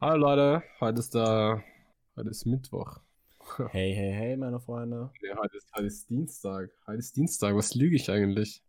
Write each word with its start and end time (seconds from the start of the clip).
Hallo 0.00 0.16
Leute, 0.16 0.62
heute 0.80 0.98
ist 1.00 1.14
der, 1.14 1.62
heute 2.16 2.30
ist 2.30 2.46
Mittwoch. 2.46 3.00
Hey, 3.70 3.92
hey, 3.94 4.12
hey, 4.12 4.36
meine 4.36 4.60
Freunde. 4.60 5.10
Nee, 5.22 5.34
heute 5.36 5.56
ist, 5.56 5.72
heute 5.74 5.86
ist 5.86 6.08
Dienstag. 6.08 6.70
Heute 6.86 6.98
ist 6.98 7.16
Dienstag, 7.16 7.54
was 7.56 7.74
lüge 7.74 7.96
ich 7.96 8.08
eigentlich? 8.08 8.62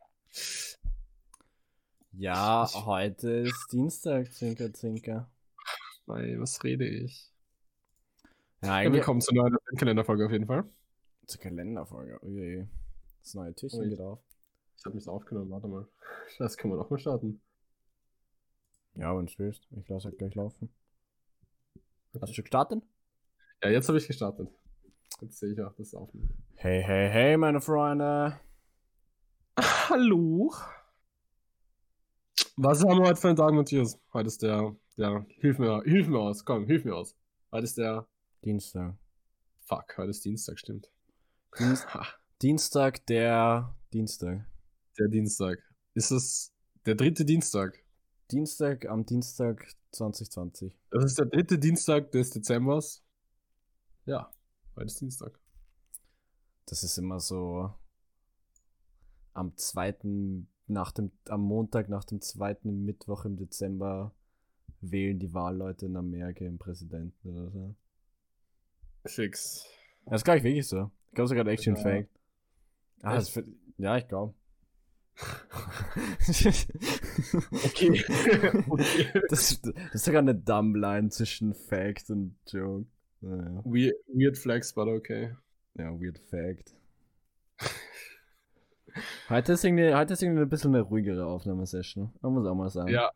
Ja, 2.13 2.65
Ich- 2.65 2.85
heute 2.85 3.29
ist 3.31 3.67
Dienstag, 3.71 4.33
Zinker, 4.33 4.73
Zinker. 4.73 5.29
Nein, 6.07 6.41
was 6.41 6.63
rede 6.63 6.87
ich? 6.87 7.31
Ja, 8.63 8.81
Ja, 8.81 8.91
willkommen 8.91 9.21
zur 9.21 9.35
neuen 9.35 9.55
Kalenderfolge 9.77 10.25
auf 10.25 10.31
jeden 10.31 10.47
Fall. 10.47 10.63
zur 11.27 11.39
Kalenderfolge. 11.41 12.19
Ui, 12.23 12.67
das 13.21 13.35
neue 13.35 13.53
Türchen 13.53 13.81
Ui. 13.81 13.89
geht 13.89 14.01
auf. 14.01 14.19
Ich 14.77 14.85
habe 14.85 14.95
mich 14.95 15.07
aufgenommen, 15.07 15.51
warte 15.51 15.67
mal. 15.67 15.87
Das 16.39 16.57
können 16.57 16.73
wir 16.73 16.77
doch 16.77 16.89
mal 16.89 16.97
starten. 16.97 17.39
Ja, 18.95 19.15
wenn 19.15 19.27
du 19.27 19.33
willst. 19.37 19.67
Ich 19.79 19.87
lasse 19.89 20.07
halt 20.09 20.17
gleich 20.17 20.33
laufen. 20.35 20.73
Hast 22.19 22.29
du 22.31 22.33
schon 22.35 22.43
gestartet? 22.43 22.83
Ja, 23.63 23.69
jetzt 23.69 23.87
habe 23.87 23.97
ich 23.97 24.07
gestartet. 24.07 24.49
Jetzt 25.21 25.39
sehe 25.39 25.53
ich 25.53 25.61
auch, 25.61 25.73
dass 25.75 25.87
es 25.87 25.95
aufnimmt. 25.95 26.33
Hey, 26.55 26.83
hey, 26.83 27.09
hey, 27.09 27.37
meine 27.37 27.61
Freunde. 27.61 28.39
Hallo. 29.59 30.53
Was 32.57 32.83
haben 32.83 32.99
wir 32.99 33.07
heute 33.07 33.19
für 33.19 33.29
einen 33.29 33.37
Tag, 33.37 33.53
Matthias? 33.53 33.97
Heute 34.13 34.27
ist 34.27 34.41
der, 34.41 34.75
der, 34.97 35.25
hilf 35.39 35.57
mir, 35.57 35.81
hilf 35.83 36.07
mir 36.07 36.19
aus, 36.19 36.43
komm, 36.43 36.65
hilf 36.65 36.83
mir 36.83 36.95
aus. 36.95 37.15
Heute 37.51 37.63
ist 37.63 37.77
der, 37.77 38.07
Dienstag. 38.43 38.97
fuck, 39.59 39.97
heute 39.97 40.09
ist 40.09 40.25
Dienstag, 40.25 40.59
stimmt. 40.59 40.91
Dienst 41.57 41.87
Dienstag, 42.41 43.05
der 43.05 43.73
Dienstag. 43.93 44.45
der 44.97 45.07
Dienstag. 45.07 45.59
Ist 45.93 46.11
es 46.11 46.53
der 46.85 46.95
dritte 46.95 47.23
Dienstag? 47.23 47.79
Dienstag 48.31 48.85
am 48.87 49.05
Dienstag 49.05 49.65
2020. 49.91 50.77
Das 50.89 51.03
ist 51.05 51.19
der 51.19 51.25
dritte 51.25 51.59
Dienstag 51.59 52.11
des 52.11 52.31
Dezembers. 52.31 53.03
Ja, 54.05 54.31
heute 54.75 54.85
ist 54.87 54.99
Dienstag. 55.01 55.39
Das 56.65 56.83
ist 56.83 56.97
immer 56.97 57.19
so 57.19 57.73
am 59.33 59.55
zweiten, 59.57 60.47
nach 60.67 60.91
dem, 60.91 61.11
am 61.27 61.41
Montag 61.41 61.89
nach 61.89 62.03
dem 62.05 62.21
zweiten 62.21 62.85
Mittwoch 62.85 63.25
im 63.25 63.37
Dezember 63.37 64.13
wählen 64.81 65.19
die 65.19 65.33
Wahlleute 65.33 65.85
in 65.85 65.95
Amerika 65.95 66.43
den 66.43 66.57
Präsidenten 66.57 67.29
oder 67.29 67.51
so. 67.51 67.75
Fix. 69.05 69.65
Das 70.05 70.21
ist 70.21 70.25
gar 70.25 70.35
nicht 70.35 70.43
wirklich 70.43 70.67
so. 70.67 70.91
Ich 71.09 71.15
glaube 71.15 71.27
sogar 71.27 71.57
schon 71.57 71.75
Ja. 71.75 71.81
fake. 71.81 72.09
Ah, 73.03 73.21
ja, 73.77 73.97
ich 73.97 74.07
glaube. 74.07 74.33
Okay. 77.51 78.03
okay. 78.69 79.21
das, 79.29 79.61
das 79.61 79.73
ist 79.93 80.05
sogar 80.05 80.21
eine 80.21 80.35
Dumbline 80.35 81.09
zwischen 81.09 81.53
Fact 81.53 82.09
und 82.09 82.35
Joke. 82.47 82.87
Naja. 83.21 83.61
Weird, 83.65 83.95
weird 84.07 84.37
flex, 84.37 84.73
but 84.73 84.87
okay. 84.87 85.35
Ja, 85.77 85.91
weird 85.99 86.19
Fact. 86.19 86.75
Heute 89.29 89.53
ist, 89.53 89.63
irgendwie, 89.63 89.93
heute 89.93 90.13
ist 90.13 90.21
irgendwie 90.21 90.41
ein 90.41 90.49
bisschen 90.49 90.75
eine 90.75 90.83
ruhigere 90.83 91.25
Aufnahmesession. 91.25 92.11
Man 92.21 92.33
muss 92.33 92.45
auch 92.45 92.55
mal 92.55 92.69
sagen. 92.69 92.91
Ja, 92.91 93.09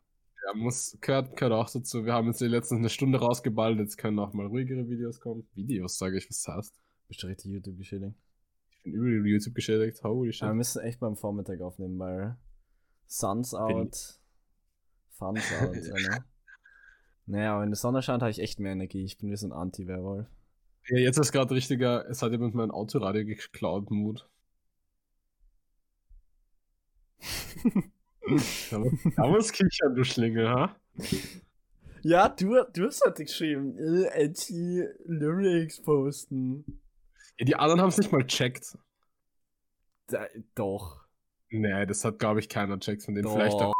ja 0.46 0.54
muss, 0.54 0.96
gehört, 1.02 1.36
gehört 1.36 1.52
auch 1.52 1.68
dazu. 1.68 2.06
Wir 2.06 2.14
haben 2.14 2.28
jetzt 2.28 2.40
die 2.40 2.46
letzten 2.46 2.76
eine 2.76 2.88
Stunde 2.88 3.18
rausgeballt, 3.18 3.78
jetzt 3.78 3.98
können 3.98 4.18
auch 4.18 4.32
mal 4.32 4.46
ruhigere 4.46 4.88
Videos 4.88 5.20
kommen. 5.20 5.46
Videos, 5.54 5.98
sage 5.98 6.16
ich, 6.16 6.30
was 6.30 6.42
das 6.42 6.54
heißt. 6.54 6.80
Bist 7.08 7.22
du 7.22 7.26
richtig 7.26 7.52
YouTube 7.52 7.76
geschädigt? 7.76 8.14
Ich 8.70 8.82
bin 8.84 8.94
übel 8.94 9.26
YouTube 9.26 9.54
geschädigt. 9.54 10.02
Holy 10.02 10.32
shit. 10.32 10.44
Aber 10.44 10.52
wir 10.52 10.56
müssen 10.56 10.82
echt 10.82 10.98
beim 10.98 11.16
Vormittag 11.16 11.60
aufnehmen, 11.60 11.98
weil 11.98 12.38
Sun's 13.06 13.54
out, 13.54 13.96
Fun's 15.10 15.52
out, 15.60 15.76
Alter. 15.76 16.24
Naja, 17.26 17.52
aber 17.54 17.62
wenn 17.62 17.70
die 17.70 17.76
Sonne 17.76 18.02
scheint, 18.02 18.22
habe 18.22 18.30
ich 18.30 18.38
echt 18.38 18.60
mehr 18.60 18.72
Energie. 18.72 19.04
Ich 19.04 19.18
bin 19.18 19.30
wie 19.30 19.36
so 19.36 19.46
ein 19.48 19.52
Anti-Werwolf. 19.52 20.26
Ja, 20.88 20.98
jetzt 20.98 21.18
ist 21.18 21.32
gerade 21.32 21.54
richtiger, 21.54 22.08
es 22.08 22.22
hat 22.22 22.30
jemand 22.30 22.54
mein 22.54 22.70
Autoradio 22.70 23.24
geklaut, 23.24 23.90
Mut. 23.90 24.28
Da 28.70 28.78
muss, 28.80 28.92
da 29.14 29.26
muss 29.28 29.52
kichern, 29.52 29.94
du 29.94 30.02
Schlingel, 30.02 30.48
ha? 30.48 30.74
Ja, 32.02 32.28
du, 32.28 32.60
du 32.72 32.86
hast 32.86 33.04
heute 33.06 33.24
geschrieben, 33.24 33.78
äh, 33.78 34.24
Anti-Lyrics 34.24 35.80
posten. 35.82 36.80
Ja, 37.38 37.44
die 37.46 37.54
anderen 37.54 37.80
haben 37.80 37.90
es 37.90 37.98
nicht 37.98 38.10
mal 38.10 38.26
checkt. 38.26 38.76
Da, 40.08 40.26
doch. 40.56 41.05
Nee, 41.48 41.86
das 41.86 42.04
hat, 42.04 42.18
glaube 42.18 42.40
ich, 42.40 42.48
keiner 42.48 42.78
checkt 42.80 43.02
von 43.04 43.14
denen. 43.14 43.24
doch. 43.24 43.34
Vielleicht 43.34 43.52
auch. 43.56 43.72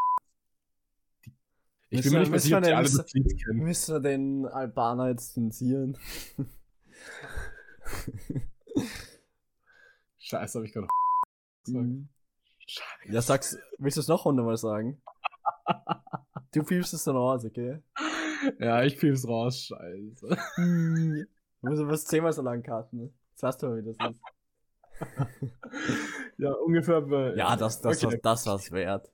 Ich 1.89 2.03
bin 2.03 2.13
Müssen 2.13 2.13
mir 2.15 2.25
wir- 2.27 2.31
nicht 2.33 2.43
sicher, 2.43 2.59
ob 2.59 2.65
die 2.65 2.73
alle 2.73 2.89
denn- 2.89 2.97
das 2.99 3.13
Lied 3.13 3.43
kennen. 3.45 3.59
Müssen 3.61 3.95
wir 3.95 4.01
den 4.01 4.47
Albaner 4.47 5.09
jetzt 5.09 5.35
zensieren? 5.35 5.97
Scheiße, 10.19 10.59
habe 10.59 10.67
ich 10.67 10.73
gerade 10.73 10.87
gesagt. 11.65 11.85
Mhm. 11.87 12.09
Scheiße. 12.67 13.13
Ja, 13.13 13.23
sag's, 13.23 13.57
willst 13.79 13.97
du 13.97 14.01
es 14.01 14.09
noch 14.09 14.25
hundertmal 14.25 14.57
sagen? 14.57 15.01
Du 16.53 16.63
piepst 16.65 16.95
es 16.95 17.05
dann 17.05 17.17
raus, 17.17 17.45
okay? 17.45 17.83
Ja, 18.59 18.83
ich 18.83 18.99
piep's 18.99 19.29
raus, 19.29 19.61
scheiße. 19.67 20.39
Du 20.57 21.27
musst 21.69 21.83
aber 21.83 21.97
zehnmal 21.99 22.33
so 22.33 22.41
lang 22.41 22.63
karten. 22.63 23.13
Das 23.35 23.43
weißt 23.43 23.63
du 23.63 23.67
mal, 23.69 23.85
wie 23.85 23.93
das 23.93 23.97
ist. 24.11 24.23
Ja, 26.39 26.53
ungefähr. 26.53 27.01
Bei, 27.03 27.35
Ja, 27.35 27.57
das, 27.57 27.81
das, 27.81 28.05
okay. 28.05 28.15
was, 28.15 28.21
das 28.23 28.47
war's 28.47 28.73
wert. 28.73 29.11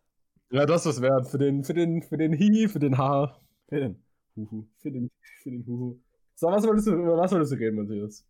Ja, 0.50 0.66
das 0.66 0.86
ist 0.86 1.00
wert. 1.00 1.28
Für 1.28 1.38
den, 1.38 1.64
für 1.64 1.74
den, 1.74 2.02
für 2.02 2.16
den 2.16 2.32
Hihi, 2.32 2.68
für 2.68 2.78
den 2.78 2.98
Haha. 2.98 3.40
Wer 3.68 3.80
denn? 3.80 4.02
Huhu. 4.36 4.66
Für 4.78 4.90
den, 4.90 5.10
für 5.42 5.50
den 5.50 5.66
Huhu. 5.66 6.00
So, 6.34 6.48
was 6.48 6.66
wolltest 6.66 6.88
du, 6.88 6.92
über 6.92 7.16
was 7.16 7.32
wolltest 7.32 7.52
du 7.52 7.56
reden, 7.56 7.76
Matthias? 7.76 8.26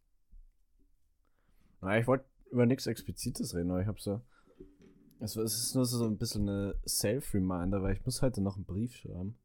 Na, 1.81 1.99
ich 1.99 2.07
wollte 2.07 2.25
über 2.51 2.67
nichts 2.67 2.87
Explizites 2.87 3.55
reden, 3.55 3.71
aber 3.71 3.81
ich 3.81 3.87
hab 3.87 3.99
so. 3.99 4.21
Es 5.21 5.37
es 5.37 5.55
ist 5.55 5.75
nur 5.75 5.85
so 5.85 6.05
ein 6.05 6.19
bisschen 6.19 6.49
eine 6.49 6.75
Self-Reminder, 6.87 7.83
weil 7.83 7.95
ich 7.95 8.05
muss 8.05 8.23
heute 8.23 8.43
noch 8.43 8.57
einen 8.57 8.65
Brief 8.65 8.95
schreiben. 8.95 9.37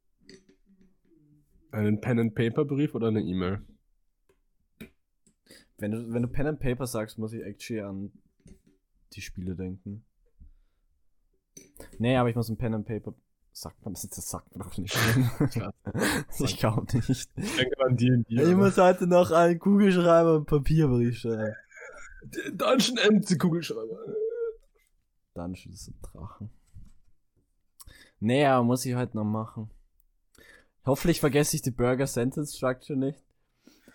Einen 1.71 2.01
Pen-and-Paper-Brief 2.01 2.95
oder 2.95 3.07
eine 3.07 3.21
E-Mail? 3.21 3.61
Wenn 5.77 5.91
du, 5.91 6.11
wenn 6.11 6.23
du 6.23 6.27
Pen 6.27 6.47
and 6.47 6.59
Paper 6.59 6.87
sagst, 6.87 7.19
muss 7.19 7.33
ich 7.33 7.43
actually 7.43 7.81
an 7.81 8.11
die 9.17 9.21
Spiele 9.21 9.55
denken. 9.55 10.05
Nee, 11.97 12.15
aber 12.15 12.29
ich 12.29 12.35
muss 12.35 12.49
ein 12.49 12.57
Pen 12.57 12.75
and 12.75 12.85
Paper. 12.85 13.13
Sagt 13.51 13.83
man 13.83 13.95
das? 13.95 14.07
Das 14.07 14.29
sagt 14.29 14.55
man 14.55 14.67
doch 14.67 14.77
nicht. 14.77 14.95
Ich 16.39 16.57
glaube 16.57 16.85
nicht. 16.95 17.09
Ich 17.09 17.55
denke 17.55 17.83
an 17.83 17.97
die 17.97 18.23
die. 18.29 18.35
Ich 18.35 18.55
muss 18.55 18.77
heute 18.77 19.07
noch 19.07 19.31
einen 19.31 19.57
Kugelschreiber 19.57 20.35
und 20.35 20.45
Papierbrief 20.45 21.17
schreiben. 21.17 21.55
Dungeon 22.53 22.97
End 22.97 23.39
Kugelschreiber. 23.39 23.97
Dungeons 25.33 25.87
und 25.87 26.01
Drachen. 26.01 26.49
Nee, 28.19 28.45
aber 28.45 28.63
muss 28.63 28.85
ich 28.85 28.95
heute 28.95 29.17
noch 29.17 29.25
machen. 29.25 29.71
Hoffentlich 30.85 31.19
vergesse 31.19 31.55
ich 31.55 31.61
die 31.61 31.71
Burger 31.71 32.07
Sentence 32.07 32.55
Structure 32.55 32.97
nicht. 32.97 33.23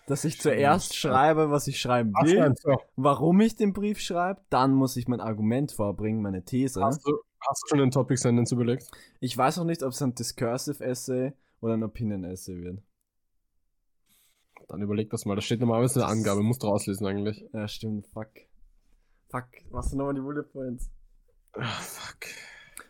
Dass 0.05 0.25
ich 0.25 0.39
zuerst 0.39 0.95
schreibe, 0.95 1.49
was 1.49 1.67
ich 1.67 1.79
schreiben 1.79 2.13
will, 2.13 2.53
warum 2.97 3.39
ich 3.39 3.55
den 3.55 3.71
Brief 3.71 3.99
schreibe, 3.99 4.41
dann 4.49 4.73
muss 4.73 4.97
ich 4.97 5.07
mein 5.07 5.21
Argument 5.21 5.71
vorbringen, 5.71 6.21
meine 6.21 6.43
These. 6.43 6.83
hast, 6.83 7.07
du, 7.07 7.17
hast 7.39 7.63
du 7.63 7.67
schon 7.69 7.77
den 7.79 7.91
Topic 7.91 8.19
Sentence 8.19 8.51
überlegt? 8.51 8.91
Ich 9.21 9.37
weiß 9.37 9.59
auch 9.59 9.63
nicht, 9.63 9.81
ob 9.81 9.91
es 9.91 10.01
ein 10.01 10.13
Discursive 10.13 10.83
Essay 10.83 11.31
oder 11.61 11.75
ein 11.75 11.83
Opinion 11.83 12.25
Essay 12.25 12.61
wird. 12.61 12.81
Dann 14.67 14.81
überleg 14.81 15.09
das 15.09 15.25
mal. 15.25 15.35
Da 15.35 15.41
steht 15.41 15.59
normalerweise 15.59 16.03
eine 16.03 16.11
Angabe. 16.11 16.41
Musst 16.41 16.63
du 16.63 16.67
rauslesen 16.67 17.05
eigentlich. 17.05 17.45
Ja, 17.53 17.67
stimmt, 17.67 18.07
fuck. 18.07 18.29
Fuck, 19.29 19.47
was 19.71 19.89
sind 19.89 19.97
nochmal 19.97 20.13
die 20.13 20.21
Bullet 20.21 20.43
Points? 20.43 20.89
Ah, 21.53 21.79
fuck. 21.79 22.27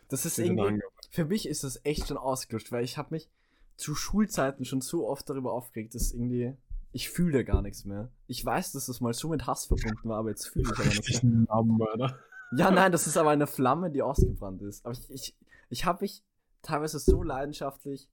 Das 0.08 0.26
ist 0.26 0.38
irgendwie, 0.38 0.80
für 1.10 1.24
mich 1.24 1.48
ist 1.48 1.64
das 1.64 1.80
echt 1.84 2.08
schon 2.08 2.16
ausgelutscht, 2.16 2.70
weil 2.72 2.84
ich 2.84 2.98
habe 2.98 3.14
mich 3.14 3.30
zu 3.76 3.94
Schulzeiten 3.94 4.64
schon 4.64 4.80
so 4.80 5.08
oft 5.08 5.28
darüber 5.28 5.52
aufgeregt, 5.52 5.94
dass 5.94 6.12
irgendwie, 6.12 6.54
ich 6.94 7.10
fühle 7.10 7.38
da 7.38 7.42
gar 7.42 7.60
nichts 7.60 7.84
mehr. 7.84 8.08
Ich 8.28 8.44
weiß, 8.44 8.70
dass 8.70 8.86
das 8.86 9.00
mal 9.00 9.12
so 9.12 9.28
mit 9.28 9.48
Hass 9.48 9.66
verbunden 9.66 10.08
war, 10.08 10.18
aber 10.18 10.30
jetzt 10.30 10.46
fühle 10.46 10.70
ich 10.72 10.78
aber 10.78 10.84
nichts 10.84 11.22
mehr. 11.24 11.44
Namenmörder. 11.48 12.18
Ja, 12.56 12.70
nein, 12.70 12.92
das 12.92 13.08
ist 13.08 13.16
aber 13.16 13.30
eine 13.30 13.48
Flamme, 13.48 13.90
die 13.90 14.00
ausgebrannt 14.00 14.62
ist. 14.62 14.86
Aber 14.86 14.92
ich, 14.92 15.10
ich, 15.10 15.36
ich 15.70 15.84
habe 15.84 16.04
mich 16.04 16.22
teilweise 16.62 17.00
so 17.00 17.24
leidenschaftlich 17.24 18.08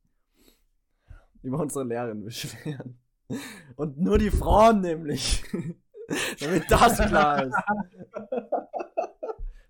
über 1.44 1.60
unsere 1.60 1.86
Lehrerin 1.86 2.24
beschweren. 2.24 3.00
Und 3.76 4.00
nur 4.00 4.18
die 4.18 4.32
Frauen 4.32 4.82
nämlich. 4.82 5.44
Damit 6.40 6.64
das 6.70 6.98
klar 6.98 7.46
ist. 7.46 7.56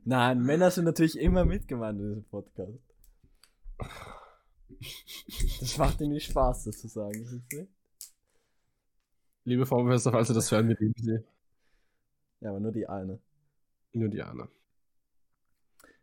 Nein, 0.06 0.42
Männer 0.42 0.72
sind 0.72 0.86
natürlich 0.86 1.20
immer 1.20 1.44
mitgemeint 1.44 2.00
in 2.00 2.08
diesem 2.08 2.24
Podcast. 2.24 2.80
Das 5.60 5.78
macht 5.78 6.00
irgendwie 6.00 6.22
Spaß, 6.22 6.64
das 6.64 6.80
zu 6.80 6.88
sagen. 6.88 7.44
Liebe 9.44 9.66
Frau 9.66 9.82
Professor, 9.84 10.12
falls 10.12 10.28
Sie 10.28 10.34
das 10.34 10.52
hören, 10.52 10.68
wir 10.70 10.76
lieben 10.80 10.94
Sie. 10.98 11.20
Ja, 12.42 12.50
aber 12.50 12.60
nur 12.60 12.72
die 12.72 12.88
eine. 12.88 13.20
Nur 13.94 14.10
Diana. 14.10 14.48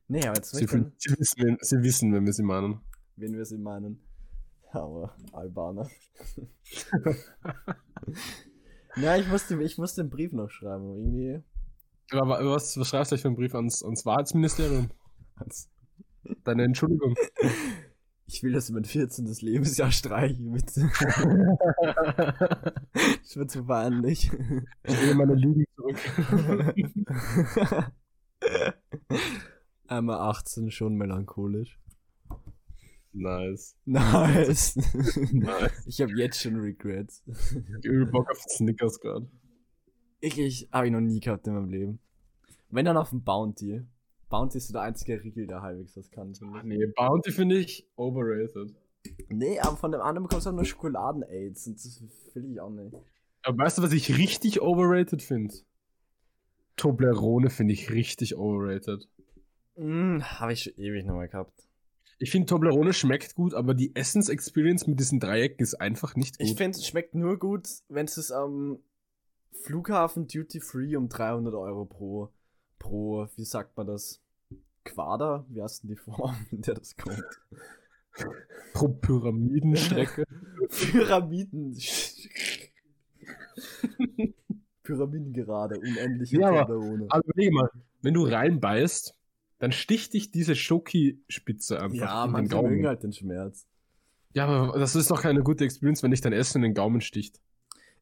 Nee, 0.09 0.27
aber 0.27 0.37
jetzt 0.37 0.55
Sie, 0.55 0.65
ich, 0.65 0.71
Sie, 0.71 1.19
wissen, 1.19 1.57
Sie 1.61 1.77
wissen, 1.83 2.13
wenn 2.13 2.25
wir 2.25 2.33
sie 2.33 2.43
meinen. 2.43 2.81
wen 3.17 3.37
wir 3.37 3.45
sie 3.45 3.59
meinen. 3.59 4.01
Aber 4.73 5.15
Albaner. 5.33 5.89
ja, 8.97 9.17
ich 9.17 9.29
musste, 9.29 9.63
ich 9.63 9.79
musste 9.79 10.03
den 10.03 10.11
Brief 10.11 10.33
noch 10.33 10.51
schreiben. 10.51 10.95
Irgendwie. 10.97 11.43
Aber 12.11 12.39
was, 12.55 12.79
was 12.79 12.89
schreibst 12.89 13.13
du 13.13 13.17
euch 13.17 13.23
für 13.23 13.29
einen 13.29 13.37
Brief 13.37 13.55
ans, 13.55 13.83
ans 13.83 14.05
Wahrheitsministerium? 14.05 14.91
Deine 16.45 16.65
Entschuldigung. 16.65 17.15
Ich 18.31 18.43
will, 18.43 18.53
dass 18.53 18.67
du 18.67 18.75
mein 18.75 18.85
14. 18.85 19.25
Lebensjahr 19.41 19.91
streichen, 19.91 20.53
bitte. 20.53 20.83
das 22.93 23.37
wird 23.37 23.51
zu 23.51 23.65
peinlich. 23.65 24.31
Ich 24.85 25.03
will 25.03 25.15
meine 25.15 25.35
Lügen 25.35 25.65
zurück. 25.75 25.97
Einmal 29.89 30.19
18 30.19 30.71
schon 30.71 30.97
melancholisch. 30.97 31.81
Nice. 33.15 33.79
Nice. 33.87 34.77
nice. 35.33 35.87
Ich 35.87 36.03
habe 36.03 36.13
jetzt 36.13 36.43
schon 36.43 36.57
Regrets. 36.57 37.25
Übel 37.83 38.05
Bock 38.07 38.31
auf 38.31 38.43
Snickers 38.43 39.01
gerade. 39.01 39.27
Ich, 40.21 40.39
ich 40.39 40.69
habe 40.71 40.87
ich 40.87 40.93
noch 40.93 41.01
nie 41.01 41.21
gehabt 41.21 41.47
in 41.47 41.55
meinem 41.55 41.71
Leben. 41.71 41.99
Wenn 42.69 42.85
dann 42.85 42.99
auf 42.99 43.09
dem 43.09 43.25
Bounty. 43.25 43.87
Bounty 44.29 44.59
ist 44.59 44.69
so 44.69 44.73
der 44.73 44.83
einzige 44.83 45.23
Riegel, 45.23 45.47
der 45.47 45.63
halbwegs 45.63 45.97
was 45.97 46.11
kann. 46.11 46.33
Ach 46.55 46.63
nee, 46.63 46.87
Bounty 46.97 47.33
finde 47.33 47.59
ich 47.59 47.89
overrated. 47.97 48.75
Nee, 49.29 49.59
aber 49.61 49.77
von 49.77 49.93
dem 49.93 50.01
anderen 50.01 50.25
bekommst 50.25 50.47
du 50.47 50.51
auch 50.51 50.55
nur 50.55 50.65
Schokoladen-Aids 50.65 51.67
und 51.67 51.77
das 51.77 52.03
will 52.35 52.53
ich 52.53 52.61
auch 52.61 52.71
nicht. 52.71 52.95
Aber 53.43 53.59
weißt 53.59 53.79
du, 53.79 53.83
was 53.83 53.93
ich 53.93 54.17
richtig 54.19 54.61
overrated 54.61 55.23
finde? 55.23 55.55
Toblerone 56.77 57.51
finde 57.51 57.73
ich 57.75 57.91
richtig 57.91 58.37
overrated. 58.37 59.09
Mm, 59.77 60.21
habe 60.21 60.53
ich 60.53 60.65
schon 60.65 60.75
ewig 60.77 61.05
nochmal 61.07 61.29
gehabt. 61.29 61.69
Ich 62.19 62.31
finde 62.33 62.47
Toblerone 62.47 62.93
schmeckt 62.93 63.37
gut, 63.37 63.55
aber 63.55 63.75
die 63.75 63.95
Essens-Experience 63.95 64.87
mit 64.89 64.99
diesen 64.99 65.21
Dreiecken 65.21 65.63
ist 65.63 65.75
einfach 65.75 66.17
nicht 66.17 66.39
gut. 66.39 66.49
Ich 66.49 66.57
finde, 66.57 66.77
es 66.77 66.87
schmeckt 66.87 67.15
nur 67.15 67.39
gut, 67.39 67.69
wenn 67.89 68.07
es 68.07 68.33
am 68.33 68.81
Flughafen 69.53 70.27
Duty 70.27 70.61
Free 70.61 70.97
um 70.97 71.09
300 71.09 71.55
Euro 71.55 71.85
pro, 71.85 72.33
pro, 72.79 73.27
wie 73.37 73.45
sagt 73.45 73.77
man 73.77 73.87
das? 73.87 74.21
Quader? 74.85 75.45
Wie 75.49 75.63
heißt 75.63 75.83
denn 75.83 75.91
die 75.91 75.97
Form, 75.97 76.35
in 76.51 76.63
der 76.63 76.75
das 76.75 76.97
kommt? 76.97 77.23
Pro 78.73 78.89
Pyramidenstrecke. 78.89 80.25
Pyramiden. 80.69 81.77
Pyramiden 84.83 85.33
gerade, 85.33 85.79
unendliche 85.79 86.41
Ja, 86.41 86.65
Toblerone. 86.65 87.07
aber 87.11 87.25
überlege 87.25 87.53
mal, 87.55 87.71
wenn 88.03 88.15
du 88.15 88.25
reinbeißt, 88.25 89.15
dann 89.59 89.73
sticht 89.73 90.15
dich 90.15 90.31
diese 90.31 90.55
Schoki-Spitze 90.55 91.81
einfach 91.81 91.97
Ja, 91.97 92.25
in 92.25 92.49
Gaumen. 92.49 92.71
mögen 92.71 92.87
halt 92.87 93.03
den 93.03 93.13
Schmerz. 93.13 93.67
Ja, 94.35 94.47
aber 94.47 94.79
das 94.79 94.95
ist 94.95 95.11
doch 95.11 95.23
keine 95.23 95.43
gute 95.43 95.65
Experience, 95.65 96.03
wenn 96.03 96.11
dich 96.13 96.21
dein 96.21 96.33
Essen 96.33 96.59
in 96.59 96.63
den 96.71 96.75
Gaumen 96.75 97.01
sticht. 97.01 97.41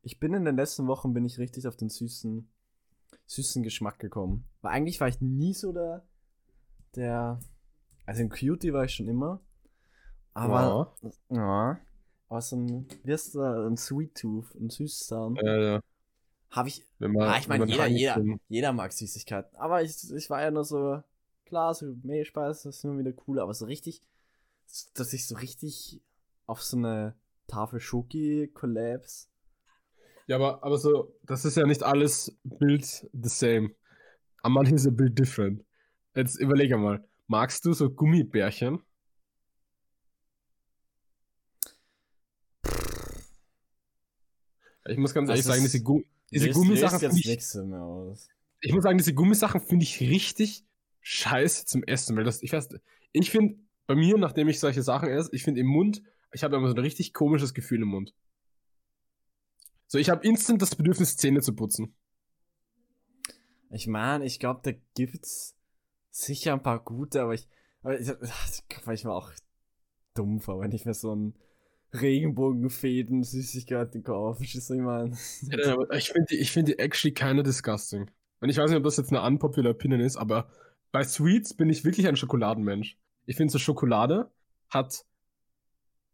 Ich 0.02 0.20
bin 0.20 0.34
in 0.34 0.44
den 0.44 0.56
letzten 0.56 0.86
Wochen 0.86 1.12
bin 1.14 1.24
ich 1.24 1.38
richtig 1.38 1.66
auf 1.66 1.76
den 1.76 1.88
süßen, 1.88 2.46
süßen 3.26 3.62
Geschmack 3.62 3.98
gekommen. 3.98 4.44
Weil 4.62 4.72
eigentlich 4.72 5.00
war 5.00 5.08
ich 5.08 5.20
nie 5.20 5.54
so 5.54 5.72
der, 5.72 6.04
der, 6.94 7.40
also 8.04 8.22
ein 8.22 8.28
Cutie 8.30 8.72
war 8.72 8.84
ich 8.84 8.94
schon 8.94 9.08
immer. 9.08 9.40
Aber, 10.34 10.94
ja, 11.30 11.78
aber 12.28 12.40
so 12.42 12.56
ein, 12.56 12.86
wie 13.04 13.12
heißt 13.12 13.34
der, 13.36 13.66
ein 13.66 13.76
Sweet 13.76 14.14
Tooth, 14.16 14.54
ein 14.54 14.68
Süßzahn, 14.68 15.36
Äh, 15.36 15.72
ja, 15.74 15.80
habe 16.50 16.68
ich, 16.68 16.84
man, 16.98 17.16
Ah, 17.18 17.38
ich 17.38 17.48
mein, 17.48 17.60
wenn 17.62 17.68
man 17.68 17.90
jeder- 17.90 18.16
jeder- 18.22 18.38
jeder 18.48 18.72
mag 18.72 18.92
Süßigkeiten. 18.92 19.56
Aber 19.56 19.82
ich, 19.82 20.12
ich 20.12 20.28
war 20.30 20.42
ja 20.42 20.50
nur 20.50 20.64
so, 20.64 21.02
klar, 21.46 21.74
so 21.74 21.94
Mehlspeise 22.02 22.68
ist 22.68 22.84
immer 22.84 22.98
wieder 22.98 23.12
cool, 23.26 23.40
aber 23.40 23.54
so 23.54 23.64
richtig, 23.64 24.02
dass 24.94 25.12
ich 25.12 25.26
so 25.26 25.36
richtig 25.36 26.02
auf 26.46 26.62
so 26.62 26.76
eine 26.76 27.14
Tafel 27.46 27.80
Schoki 27.80 28.48
Collabs 28.52 29.30
Ja, 30.26 30.36
aber, 30.36 30.62
aber 30.64 30.78
so, 30.78 31.14
das 31.22 31.44
ist 31.44 31.56
ja 31.56 31.66
nicht 31.66 31.82
alles 31.82 32.36
Build 32.44 32.84
the 32.84 33.28
same. 33.28 33.70
Aber 34.42 34.54
manche 34.54 34.74
ist 34.74 34.86
ein 34.86 34.96
Build 34.96 35.18
different. 35.18 35.64
Jetzt 36.14 36.36
überlege 36.36 36.76
mal, 36.76 37.04
magst 37.26 37.64
du 37.64 37.72
so 37.72 37.90
Gummibärchen? 37.90 38.80
Ich 44.88 44.98
muss 44.98 45.14
ganz 45.14 45.28
Das 45.28 45.34
ehrlich 45.40 45.46
sagen, 45.46 45.62
diese, 45.62 45.82
Gu 45.82 46.02
diese 46.30 46.46
löst- 46.46 46.54
Gummisachen 46.54 47.00
löst 47.00 47.16
ich, 47.16 47.26
ich 48.60 48.72
muss 48.72 48.84
sagen, 48.84 48.98
diese 48.98 49.14
Gummisachen 49.14 49.60
finde 49.60 49.84
ich 49.84 50.00
richtig 50.00 50.64
scheiße 51.00 51.66
zum 51.66 51.82
Essen, 51.84 52.16
weil 52.16 52.24
das, 52.24 52.42
ich 52.42 52.52
weiß, 52.52 52.68
ich 53.12 53.30
finde, 53.30 53.58
bei 53.86 53.94
mir, 53.94 54.16
nachdem 54.18 54.48
ich 54.48 54.58
solche 54.58 54.82
Sachen 54.82 55.08
esse, 55.08 55.30
ich 55.32 55.42
finde 55.44 55.60
im 55.60 55.66
Mund, 55.66 56.02
ich 56.32 56.42
habe 56.42 56.56
immer 56.56 56.68
so 56.68 56.74
ein 56.74 56.80
richtig 56.80 57.12
komisches 57.12 57.54
Gefühl 57.54 57.82
im 57.82 57.88
Mund. 57.88 58.14
So, 59.96 60.00
ich 60.00 60.10
habe 60.10 60.26
instant 60.26 60.60
das 60.60 60.74
Bedürfnis, 60.74 61.16
Zähne 61.16 61.40
zu 61.40 61.54
putzen. 61.54 61.94
Ich 63.70 63.86
meine, 63.86 64.26
ich 64.26 64.38
glaube, 64.38 64.60
da 64.62 64.72
gibt's 64.94 65.56
sicher 66.10 66.52
ein 66.52 66.62
paar 66.62 66.84
gute, 66.84 67.22
aber 67.22 67.32
ich, 67.32 67.48
aber 67.80 67.98
ich, 67.98 68.06
ich 68.06 69.04
war 69.06 69.14
auch 69.14 69.32
dumm 70.12 70.42
vor, 70.42 70.60
wenn 70.60 70.72
ich 70.72 70.84
mir 70.84 70.92
so 70.92 71.12
einen 71.12 71.34
Regenbogenfäden 71.94 73.22
Süßigkeiten 73.22 74.02
kaufe. 74.02 74.40
Verstehst 74.40 74.68
du, 74.68 74.74
ich 74.74 74.80
meine? 74.82 75.16
Ja, 75.44 75.72
aber 75.72 75.90
ich 75.94 76.10
finde 76.10 76.26
die, 76.30 76.36
ich 76.40 76.52
find 76.52 76.68
die 76.68 76.78
actually 76.78 77.14
keine 77.14 77.42
disgusting. 77.42 78.10
Und 78.40 78.50
ich 78.50 78.58
weiß 78.58 78.68
nicht, 78.68 78.76
ob 78.76 78.84
das 78.84 78.98
jetzt 78.98 79.14
eine 79.14 79.22
unpopular 79.22 79.70
Opinion 79.70 80.00
ist, 80.00 80.18
aber 80.18 80.50
bei 80.92 81.04
Sweets 81.04 81.54
bin 81.54 81.70
ich 81.70 81.86
wirklich 81.86 82.06
ein 82.06 82.16
Schokoladenmensch. 82.16 82.98
Ich 83.24 83.36
finde 83.36 83.50
so 83.50 83.58
Schokolade 83.58 84.30
hat 84.68 85.06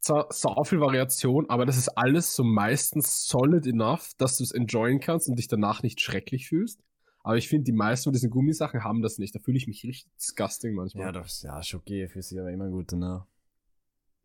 zwar 0.02 0.26
sau 0.30 0.62
viel 0.64 0.80
Variation, 0.80 1.48
aber 1.48 1.64
das 1.64 1.78
ist 1.78 1.88
alles 1.90 2.34
so 2.34 2.44
meistens 2.44 3.26
solid 3.26 3.66
enough, 3.66 4.12
dass 4.18 4.36
du 4.36 4.44
es 4.44 4.52
enjoyen 4.52 5.00
kannst 5.00 5.28
und 5.28 5.38
dich 5.38 5.48
danach 5.48 5.82
nicht 5.82 6.00
schrecklich 6.00 6.48
fühlst. 6.48 6.82
Aber 7.24 7.36
ich 7.36 7.48
finde, 7.48 7.64
die 7.64 7.72
meisten 7.72 8.04
von 8.04 8.12
diesen 8.12 8.30
Gummisachen 8.30 8.82
haben 8.82 9.00
das 9.00 9.18
nicht. 9.18 9.34
Da 9.34 9.38
fühle 9.38 9.56
ich 9.56 9.68
mich 9.68 9.84
richtig 9.84 10.12
disgusting 10.16 10.74
manchmal. 10.74 11.06
Ja, 11.06 11.12
das, 11.12 11.42
ja, 11.42 11.62
Schoki 11.62 12.08
für 12.08 12.20
sie 12.20 12.38
aber 12.40 12.50
immer 12.50 12.68
gut, 12.68 12.90
ne? 12.92 13.24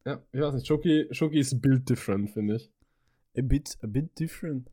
Ja, 0.03 0.23
ich 0.31 0.41
weiß 0.41 0.55
nicht. 0.55 0.65
Schoki, 0.65 1.07
Schoki 1.11 1.39
ist 1.39 1.61
build 1.61 1.87
different, 1.87 2.31
finde 2.31 2.55
ich. 2.55 2.71
A 3.37 3.41
bit, 3.43 3.77
a 3.83 3.87
bit 3.87 4.17
different. 4.19 4.71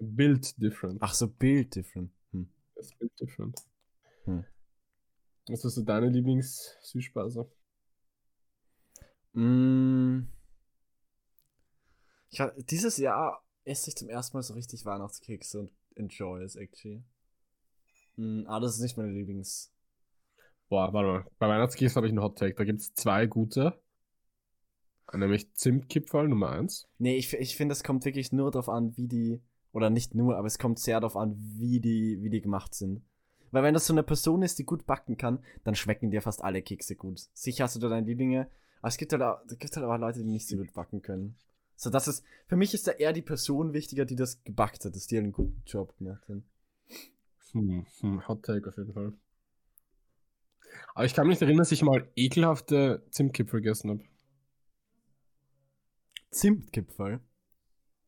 Build 0.00 0.60
different. 0.60 0.98
Ach 1.00 1.14
so, 1.14 1.28
Bild 1.28 1.76
different. 1.76 2.10
Hm. 2.32 2.48
Das 2.74 2.86
ist 2.86 2.98
build 2.98 3.12
different. 3.20 3.60
Hm. 4.24 4.44
Was 5.46 5.64
ist 5.64 5.76
so 5.76 5.82
deine 5.82 6.08
Lieblings-Süßspeise? 6.08 7.48
Mm. 9.34 10.28
Ich 12.30 12.42
dieses 12.70 12.96
Jahr 12.96 13.44
esse 13.64 13.90
ich 13.90 13.96
zum 13.96 14.08
ersten 14.08 14.36
Mal 14.36 14.42
so 14.42 14.54
richtig 14.54 14.84
Weihnachtskekse 14.84 15.60
und 15.60 15.72
enjoy 15.94 16.42
es 16.42 16.56
actually. 16.56 17.04
Mm, 18.16 18.44
ah, 18.46 18.60
das 18.60 18.74
ist 18.74 18.80
nicht 18.80 18.96
meine 18.96 19.12
Lieblings. 19.12 19.72
Boah, 20.68 20.92
warte 20.92 21.08
mal. 21.08 21.30
Bei 21.38 21.48
Weihnachtskeksen 21.48 21.96
habe 21.96 22.06
ich 22.06 22.12
einen 22.12 22.22
Hot 22.22 22.38
Take. 22.38 22.54
Da 22.54 22.64
gibt 22.64 22.80
es 22.80 22.94
zwei 22.94 23.26
gute. 23.26 23.80
Nämlich 25.12 25.52
Zimtkipferl 25.54 26.28
Nummer 26.28 26.50
1. 26.50 26.88
Nee, 26.98 27.16
ich, 27.16 27.32
ich 27.34 27.56
finde, 27.56 27.72
es 27.72 27.84
kommt 27.84 28.04
wirklich 28.04 28.32
nur 28.32 28.50
darauf 28.50 28.68
an, 28.68 28.96
wie 28.96 29.06
die. 29.06 29.42
Oder 29.72 29.90
nicht 29.90 30.14
nur, 30.14 30.36
aber 30.36 30.46
es 30.46 30.58
kommt 30.58 30.78
sehr 30.78 31.00
darauf 31.00 31.16
an, 31.16 31.36
wie 31.36 31.80
die, 31.80 32.22
wie 32.22 32.30
die 32.30 32.40
gemacht 32.40 32.74
sind. 32.74 33.02
Weil 33.50 33.62
wenn 33.64 33.74
das 33.74 33.86
so 33.86 33.92
eine 33.92 34.02
Person 34.02 34.42
ist, 34.42 34.58
die 34.58 34.64
gut 34.64 34.86
backen 34.86 35.16
kann, 35.16 35.40
dann 35.64 35.74
schmecken 35.74 36.10
dir 36.10 36.22
fast 36.22 36.42
alle 36.42 36.62
Kekse 36.62 36.96
gut. 36.96 37.20
Sicher 37.34 37.64
hast 37.64 37.76
du 37.76 37.80
da 37.80 37.88
deine 37.88 38.06
Lieblinge, 38.06 38.48
aber 38.84 38.90
es 38.90 38.98
gibt 38.98 39.12
halt 39.14 39.22
auch, 39.22 39.40
es 39.46 39.58
gibt 39.58 39.74
halt 39.74 39.86
auch 39.86 39.96
Leute, 39.96 40.18
die 40.18 40.26
nicht 40.26 40.46
so 40.46 40.58
gut 40.58 40.74
backen 40.74 41.00
können. 41.00 41.38
So, 41.74 41.88
das 41.88 42.06
ist, 42.06 42.22
für 42.48 42.56
mich 42.56 42.74
ist 42.74 42.86
da 42.86 42.90
eher 42.90 43.14
die 43.14 43.22
Person 43.22 43.72
wichtiger, 43.72 44.04
die 44.04 44.14
das 44.14 44.44
gebackt 44.44 44.84
hat, 44.84 44.94
dass 44.94 45.06
die 45.06 45.16
halt 45.16 45.24
einen 45.24 45.32
guten 45.32 45.62
Job 45.64 45.96
gemacht 45.96 46.22
hat. 46.28 46.42
Hm, 47.52 47.86
hm, 48.00 48.28
Hot 48.28 48.42
Take 48.42 48.68
auf 48.68 48.76
jeden 48.76 48.92
Fall. 48.92 49.14
Aber 50.94 51.06
ich 51.06 51.14
kann 51.14 51.26
mich 51.26 51.40
erinnern, 51.40 51.60
dass 51.60 51.72
ich 51.72 51.80
mal 51.80 52.06
ekelhafte 52.14 53.06
Zimtkipferl 53.10 53.62
gegessen 53.62 53.88
habe. 53.88 54.04
Zimtkipferl. 56.30 57.20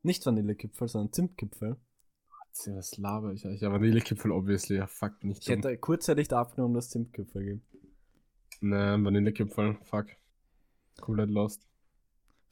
Nicht 0.02 0.26
Vanillekipferl, 0.26 0.88
sondern 0.88 1.10
Zimtkipferl. 1.14 1.78
Was 2.66 2.98
laber 2.98 3.32
ich 3.32 3.46
eigentlich? 3.46 3.62
Ja, 3.62 3.72
Vanillekipferl, 3.72 4.30
obviously. 4.30 4.76
Ja, 4.76 4.86
fuck, 4.86 5.24
nicht 5.24 5.40
Ich 5.40 5.48
hätte 5.48 5.74
kurzzeitig 5.78 6.28
da 6.28 6.38
abgenommen, 6.38 6.74
dass 6.74 6.90
Zimtkipferl 6.90 7.44
gibt. 7.44 7.66
Ne, 8.60 8.98
Vanillekipferl, 9.02 9.78
fuck. 9.82 10.08
Komplett 11.00 11.30
lost. 11.30 11.66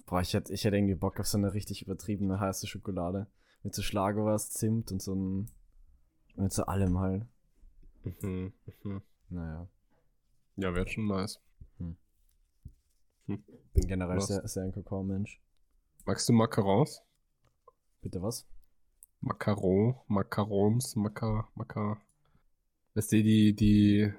Boah, 0.06 0.20
ich 0.20 0.34
hätte, 0.34 0.52
ich 0.52 0.64
hätte 0.64 0.76
irgendwie 0.76 0.94
Bock 0.94 1.18
auf 1.20 1.26
so 1.26 1.38
eine 1.38 1.54
richtig 1.54 1.82
übertriebene 1.82 2.38
heiße 2.40 2.66
Schokolade. 2.66 3.26
Mit 3.62 3.74
so 3.74 3.82
Schlagobers, 3.82 4.50
Zimt 4.50 4.92
und 4.92 5.00
so 5.00 5.14
ein. 5.14 5.50
Mit 6.36 6.52
so 6.52 6.64
allem 6.66 6.98
halt. 6.98 7.26
Mhm, 8.20 8.52
mhm. 8.82 9.02
Naja. 9.30 9.66
Ja, 10.56 10.74
wäre 10.74 10.86
schon 10.86 11.06
nice. 11.06 11.40
Bin 13.26 13.42
generell 13.74 14.20
sehr, 14.20 14.46
sehr 14.46 14.64
ein 14.64 14.72
Kakao-Mensch. 14.72 15.40
Magst 16.04 16.28
du 16.28 16.34
Macarons? 16.34 17.02
Bitte 18.02 18.20
was? 18.22 18.46
Macaron, 19.20 19.94
Macarons, 20.08 20.94
Maca, 20.96 21.48
Maca. 21.54 21.98
Weißt 22.92 23.12
du, 23.12 23.22
die, 23.22 23.54
die, 23.54 24.12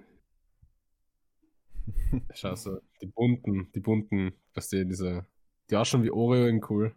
Scheiße, 2.34 2.82
die 3.02 3.08
bunten, 3.08 3.72
die 3.74 3.80
bunten, 3.80 4.34
weißt 4.54 4.74
du, 4.74 4.86
diese 4.86 5.26
Die 5.70 5.76
auch 5.76 5.86
schon 5.86 6.04
wie 6.04 6.12
Oreo 6.12 6.48
in 6.48 6.62
cool. 6.70 6.94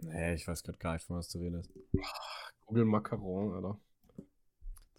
Nee, 0.00 0.34
ich 0.34 0.46
weiß 0.46 0.62
gerade 0.62 0.78
gar 0.78 0.92
nicht, 0.94 1.04
von 1.04 1.16
was 1.16 1.28
du 1.28 1.38
redest. 1.38 1.70
Google 2.66 2.84
Macaron, 2.84 3.52
Alter. 3.54 3.80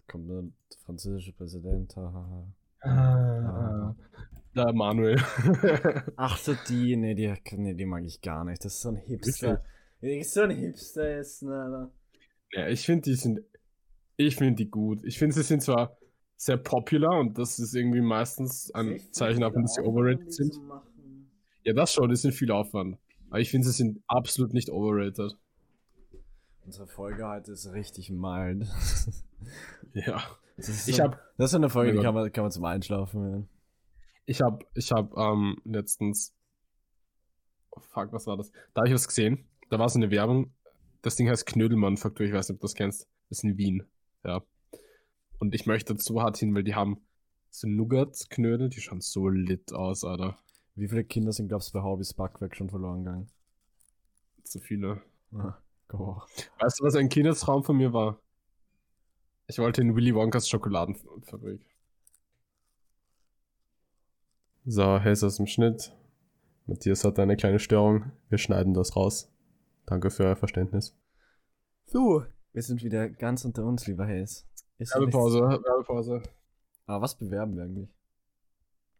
Kommt 0.08 0.26
nur 0.26 0.42
der 0.42 0.78
französische 0.84 1.32
Präsident. 1.32 1.94
hahaha. 1.96 2.52
Ah, 2.82 3.94
der 4.56 4.72
Manuel. 4.72 5.16
Ach 6.16 6.36
so, 6.38 6.54
die, 6.68 6.96
nee, 6.96 7.14
die, 7.14 7.32
nee, 7.56 7.74
die 7.74 7.86
mag 7.86 8.04
ich 8.04 8.20
gar 8.20 8.44
nicht. 8.44 8.64
Das 8.64 8.74
ist 8.74 8.82
so 8.82 8.88
ein 8.90 8.96
Hipster. 8.96 9.64
Ja, 10.00 10.24
So 10.24 10.42
ein 10.42 10.50
Hipster 10.50 11.18
ist, 11.18 11.42
ne, 11.42 11.54
Alter. 11.54 11.90
ja, 12.52 12.68
ich 12.68 12.84
finde, 12.84 13.02
die 13.02 13.14
sind. 13.14 13.40
Ich 14.16 14.36
finde 14.36 14.56
die 14.56 14.70
gut. 14.70 15.02
Ich 15.04 15.18
finde, 15.18 15.34
sie 15.34 15.42
sind 15.42 15.62
zwar 15.62 15.96
sehr 16.42 16.56
popular 16.56 17.20
und 17.20 17.36
das 17.36 17.58
ist 17.58 17.74
irgendwie 17.74 18.00
meistens 18.00 18.70
ein 18.74 18.98
Zeichen 19.12 19.42
davon, 19.42 19.60
dass 19.60 19.74
sie 19.74 19.82
overrated 19.82 20.32
sind. 20.32 20.58
Ja, 21.64 21.74
das 21.74 21.92
schon, 21.92 22.08
das 22.08 22.22
sind 22.22 22.32
viel 22.32 22.50
Aufwand. 22.50 22.96
Aber 23.28 23.40
ich 23.40 23.50
finde, 23.50 23.66
sie 23.68 23.74
sind 23.74 24.02
absolut 24.06 24.54
nicht 24.54 24.70
overrated. 24.70 25.36
Unsere 26.64 26.86
Folge 26.86 27.28
heute 27.28 27.52
ist 27.52 27.70
richtig 27.72 28.10
mild. 28.10 28.66
Ja. 29.92 30.22
Das 30.56 30.68
ist 30.68 30.88
Ich 30.88 30.96
so, 30.96 31.02
hab- 31.04 31.18
Das 31.36 31.50
ist 31.50 31.54
eine 31.56 31.68
Folge, 31.68 31.90
die 31.92 31.96
Mein 31.98 32.04
kann 32.04 32.14
man, 32.14 32.32
kann 32.32 32.44
man 32.44 32.50
zum 32.52 32.64
Einschlafen 32.64 33.20
hören. 33.22 33.48
Ich 34.24 34.40
habe 34.40 34.64
ich 34.74 34.92
hab, 34.92 35.14
ähm, 35.18 35.56
letztens. 35.64 36.34
Oh, 37.70 37.80
fuck, 37.80 38.12
was 38.12 38.26
war 38.26 38.36
das? 38.38 38.50
Da 38.72 38.80
habe 38.82 38.88
ich 38.88 38.94
was 38.94 39.08
gesehen. 39.08 39.44
Da 39.68 39.78
war 39.78 39.88
so 39.90 39.98
eine 39.98 40.10
Werbung. 40.10 40.52
Das 41.02 41.16
Ding 41.16 41.28
heißt 41.28 41.44
Knödelmanufaktur. 41.46 42.24
Ich 42.26 42.32
weiß 42.32 42.48
nicht, 42.48 42.56
ob 42.56 42.60
du 42.60 42.64
das 42.66 42.74
kennst. 42.74 43.08
Das 43.28 43.38
ist 43.38 43.44
in 43.44 43.56
Wien. 43.58 43.82
Ja. 44.24 44.42
Und 45.40 45.54
ich 45.54 45.66
möchte 45.66 45.96
so 45.98 46.22
hart 46.22 46.36
hin, 46.36 46.54
weil 46.54 46.62
die 46.62 46.74
haben 46.74 47.00
so 47.50 47.66
Nougat-Knödel. 47.66 48.68
Die 48.68 48.80
schauen 48.80 49.00
so 49.00 49.28
lit 49.28 49.72
aus, 49.72 50.04
Alter. 50.04 50.38
Wie 50.74 50.86
viele 50.86 51.02
Kinder 51.02 51.32
sind, 51.32 51.48
glaubst 51.48 51.70
du, 51.70 51.78
bei 51.78 51.82
Hobbys 51.82 52.14
Backwerk 52.14 52.54
schon 52.54 52.68
verloren 52.68 53.04
gegangen? 53.04 53.30
Zu 54.44 54.60
viele. 54.60 55.02
Ah, 55.32 55.56
go. 55.88 56.22
Weißt 56.58 56.80
du, 56.80 56.84
was 56.84 56.94
ein 56.94 57.08
Kindheitstraum 57.08 57.64
von 57.64 57.76
mir 57.76 57.92
war? 57.92 58.20
Ich 59.48 59.58
wollte 59.58 59.80
in 59.80 59.96
Willy 59.96 60.14
Wonkas 60.14 60.48
Schokoladenfabrik. 60.48 61.60
So, 64.66 64.98
Hälse 64.98 65.26
aus 65.26 65.38
dem 65.38 65.46
Schnitt. 65.46 65.96
Matthias 66.66 67.02
hat 67.02 67.18
eine 67.18 67.36
kleine 67.36 67.58
Störung. 67.58 68.12
Wir 68.28 68.38
schneiden 68.38 68.74
das 68.74 68.94
raus. 68.94 69.32
Danke 69.86 70.10
für 70.10 70.24
euer 70.24 70.36
Verständnis. 70.36 70.94
So, 71.86 72.24
wir 72.52 72.62
sind 72.62 72.84
wieder 72.84 73.08
ganz 73.08 73.44
unter 73.44 73.64
uns, 73.64 73.86
lieber 73.86 74.06
Hayes. 74.06 74.46
Ist 74.80 74.94
ja 74.94 75.00
nichts- 75.00 75.14
Werbepause, 75.14 75.40
Werbepause. 75.64 76.22
Aber 76.86 77.02
was 77.02 77.16
bewerben 77.16 77.56
wir 77.56 77.64
eigentlich? 77.64 77.90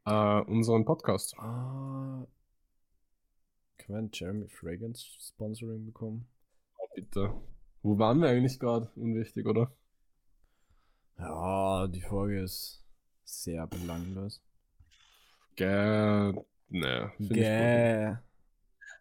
Äh, 0.05 0.41
unseren 0.51 0.85
Podcast. 0.85 1.35
Ah. 1.39 2.27
Können 3.79 3.89
wir 3.89 3.99
ein 3.99 4.11
Jeremy 4.13 4.49
Fragrance 4.49 5.05
Sponsoring 5.19 5.87
bekommen? 5.87 6.27
Oh, 6.79 6.87
bitte. 6.95 7.33
Wo 7.83 7.99
waren 7.99 8.21
wir 8.21 8.29
eigentlich 8.29 8.59
gerade? 8.61 8.91
Unwichtig, 8.95 9.47
oder? 9.47 9.73
Ja, 11.19 11.87
die 11.89 12.01
Folge 12.03 12.43
ist 12.43 12.85
sehr 13.25 13.67
belanglos. 13.67 14.43
Gäh. 15.57 16.33
Ne. 16.69 17.13
Gäh. 17.19 18.17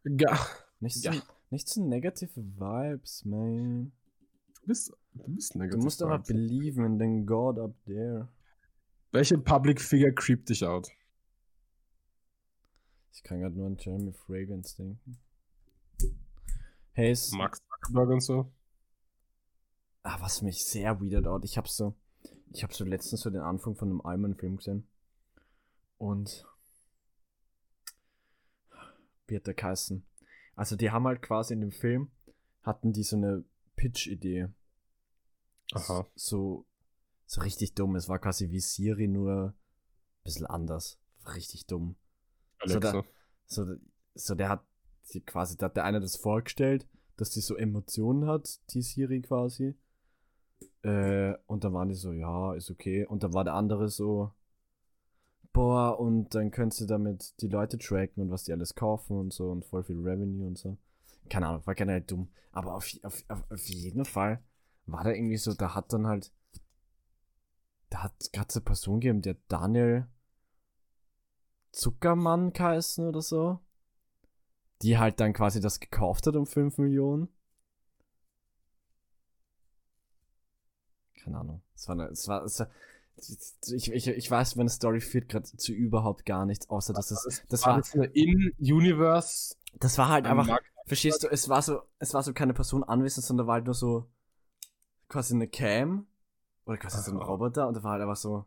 gut. 0.03 0.17
Gäh. 0.17 0.35
Nicht 0.79 0.95
so, 1.01 1.09
Ja. 1.11 1.21
nicht 1.49 1.67
so 1.67 1.85
negative 1.85 2.31
Vibes, 2.35 3.25
man. 3.25 3.91
Du 4.61 4.67
bist, 4.67 4.93
du 5.25 5.35
bist 5.35 5.55
Du 5.55 5.77
musst 5.77 6.01
aber 6.01 6.19
believe 6.19 6.83
in 6.83 6.99
den 6.99 7.25
God 7.25 7.59
up 7.59 7.75
there. 7.85 8.29
Welche 9.11 9.37
Public 9.37 9.81
Figure 9.81 10.13
creept 10.13 10.49
dich 10.49 10.65
out? 10.65 10.89
Ich 13.13 13.23
kann 13.23 13.39
gerade 13.39 13.55
nur 13.55 13.67
an 13.67 13.77
Jeremy 13.77 14.13
Fragrance 14.13 14.75
denken. 14.77 15.17
Hayes. 16.93 17.31
Max 17.31 17.61
Zuckerberg 17.67 18.09
und 18.09 18.21
so? 18.21 18.51
Ah, 20.03 20.21
was 20.21 20.41
mich 20.41 20.63
sehr 20.65 21.01
weird 21.01 21.27
out. 21.27 21.43
Ich 21.43 21.57
hab 21.57 21.67
so, 21.67 21.95
ich 22.51 22.63
hab 22.63 22.73
so 22.73 22.85
letztens 22.85 23.21
so 23.21 23.29
den 23.29 23.41
Anfang 23.41 23.75
von 23.75 23.89
einem 23.89 24.01
Alman-Film 24.01 24.57
gesehen. 24.57 24.87
Und 25.97 26.45
wie 29.27 29.35
hat 29.35 29.47
der 29.47 29.53
geheißen? 29.53 30.05
Also 30.55 30.75
die 30.75 30.91
haben 30.91 31.05
halt 31.05 31.21
quasi 31.21 31.53
in 31.53 31.61
dem 31.61 31.71
Film, 31.71 32.11
hatten 32.63 32.93
die 32.93 33.03
so 33.03 33.15
eine 33.15 33.43
Pitch-Idee. 33.75 34.49
Aha. 35.73 36.07
So, 36.15 36.65
so 37.25 37.41
richtig 37.41 37.73
dumm. 37.73 37.95
Es 37.95 38.09
war 38.09 38.19
quasi 38.19 38.49
wie 38.49 38.59
Siri, 38.59 39.07
nur 39.07 39.53
ein 39.53 40.23
bisschen 40.23 40.45
anders. 40.45 40.97
Richtig 41.35 41.67
dumm. 41.67 41.95
So, 42.65 42.79
Alexa. 42.79 42.91
da, 42.93 43.07
so, 43.45 43.75
so 44.15 44.35
der 44.35 44.49
hat 44.49 44.63
quasi, 45.25 45.57
da 45.57 45.67
hat 45.67 45.77
der 45.77 45.85
eine 45.85 45.99
das 45.99 46.15
vorgestellt, 46.15 46.87
dass 47.17 47.29
die 47.29 47.41
so 47.41 47.55
Emotionen 47.55 48.27
hat, 48.27 48.59
die 48.73 48.81
Siri 48.81 49.21
quasi. 49.21 49.75
Äh, 50.81 51.35
und 51.45 51.63
dann 51.63 51.73
waren 51.73 51.89
die 51.89 51.95
so, 51.95 52.11
ja, 52.11 52.53
ist 52.53 52.71
okay. 52.71 53.05
Und 53.05 53.23
dann 53.23 53.33
war 53.33 53.43
der 53.43 53.53
andere 53.53 53.89
so, 53.89 54.31
boah, 55.53 55.99
und 55.99 56.33
dann 56.35 56.51
könntest 56.51 56.81
du 56.81 56.85
damit 56.85 57.39
die 57.41 57.47
Leute 57.47 57.77
tracken 57.77 58.23
und 58.23 58.31
was 58.31 58.43
die 58.43 58.53
alles 58.53 58.75
kaufen 58.75 59.17
und 59.17 59.33
so 59.33 59.51
und 59.51 59.65
voll 59.65 59.83
viel 59.83 59.99
Revenue 59.99 60.47
und 60.47 60.57
so. 60.57 60.77
Keine 61.29 61.47
Ahnung, 61.47 61.65
war 61.65 61.75
generell 61.75 62.01
dumm. 62.01 62.29
Aber 62.51 62.75
auf, 62.75 62.87
auf, 63.03 63.23
auf, 63.27 63.43
auf 63.51 63.67
jeden 63.67 64.05
Fall 64.05 64.41
war 64.91 65.03
da 65.03 65.11
irgendwie 65.11 65.37
so, 65.37 65.53
da 65.53 65.75
hat 65.75 65.93
dann 65.93 66.07
halt, 66.07 66.31
da 67.89 68.03
hat 68.03 68.13
gerade 68.31 68.53
eine 68.53 68.61
Person 68.61 68.99
gegeben, 68.99 69.21
der 69.21 69.35
Daniel 69.47 70.07
Zuckermann 71.71 72.53
geheißen 72.53 73.07
oder 73.07 73.21
so. 73.21 73.59
Die 74.81 74.97
halt 74.97 75.19
dann 75.19 75.33
quasi 75.33 75.59
das 75.59 75.79
gekauft 75.79 76.25
hat 76.27 76.35
um 76.35 76.45
5 76.45 76.77
Millionen. 76.77 77.27
Keine 81.21 81.37
Ahnung. 81.37 81.61
Es 81.75 81.87
war, 81.87 81.95
eine, 81.95 82.07
es 82.07 82.27
war, 82.27 82.43
es 82.43 82.59
war 82.59 82.69
ich, 83.67 83.91
ich, 83.91 84.07
ich 84.07 84.31
weiß, 84.31 84.55
meine 84.55 84.69
Story 84.69 85.01
führt 85.01 85.29
gerade 85.29 85.45
zu 85.45 85.73
überhaupt 85.73 86.25
gar 86.25 86.45
nichts, 86.45 86.69
außer 86.69 86.93
dass 86.93 87.11
es, 87.11 87.43
das 87.49 87.65
war, 87.65 87.77
das 87.77 87.93
eine 87.93 88.05
In-Universe. 88.05 89.55
das 89.79 89.97
war 89.97 90.09
halt 90.09 90.25
einfach, 90.25 90.59
verstehst 90.85 91.23
du, 91.23 91.27
es 91.27 91.49
war 91.49 91.61
so, 91.61 91.81
es 91.99 92.13
war 92.13 92.23
so 92.23 92.33
keine 92.33 92.53
Person 92.53 92.83
anwesend, 92.83 93.25
sondern 93.25 93.47
war 93.47 93.55
halt 93.55 93.65
nur 93.65 93.73
so 93.73 94.09
quasi 95.09 95.33
eine 95.33 95.47
Cam 95.47 96.07
oder 96.65 96.77
quasi 96.77 97.01
so 97.01 97.11
ein. 97.11 97.17
Roboter 97.17 97.67
und 97.67 97.73
da 97.75 97.83
war 97.83 97.91
halt 97.93 98.01
einfach 98.03 98.15
so, 98.15 98.45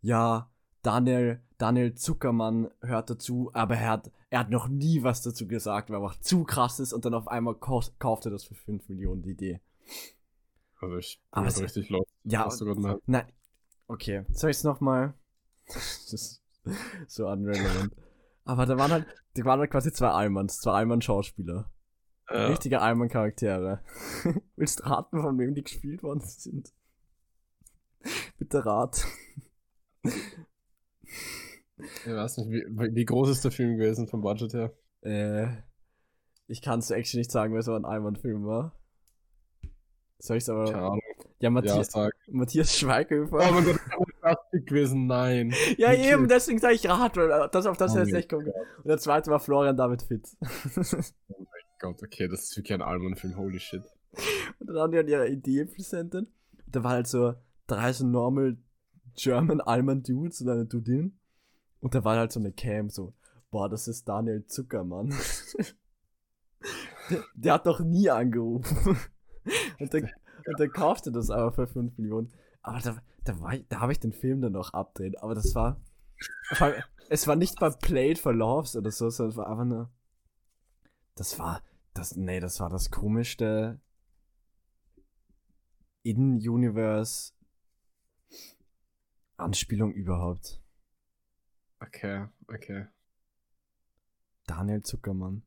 ja, 0.00 0.50
Daniel, 0.82 1.40
Daniel 1.58 1.94
Zuckermann 1.94 2.70
hört 2.80 3.08
dazu, 3.08 3.50
aber 3.54 3.76
er 3.76 3.88
hat, 3.90 4.10
er 4.30 4.40
hat 4.40 4.50
noch 4.50 4.66
nie 4.68 5.02
was 5.04 5.22
dazu 5.22 5.46
gesagt, 5.46 5.88
weil 5.90 5.96
er 5.98 6.02
einfach 6.02 6.20
zu 6.20 6.44
krass 6.44 6.80
ist 6.80 6.92
und 6.92 7.04
dann 7.04 7.14
auf 7.14 7.28
einmal 7.28 7.54
kauf, 7.54 7.90
kauft 7.98 8.24
er 8.26 8.32
das 8.32 8.44
für 8.44 8.54
5 8.56 8.88
Millionen, 8.88 9.22
die 9.22 9.30
Idee. 9.30 9.60
Also 10.80 10.96
ich 10.96 11.18
bin 11.20 11.38
Aber 11.38 11.46
es- 11.46 11.60
richtig 11.62 11.88
los. 11.90 12.04
Ja, 12.24 12.46
meinst. 12.46 13.02
nein, 13.06 13.30
okay, 13.86 14.24
soll 14.30 14.50
ich 14.50 14.56
es 14.58 14.64
nochmal? 14.64 15.14
Das 15.66 16.12
ist 16.12 16.42
so 17.08 17.28
unrelevant. 17.28 17.94
Aber 18.44 18.66
da 18.66 18.76
waren 18.76 18.90
halt, 18.92 19.06
da 19.34 19.44
waren 19.44 19.60
halt 19.60 19.70
quasi 19.70 19.92
zwei 19.92 20.08
Almans, 20.10 20.58
zwei 20.58 20.72
Alman-Schauspieler. 20.72 21.70
Ja. 22.30 22.46
Richtige 22.46 22.80
Alman-Charaktere. 22.80 23.80
Willst 24.56 24.80
du 24.80 24.84
raten, 24.84 25.20
von 25.20 25.38
wem 25.38 25.54
die 25.54 25.62
gespielt 25.62 26.02
worden 26.02 26.20
sind? 26.20 26.72
Bitte 28.38 28.64
rat. 28.64 29.04
Ich 30.04 32.06
weiß 32.06 32.38
nicht, 32.38 32.50
wie, 32.50 32.94
wie 32.94 33.04
groß 33.04 33.30
ist 33.30 33.44
der 33.44 33.50
Film 33.50 33.76
gewesen 33.76 34.08
vom 34.08 34.22
Budget 34.22 34.54
her? 34.54 34.72
Äh, 35.02 35.48
ich 36.46 36.62
kann 36.62 36.78
es 36.78 36.90
actually 36.90 37.20
nicht 37.20 37.32
sagen, 37.32 37.52
weil 37.52 37.60
es 37.60 37.66
so 37.66 37.74
ein 37.74 37.84
Alman-Film 37.84 38.44
war. 38.44 38.78
Soll 40.18 40.36
ich's 40.36 40.48
aber. 40.48 40.66
Keine 40.66 40.82
Ahnung. 40.82 41.00
Ja, 41.18 41.24
Ja, 41.40 41.50
Matthias, 41.50 41.90
sag. 41.90 42.12
Matthias 42.28 42.78
Schweighöfer. 42.78 43.36
Oh 43.36 43.52
mein 43.52 43.64
Gott, 43.64 43.80
das 44.22 44.36
ist 44.52 44.66
gewesen, 44.66 45.06
nein. 45.06 45.52
ja, 45.78 45.88
okay. 45.88 46.12
eben, 46.12 46.28
deswegen 46.28 46.60
sage 46.60 46.74
ich 46.74 46.88
Rat, 46.88 47.16
weil 47.16 47.48
das 47.50 47.66
auf 47.66 47.76
das 47.76 47.94
Oh 47.94 47.98
er 47.98 48.04
jetzt 48.04 48.14
nicht 48.14 48.28
kommt. 48.28 48.46
Und 48.46 48.86
der 48.86 48.98
zweite 48.98 49.30
war 49.32 49.40
Florian 49.40 49.76
David 49.76 50.02
Fitz. 50.02 50.36
Gott, 51.82 52.00
okay, 52.00 52.28
das 52.28 52.44
ist 52.44 52.56
wirklich 52.56 52.74
ein 52.74 52.80
Alman-Film, 52.82 53.36
holy 53.36 53.58
shit. 53.58 53.82
Und 54.60 54.68
dann 54.68 54.76
haben 54.76 54.92
die 54.92 54.98
halt 54.98 55.08
ihre 55.08 55.28
Idee 55.28 55.64
präsentiert. 55.64 56.28
Da 56.66 56.84
war 56.84 56.92
halt 56.92 57.08
so 57.08 57.34
drei 57.66 57.92
so 57.92 58.06
normal 58.06 58.56
German 59.16 59.60
Alman 59.60 60.04
Dudes 60.04 60.40
und 60.40 60.48
eine 60.48 60.64
Dudin. 60.64 61.18
Und 61.80 61.96
da 61.96 62.04
war 62.04 62.16
halt 62.16 62.30
so 62.30 62.38
eine 62.38 62.52
Cam 62.52 62.88
so, 62.88 63.14
boah, 63.50 63.68
das 63.68 63.88
ist 63.88 64.08
Daniel 64.08 64.46
Zuckermann. 64.46 65.12
der, 67.10 67.24
der 67.34 67.52
hat 67.54 67.66
doch 67.66 67.80
nie 67.80 68.08
angerufen. 68.08 68.96
Und 69.80 69.92
der, 69.92 70.08
und 70.46 70.60
der 70.60 70.68
kaufte 70.68 71.10
das 71.10 71.30
aber 71.30 71.50
für 71.52 71.66
5 71.66 71.98
Millionen. 71.98 72.32
Aber 72.62 72.78
da, 72.78 72.96
da, 73.24 73.36
da 73.68 73.80
habe 73.80 73.90
ich 73.90 73.98
den 73.98 74.12
Film 74.12 74.40
dann 74.40 74.52
noch 74.52 74.72
abdrehen. 74.72 75.16
Aber 75.18 75.34
das 75.34 75.56
war. 75.56 75.80
Es 77.08 77.26
war 77.26 77.34
nicht 77.34 77.58
bei 77.58 77.70
Played 77.70 78.20
for 78.20 78.32
Loves 78.32 78.76
oder 78.76 78.92
so, 78.92 79.10
sondern 79.10 79.32
es 79.32 79.36
war 79.36 79.48
einfach 79.48 79.64
nur. 79.64 79.90
Das 81.16 81.36
war. 81.40 81.60
Das, 81.94 82.16
nee, 82.16 82.40
das 82.40 82.60
war 82.60 82.70
das 82.70 82.90
komischste 82.90 83.80
In-Universe 86.02 87.32
Anspielung 89.36 89.92
überhaupt. 89.92 90.62
Okay, 91.80 92.26
okay. 92.48 92.86
Daniel 94.46 94.82
Zuckermann. 94.82 95.42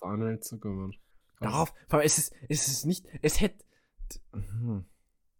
Daniel 0.00 0.40
Zuckermann. 0.40 0.94
Darauf, 1.40 1.72
vor 1.88 1.98
allem, 2.00 2.06
es 2.06 2.18
ist, 2.18 2.34
es 2.48 2.68
ist 2.68 2.86
nicht, 2.86 3.06
es 3.22 3.40
hätte, 3.40 3.64
hm. 4.32 4.84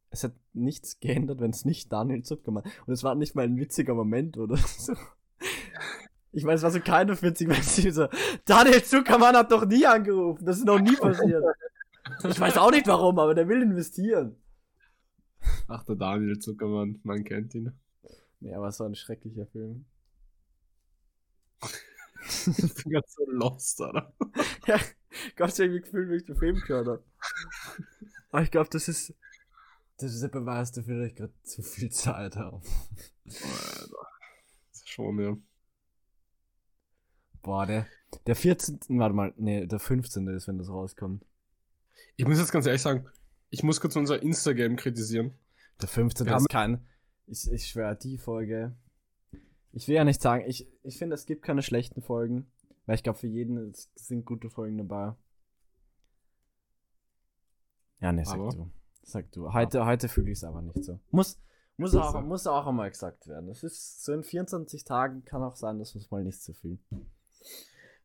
es 0.09 0.25
hat 0.25 0.35
nichts 0.52 0.99
geändert, 1.00 1.40
wenn 1.40 1.50
es 1.50 1.64
nicht 1.64 1.92
Daniel 1.92 2.23
Zuckermann, 2.23 2.64
und 2.87 2.92
es 2.92 3.02
war 3.02 3.14
nicht 3.14 3.35
mal 3.35 3.44
ein 3.44 3.59
witziger 3.59 3.94
Moment 3.94 4.38
oder 4.38 4.56
so. 4.78 4.94
Ich 6.32 6.44
meine, 6.44 6.56
es 6.56 6.62
war 6.62 6.70
so 6.70 6.80
keine 6.80 7.20
witzig, 7.20 7.49
weil 7.49 7.62
sie 7.62 7.90
so, 7.90 8.08
Daniel 8.44 8.82
Zuckermann 8.82 9.37
hat 9.37 9.50
doch 9.50 9.66
nie 9.66 9.84
angerufen, 9.84 10.44
das 10.44 10.58
ist 10.58 10.64
noch 10.64 10.78
nie 10.78 10.94
passiert. 10.96 11.44
Ich 12.28 12.40
weiß 12.40 12.56
auch 12.58 12.70
nicht 12.70 12.87
warum, 12.87 13.18
aber 13.18 13.34
der 13.34 13.49
will 13.49 13.62
investieren. 13.62 14.37
Ach, 15.68 15.84
der 15.84 15.96
Daniel 15.96 16.38
Zuckermann, 16.38 17.00
man 17.02 17.25
kennt 17.25 17.54
ihn. 17.54 17.72
Ja, 18.40 18.58
aber 18.58 18.68
es 18.68 18.78
war 18.80 18.88
ein 18.88 18.94
schrecklicher 18.94 19.46
Film. 19.46 19.87
ich 22.46 22.75
bin 22.75 22.92
ganz 22.92 23.12
so 23.12 23.25
lost, 23.30 23.80
oder? 23.80 24.12
ja, 24.66 24.78
Gott 25.37 25.54
sei 25.54 25.68
Dank 25.68 25.84
gefühlt, 25.84 26.10
wie 26.10 26.16
ich 26.16 26.25
den 26.25 26.37
Film 26.37 26.60
gehört 26.66 26.87
habe. 26.87 27.04
Aber 28.30 28.42
ich 28.42 28.50
glaube, 28.50 28.70
das 28.70 28.88
ist, 28.88 29.14
das 29.99 30.14
ist 30.14 30.22
der 30.22 30.28
Beweis 30.28 30.72
dafür, 30.72 30.99
dass 30.99 31.08
ich 31.08 31.16
gerade 31.16 31.34
zu 31.42 31.62
viel 31.62 31.90
Zeit 31.90 32.37
habe. 32.37 32.60
Alter. 33.26 33.96
Schon, 34.84 35.20
ja. 35.20 35.37
Boah, 37.42 37.66
der, 37.66 37.87
der 38.26 38.37
14. 38.37 38.80
Warte 38.88 39.14
mal, 39.14 39.32
nee, 39.37 39.66
der 39.66 39.78
15. 39.78 40.26
ist, 40.28 40.49
wenn 40.49 40.59
das 40.59 40.68
rauskommt. 40.68 41.25
Ich 42.16 42.26
muss 42.26 42.38
jetzt 42.38 42.52
ganz 42.52 42.66
ehrlich 42.66 42.82
sagen, 42.82 43.06
ich 43.50 43.62
muss 43.62 43.80
kurz 43.80 43.97
unser 43.97 44.23
Instagram 44.23 44.76
kritisieren. 44.76 45.35
Der 45.80 45.88
15. 45.88 46.26
ist 46.26 46.49
kein. 46.49 46.87
Ich, 47.26 47.50
ich 47.50 47.66
schwöre, 47.66 47.97
die 47.97 48.18
Folge. 48.18 48.76
Ich 49.73 49.88
will 49.88 49.94
ja 49.94 50.04
nicht 50.04 50.20
sagen, 50.20 50.44
ich, 50.47 50.68
ich 50.82 50.99
finde, 50.99 51.14
es 51.14 51.26
gibt 51.26 51.42
keine 51.42 51.62
schlechten 51.62 52.02
Folgen. 52.02 52.50
Weil 52.87 52.97
ich 52.97 53.02
glaube, 53.04 53.20
für 53.20 53.28
jeden 53.28 53.73
sind 53.94 54.25
gute 54.25 54.50
Folgen 54.50 54.78
dabei. 54.78 55.14
Ja, 58.00 58.11
ne, 58.11 58.25
sag 58.25 58.35
aber, 58.35 58.50
du. 58.50 58.70
Sag 59.02 59.30
du. 59.30 59.52
Heute, 59.52 59.87
heute 59.87 60.09
fühle 60.09 60.30
ich 60.30 60.38
es 60.38 60.44
aber 60.44 60.61
nicht 60.62 60.82
so. 60.82 60.99
Muss, 61.11 61.38
muss, 61.76 61.94
auch, 61.94 62.20
muss 62.23 62.47
auch 62.47 62.66
einmal 62.66 62.90
gesagt 62.90 63.28
werden. 63.28 63.49
Es 63.49 63.62
ist 63.62 64.04
so 64.04 64.12
in 64.12 64.25
24 64.25 64.85
Tagen 64.85 65.25
kann 65.25 65.42
auch 65.42 65.56
sein, 65.56 65.78
dass 65.78 65.94
wir 65.94 66.00
es 66.00 66.11
mal 66.11 66.25
nicht 66.25 66.42
so 66.42 66.52
fühlen. 66.52 66.80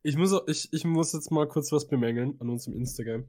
Ich 0.02 0.16
muss, 0.16 0.32
ich, 0.46 0.72
ich 0.72 0.84
muss 0.84 1.12
jetzt 1.12 1.30
mal 1.30 1.48
kurz 1.48 1.72
was 1.72 1.88
bemängeln 1.88 2.36
an 2.40 2.48
unserem 2.48 2.76
Instagram. 2.76 3.28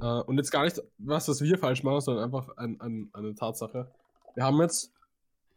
Uh, 0.00 0.22
und 0.26 0.36
jetzt 0.38 0.50
gar 0.50 0.64
nicht 0.64 0.80
was, 0.98 1.28
was 1.28 1.40
wir 1.42 1.58
falsch 1.58 1.82
machen, 1.82 2.00
sondern 2.00 2.24
einfach 2.24 2.56
ein, 2.56 2.80
ein, 2.80 3.10
eine 3.12 3.34
Tatsache. 3.34 3.92
Wir 4.34 4.44
haben 4.44 4.60
jetzt 4.60 4.92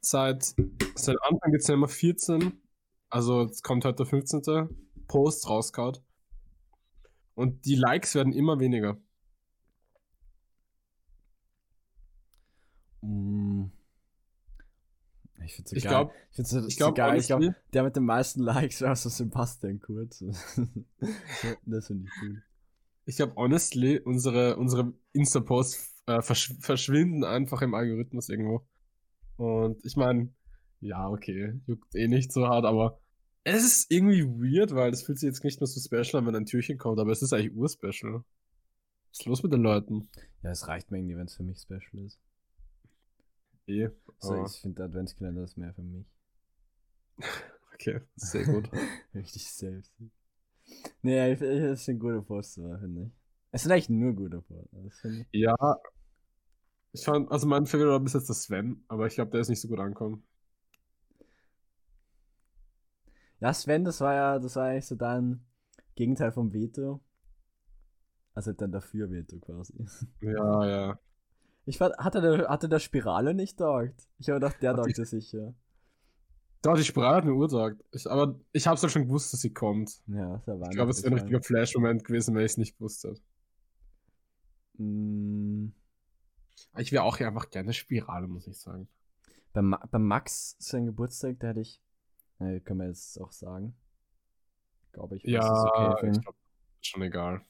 seit, 0.01 0.53
seit 0.95 1.17
Anfang 1.23 1.51
Dezember 1.51 1.87
14, 1.87 2.53
also 3.09 3.43
jetzt 3.43 3.63
kommt 3.63 3.85
heute 3.85 3.97
der 3.97 4.05
15. 4.05 4.69
Post 5.07 5.49
rausgehauen. 5.49 5.97
Und 7.35 7.65
die 7.65 7.75
Likes 7.75 8.15
werden 8.15 8.33
immer 8.33 8.59
weniger. 8.59 8.97
Mm. 13.01 13.74
Ich 15.45 15.55
finde 15.55 15.69
so 15.69 15.75
ich 15.75 15.83
glaube, 15.83 16.11
ich 16.31 16.35
finde 16.35 16.49
so, 16.49 16.67
ich 16.67 16.77
glaub, 16.77 16.89
so 16.89 16.93
geil. 16.95 17.19
Ich 17.19 17.27
glaube, 17.27 17.55
der 17.73 17.83
mit 17.83 17.95
den 17.95 18.05
meisten 18.05 18.41
Likes 18.41 18.81
war 18.81 18.95
so 18.95 19.09
Sebastian 19.09 19.79
Kurz. 19.79 20.19
das 21.65 21.87
finde 21.87 22.05
ich 22.05 22.11
cool. 22.21 22.43
Ich 23.05 23.17
glaube, 23.17 23.33
honestly, 23.35 23.99
unsere, 23.99 24.57
unsere 24.57 24.93
Insta-Posts 25.13 26.03
äh, 26.07 26.21
verschw 26.21 26.55
verschwinden 26.59 27.23
einfach 27.23 27.61
im 27.61 27.73
Algorithmus 27.75 28.29
irgendwo. 28.29 28.65
Und 29.37 29.83
ich 29.85 29.95
meine, 29.95 30.29
ja, 30.81 31.07
okay, 31.09 31.59
juckt 31.67 31.93
eh 31.95 32.07
nicht 32.07 32.31
so 32.31 32.47
hart, 32.47 32.65
aber 32.65 32.99
es 33.43 33.63
ist 33.63 33.91
irgendwie 33.91 34.23
weird, 34.23 34.73
weil 34.73 34.91
das 34.91 35.03
fühlt 35.03 35.19
sich 35.19 35.27
jetzt 35.27 35.43
nicht 35.43 35.59
mehr 35.61 35.67
so 35.67 35.79
special 35.79 36.19
an, 36.19 36.27
wenn 36.27 36.35
ein 36.35 36.45
Türchen 36.45 36.77
kommt, 36.77 36.99
aber 36.99 37.11
es 37.11 37.21
ist 37.21 37.31
eigentlich 37.31 37.55
urspecial. 37.55 38.23
Was 39.11 39.19
ist 39.19 39.25
los 39.25 39.43
mit 39.43 39.53
den 39.53 39.61
Leuten? 39.61 40.09
Ja, 40.41 40.51
es 40.51 40.67
reicht 40.67 40.89
mir 40.89 40.97
irgendwie, 40.97 41.15
wenn 41.15 41.27
es 41.27 41.35
für 41.35 41.43
mich 41.43 41.59
special 41.59 42.03
ist. 42.05 42.19
Eh. 43.67 43.89
So, 44.19 44.45
ich 44.45 44.61
finde 44.61 44.75
der 44.77 44.85
Adventskalender 44.85 45.43
ist 45.43 45.57
mehr 45.57 45.73
für 45.73 45.81
mich. 45.81 46.05
okay, 47.73 48.01
sehr 48.15 48.45
gut. 48.45 48.69
Richtig 49.13 49.51
selbst. 49.51 49.93
Nee, 51.01 51.33
ich, 51.33 51.41
ich, 51.41 51.61
das 51.61 51.85
sind 51.85 51.99
gute 51.99 52.21
Poster, 52.21 52.79
finde 52.79 53.03
ich. 53.03 53.11
Es 53.51 53.63
sind 53.63 53.71
eigentlich 53.71 53.89
nur 53.89 54.13
gute 54.13 54.41
Poster. 54.41 55.25
Ja. 55.31 55.55
Ich 56.91 57.03
fand, 57.03 57.31
also 57.31 57.47
mein 57.47 57.65
Favorite 57.65 57.91
war 57.91 57.99
bis 57.99 58.13
jetzt 58.13 58.29
der 58.29 58.35
Sven, 58.35 58.83
aber 58.87 59.07
ich 59.07 59.15
glaube, 59.15 59.31
der 59.31 59.41
ist 59.41 59.49
nicht 59.49 59.61
so 59.61 59.67
gut 59.67 59.79
angekommen. 59.79 60.23
Ja, 63.39 63.53
Sven, 63.53 63.83
das 63.83 63.99
war 64.01 64.13
ja, 64.13 64.39
das 64.39 64.55
war 64.55 64.67
eigentlich 64.67 64.85
so 64.87 64.95
dein 64.95 65.45
Gegenteil 65.95 66.31
vom 66.31 66.53
Veto. 66.53 67.01
Also 68.33 68.53
dann 68.53 68.71
dafür 68.71 69.09
Veto 69.09 69.39
quasi. 69.39 69.85
Ja, 70.21 70.67
ja. 70.67 70.99
Ich 71.65 71.77
fand, 71.77 71.97
hatte 71.97 72.21
der, 72.21 72.47
hatte 72.47 72.69
der 72.69 72.79
Spirale 72.79 73.33
nicht 73.33 73.57
taugt? 73.57 74.07
Ich 74.19 74.29
habe 74.29 74.39
gedacht, 74.39 74.61
der 74.61 74.75
taugt 74.75 74.95
sicher. 74.95 75.53
Doch, 76.61 76.75
die 76.75 76.83
Spirale 76.83 77.17
hat 77.17 77.25
mir 77.25 77.33
urtaugt. 77.33 77.83
Ich, 77.91 78.09
aber 78.09 78.39
ich 78.51 78.65
habe 78.65 78.75
es 78.75 78.81
ja 78.81 78.89
schon 78.89 79.05
gewusst, 79.05 79.33
dass 79.33 79.41
sie 79.41 79.53
kommt. 79.53 80.01
Ja, 80.07 80.39
sehr 80.39 80.59
Ich 80.61 80.69
glaube, 80.71 80.91
es 80.91 81.03
wäre 81.03 81.13
ein 81.13 81.19
richtiger 81.19 81.41
Flash-Moment 81.41 82.03
gewesen, 82.03 82.35
wenn 82.35 82.45
ich 82.45 82.53
es 82.53 82.57
nicht 82.57 82.77
gewusst 82.77 83.03
hätte. 83.03 83.21
Mm. 84.81 85.73
Ich 86.77 86.91
wäre 86.91 87.03
auch 87.03 87.19
einfach 87.19 87.49
gerne 87.49 87.73
Spirale, 87.73 88.27
muss 88.27 88.47
ich 88.47 88.57
sagen. 88.57 88.87
Bei, 89.53 89.61
Ma 89.61 89.85
bei 89.91 89.99
Max, 89.99 90.55
sein 90.59 90.85
Geburtstag, 90.85 91.39
da 91.39 91.47
hätte 91.47 91.61
ich 91.61 91.81
Nee, 92.39 92.59
können 92.59 92.79
wir 92.81 92.87
jetzt 92.87 93.19
auch 93.19 93.31
sagen. 93.31 93.75
Glaube 94.91 95.17
ich. 95.17 95.23
Ja, 95.23 95.91
okay 95.91 96.11
ich 96.11 96.21
glaube, 96.21 96.37
schon 96.81 97.01
egal. 97.01 97.41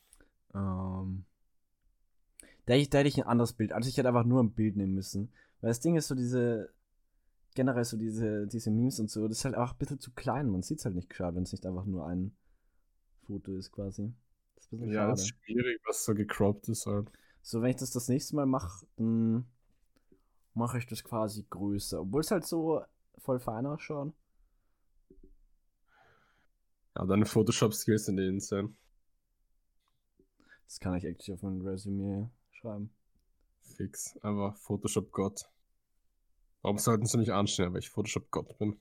Ähm, 0.53 1.25
da, 2.65 2.73
hätte 2.73 2.81
ich, 2.81 2.89
da 2.89 2.99
hätte 2.99 3.09
ich 3.09 3.17
ein 3.17 3.27
anderes 3.27 3.53
Bild. 3.53 3.71
Also 3.71 3.89
ich 3.89 3.97
hätte 3.97 4.07
einfach 4.07 4.25
nur 4.25 4.41
ein 4.41 4.53
Bild 4.53 4.75
nehmen 4.75 4.93
müssen. 4.93 5.31
Weil 5.61 5.69
das 5.69 5.79
Ding 5.79 5.95
ist 5.95 6.07
so 6.07 6.15
diese, 6.15 6.73
generell 7.55 7.85
so 7.85 7.97
diese, 7.97 8.47
diese 8.47 8.71
Memes 8.71 8.99
und 8.99 9.09
so, 9.09 9.27
das 9.27 9.39
ist 9.39 9.45
halt 9.45 9.55
auch 9.55 9.71
ein 9.71 9.77
bisschen 9.77 9.99
zu 9.99 10.11
klein. 10.11 10.49
Man 10.49 10.61
sieht 10.61 10.79
es 10.79 10.85
halt 10.85 10.95
nicht 10.95 11.09
gescheit, 11.09 11.35
wenn 11.35 11.43
es 11.43 11.51
nicht 11.51 11.65
einfach 11.65 11.85
nur 11.85 12.05
ein 12.05 12.35
Foto 13.25 13.55
ist 13.55 13.71
quasi. 13.71 14.13
Das 14.55 14.71
ist 14.71 14.79
ja, 14.87 14.93
schade. 14.93 15.13
ist 15.13 15.27
schwierig, 15.27 15.81
was 15.85 16.05
so 16.05 16.13
gecroppt 16.13 16.69
ist 16.69 16.85
halt. 16.85 17.11
So, 17.41 17.61
wenn 17.61 17.69
ich 17.69 17.75
das 17.77 17.91
das 17.91 18.07
nächste 18.07 18.35
Mal 18.35 18.45
mache, 18.45 18.85
dann 18.97 19.45
mache 20.53 20.77
ich 20.77 20.87
das 20.87 21.03
quasi 21.03 21.45
größer. 21.49 22.01
Obwohl 22.01 22.21
es 22.21 22.31
halt 22.31 22.45
so 22.45 22.81
voll 23.19 23.39
fein 23.39 23.65
ausschaut. 23.65 24.13
Ja, 26.95 27.05
deine 27.05 27.25
Photoshop-Skills 27.25 28.05
sind 28.05 28.19
eh 28.19 28.27
insane. 28.27 28.73
Das 30.65 30.79
kann 30.79 30.95
ich 30.95 31.05
actually 31.05 31.35
auf 31.35 31.43
mein 31.43 31.61
Resume 31.61 32.31
schreiben. 32.65 32.89
Fix, 33.61 34.17
aber 34.21 34.53
Photoshop-Gott. 34.53 35.49
Warum 36.61 36.77
sollten 36.77 37.05
sie 37.05 37.17
nicht 37.17 37.31
anstehen, 37.31 37.73
weil 37.73 37.79
ich 37.79 37.89
Photoshop-Gott 37.89 38.57
bin? 38.57 38.79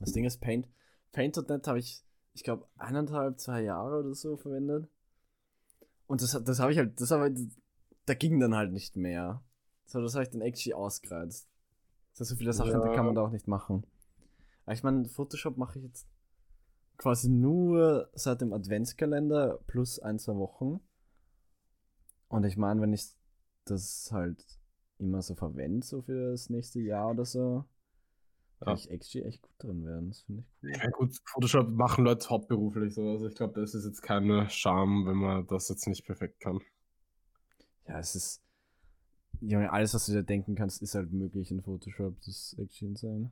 Das 0.00 0.12
Ding 0.12 0.24
ist, 0.24 0.40
Paint. 0.40 0.68
Paint.net 1.12 1.66
habe 1.66 1.78
ich, 1.78 2.04
ich 2.32 2.42
glaube, 2.42 2.66
eineinhalb, 2.78 3.38
zwei 3.38 3.62
Jahre 3.62 4.00
oder 4.00 4.14
so 4.14 4.36
verwendet. 4.36 4.88
Und 6.06 6.22
das, 6.22 6.42
das 6.42 6.58
habe 6.58 6.72
ich 6.72 6.78
halt, 6.78 7.00
das 7.00 7.10
habe 7.10 7.34
da 8.06 8.14
ging 8.14 8.38
dann 8.40 8.54
halt 8.54 8.72
nicht 8.72 8.96
mehr. 8.96 9.42
So, 9.86 10.00
das 10.00 10.14
habe 10.14 10.24
ich 10.24 10.30
dann 10.30 10.40
actually 10.40 10.74
ausgereizt. 10.74 11.48
Das 12.10 12.18
sind 12.18 12.26
so 12.26 12.36
viele 12.36 12.52
Sachen, 12.52 12.72
ja. 12.72 12.88
die 12.88 12.94
kann 12.94 13.06
man 13.06 13.14
da 13.14 13.22
auch 13.22 13.30
nicht 13.30 13.48
machen. 13.48 13.86
Aber 14.64 14.74
ich 14.74 14.82
meine, 14.82 15.04
Photoshop 15.06 15.56
mache 15.56 15.78
ich 15.78 15.84
jetzt 15.84 16.06
quasi 16.96 17.28
nur 17.28 18.10
seit 18.14 18.40
dem 18.40 18.52
Adventskalender 18.52 19.58
plus 19.66 19.98
ein, 19.98 20.18
zwei 20.18 20.36
Wochen. 20.36 20.80
Und 22.28 22.44
ich 22.44 22.56
meine, 22.56 22.80
wenn 22.80 22.92
ich 22.92 23.06
das 23.64 24.10
halt 24.12 24.44
immer 24.98 25.22
so 25.22 25.34
verwende, 25.34 25.86
so 25.86 26.02
für 26.02 26.32
das 26.32 26.50
nächste 26.50 26.80
Jahr 26.80 27.10
oder 27.10 27.24
so, 27.24 27.64
kann 28.60 28.68
ja. 28.68 28.74
ich 28.74 28.90
actually 28.90 29.26
echt 29.26 29.42
gut 29.42 29.52
drin 29.58 29.84
werden. 29.84 30.08
Das 30.08 30.22
finde 30.22 30.42
ich 30.42 30.46
cool. 30.62 30.72
Ja, 30.72 30.90
gut, 30.90 31.16
Photoshop 31.24 31.68
machen 31.68 32.04
Leute 32.04 32.28
hauptberuflich 32.28 32.94
so. 32.94 33.08
Also 33.10 33.26
ich 33.26 33.34
glaube, 33.34 33.60
das 33.60 33.74
ist 33.74 33.84
jetzt 33.84 34.02
keine 34.02 34.48
Scham, 34.50 35.06
wenn 35.06 35.16
man 35.16 35.46
das 35.46 35.68
jetzt 35.68 35.86
nicht 35.86 36.04
perfekt 36.06 36.40
kann. 36.40 36.60
Ja, 37.86 37.98
es 37.98 38.14
ist. 38.14 38.42
Junge, 39.40 39.70
alles, 39.70 39.92
was 39.92 40.06
du 40.06 40.12
dir 40.12 40.22
denken 40.22 40.54
kannst, 40.54 40.80
ist 40.80 40.94
halt 40.94 41.12
möglich 41.12 41.50
in 41.50 41.60
Photoshop. 41.60 42.16
Das 42.20 42.28
ist 42.28 42.58
actually 42.58 42.92
insane. 42.92 43.30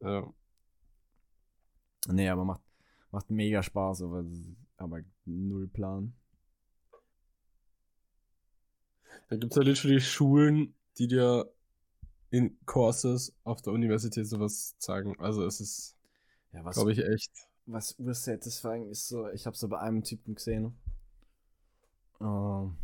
Ja. 0.00 0.32
Nee, 2.08 2.28
aber 2.28 2.44
macht, 2.44 2.62
Macht 3.10 3.30
mega 3.30 3.62
Spaß, 3.62 4.02
aber, 4.02 4.24
aber 4.76 5.00
null 5.24 5.66
Plan. 5.68 6.12
Da 9.30 9.36
gibt 9.36 9.52
es 9.52 9.56
ja 9.56 9.62
literally 9.62 10.00
Schulen, 10.00 10.74
die 10.98 11.06
dir 11.06 11.50
in 12.30 12.58
Courses 12.66 13.34
auf 13.44 13.62
der 13.62 13.72
Universität 13.72 14.26
sowas 14.26 14.76
zeigen. 14.78 15.18
Also 15.18 15.44
es 15.44 15.60
ist, 15.60 15.96
ja, 16.52 16.62
glaube 16.62 16.92
ich, 16.92 16.98
echt. 16.98 17.32
Was 17.66 17.98
ursatisfying 17.98 18.88
ist 18.90 19.08
so, 19.08 19.28
ich 19.28 19.46
habe 19.46 19.56
so 19.56 19.68
bei 19.68 19.78
einem 19.78 20.02
Typen 20.02 20.34
gesehen. 20.34 20.76
Ähm, 22.20 22.76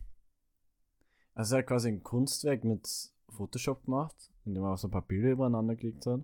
also 1.34 1.56
er 1.56 1.58
hat 1.58 1.66
quasi 1.66 1.88
ein 1.88 2.02
Kunstwerk 2.02 2.64
mit 2.64 3.12
Photoshop 3.28 3.84
gemacht, 3.84 4.14
in 4.44 4.54
dem 4.54 4.62
er 4.62 4.74
auch 4.74 4.78
so 4.78 4.88
ein 4.88 4.92
paar 4.92 5.02
Bilder 5.02 5.30
übereinander 5.32 5.74
gelegt 5.74 6.06
hat. 6.06 6.20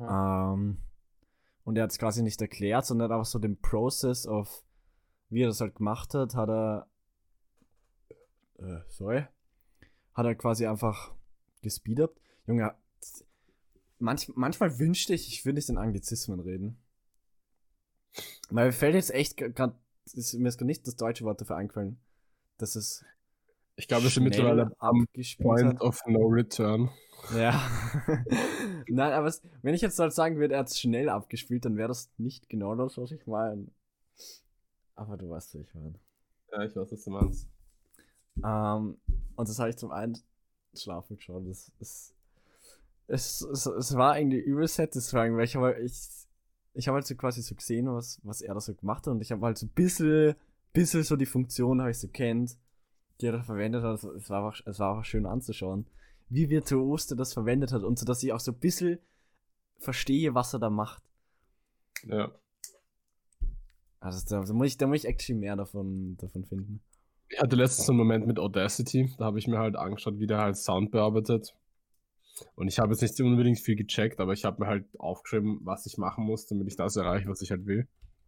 Ähm, 0.00 0.78
Und 1.64 1.76
er 1.76 1.84
hat 1.84 1.90
es 1.90 1.98
quasi 1.98 2.22
nicht 2.22 2.40
erklärt, 2.40 2.86
sondern 2.86 3.12
einfach 3.12 3.26
so 3.26 3.38
den 3.38 3.60
Process 3.60 4.26
of, 4.26 4.64
wie 5.28 5.42
er 5.42 5.48
das 5.48 5.60
halt 5.60 5.74
gemacht 5.74 6.14
hat, 6.14 6.34
hat 6.34 6.48
er, 6.48 6.86
äh, 8.58 8.80
sorry, 8.88 9.26
hat 10.14 10.26
er 10.26 10.34
quasi 10.34 10.66
einfach 10.66 11.14
gespeedet. 11.62 12.10
Junge, 12.46 12.74
manch, 13.98 14.30
manchmal 14.34 14.78
wünschte 14.78 15.14
ich, 15.14 15.28
ich 15.28 15.44
würde 15.44 15.56
nicht 15.56 15.68
in 15.68 15.78
Anglizismen 15.78 16.40
reden. 16.40 16.78
Weil 18.50 18.66
mir 18.66 18.72
fällt 18.72 18.94
jetzt 18.94 19.12
echt 19.12 19.36
gerade, 19.36 19.74
mir 20.14 20.48
ist 20.48 20.58
gar 20.58 20.66
nicht 20.66 20.86
das 20.86 20.96
deutsche 20.96 21.24
Wort 21.24 21.40
dafür 21.40 21.56
eingefallen. 21.56 21.98
Das 22.56 22.76
ist. 22.76 23.04
Ich 23.76 23.86
glaube, 23.86 24.04
wir 24.04 24.10
sind 24.10 24.24
mittlerweile 24.24 24.72
am 24.78 25.06
Point 25.38 25.80
of 25.80 26.00
No 26.06 26.26
Return. 26.26 26.90
Ja. 27.36 27.62
Nein, 28.88 29.12
aber 29.12 29.28
es, 29.28 29.42
wenn 29.62 29.74
ich 29.74 29.82
jetzt 29.82 29.98
halt 29.98 30.12
sagen 30.12 30.38
würde, 30.38 30.54
er 30.54 30.60
hat 30.60 30.68
es 30.68 30.80
schnell 30.80 31.08
abgespielt, 31.08 31.64
dann 31.64 31.76
wäre 31.76 31.88
das 31.88 32.10
nicht 32.16 32.48
genau 32.48 32.74
das, 32.74 32.98
was 32.98 33.12
ich 33.12 33.26
meine. 33.26 33.68
Aber 34.96 35.16
du 35.16 35.30
weißt, 35.30 35.54
was 35.54 35.62
ich 35.62 35.74
meine. 35.74 35.94
Ja, 36.50 36.64
ich 36.64 36.74
weiß, 36.74 36.90
was 36.90 37.04
du 37.04 37.10
meinst. 37.10 37.48
Ähm, 38.44 38.98
und 39.36 39.48
das 39.48 39.58
habe 39.58 39.70
ich 39.70 39.76
zum 39.76 39.90
einen 39.90 40.18
schlafen 40.74 41.16
geschaut. 41.16 41.46
Das 41.46 41.70
ist, 41.80 42.14
es, 43.06 43.40
es, 43.42 43.66
es 43.66 43.96
war 43.96 44.18
irgendwie 44.18 44.38
übel 44.38 44.68
satisfying, 44.68 45.36
weil 45.36 45.44
ich 45.44 45.56
habe 45.56 45.80
ich, 45.80 46.08
ich 46.74 46.88
hab 46.88 46.94
halt 46.94 47.06
so 47.06 47.14
quasi 47.14 47.42
so 47.42 47.54
gesehen, 47.54 47.92
was, 47.92 48.20
was 48.22 48.40
er 48.42 48.54
da 48.54 48.60
so 48.60 48.74
gemacht 48.74 49.06
hat 49.06 49.12
und 49.12 49.20
ich 49.20 49.32
habe 49.32 49.44
halt 49.44 49.58
so 49.58 49.66
ein 49.66 49.70
bisschen, 49.70 50.34
bisschen 50.72 51.02
so 51.02 51.16
die 51.16 51.26
Funktion, 51.26 51.80
habe 51.80 51.90
ich 51.90 51.98
so 51.98 52.08
kennt, 52.08 52.56
die 53.20 53.26
er 53.26 53.32
da 53.32 53.42
verwendet 53.42 53.82
hat. 53.82 54.02
Es 54.02 54.30
war 54.30 54.44
einfach, 54.44 54.60
es 54.66 54.78
war 54.78 54.90
einfach 54.90 55.04
schön 55.04 55.26
anzuschauen 55.26 55.86
wie 56.28 56.50
virtuos 56.50 57.06
der 57.06 57.16
das 57.16 57.32
verwendet 57.32 57.72
hat 57.72 57.82
und 57.82 57.98
so, 57.98 58.04
dass 58.04 58.22
ich 58.22 58.32
auch 58.32 58.40
so 58.40 58.52
ein 58.52 58.58
bisschen 58.58 58.98
verstehe, 59.78 60.34
was 60.34 60.52
er 60.52 60.58
da 60.58 60.70
macht. 60.70 61.02
Ja. 62.04 62.32
Also 64.00 64.24
da, 64.28 64.44
da, 64.44 64.52
muss 64.52 64.68
ich, 64.68 64.76
da 64.76 64.86
muss 64.86 64.98
ich 64.98 65.06
actually 65.06 65.38
mehr 65.38 65.56
davon, 65.56 66.16
davon 66.18 66.44
finden. 66.44 66.80
Ich 67.30 67.40
hatte 67.40 67.56
letztens 67.56 67.88
einen 67.88 67.98
Moment 67.98 68.26
mit 68.26 68.38
Audacity, 68.38 69.12
da 69.18 69.26
habe 69.26 69.38
ich 69.38 69.46
mir 69.46 69.58
halt 69.58 69.76
angeschaut, 69.76 70.18
wie 70.18 70.26
der 70.26 70.38
halt 70.38 70.56
Sound 70.56 70.90
bearbeitet. 70.90 71.54
Und 72.54 72.68
ich 72.68 72.78
habe 72.78 72.92
jetzt 72.92 73.02
nicht 73.02 73.20
unbedingt 73.20 73.58
viel 73.58 73.76
gecheckt, 73.76 74.20
aber 74.20 74.32
ich 74.32 74.44
habe 74.44 74.62
mir 74.62 74.68
halt 74.68 74.86
aufgeschrieben, 74.98 75.60
was 75.62 75.86
ich 75.86 75.98
machen 75.98 76.24
muss, 76.24 76.46
damit 76.46 76.68
ich 76.68 76.76
das 76.76 76.96
erreiche, 76.96 77.28
was 77.28 77.42
ich 77.42 77.50
halt 77.50 77.66
will. 77.66 77.86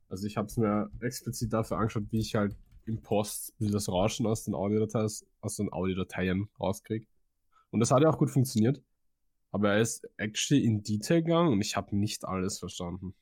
Also 0.09 0.27
ich 0.27 0.37
habe 0.37 0.47
es 0.47 0.57
mir 0.57 0.91
explizit 1.01 1.53
dafür 1.53 1.79
angeschaut, 1.79 2.05
wie 2.11 2.19
ich 2.19 2.35
halt 2.35 2.57
im 2.87 3.01
Post 3.01 3.55
das 3.59 3.89
Rauschen 3.89 4.27
aus 4.27 4.45
den 4.45 4.55
Audiodateien, 4.55 5.11
aus 5.41 5.57
den 5.57 5.73
Audiodateien 5.73 6.49
rauskriege. 6.59 7.07
Und 7.71 7.81
das 7.81 7.91
hat 7.93 8.03
ja 8.03 8.11
auch 8.11 8.19
gut 8.19 8.31
funktioniert. 8.31 8.83
Aber 9.53 9.73
er 9.73 9.81
ist 9.81 10.09
actually 10.17 10.65
in 10.65 10.83
Detail 10.83 11.23
gegangen 11.23 11.53
und 11.53 11.61
ich 11.61 11.77
habe 11.77 11.97
nicht 11.97 12.25
alles 12.25 12.59
verstanden. 12.59 13.15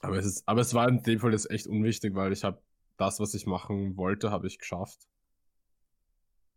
Aber 0.00 0.16
es, 0.16 0.26
ist, 0.26 0.42
aber 0.46 0.60
es 0.60 0.74
war 0.74 0.88
in 0.88 1.02
dem 1.02 1.20
Fall 1.20 1.32
jetzt 1.32 1.50
echt 1.50 1.66
unwichtig, 1.68 2.14
weil 2.14 2.32
ich 2.32 2.42
habe 2.42 2.60
das, 2.96 3.20
was 3.20 3.34
ich 3.34 3.46
machen 3.46 3.96
wollte, 3.96 4.30
habe 4.30 4.46
ich 4.46 4.58
geschafft. 4.58 5.08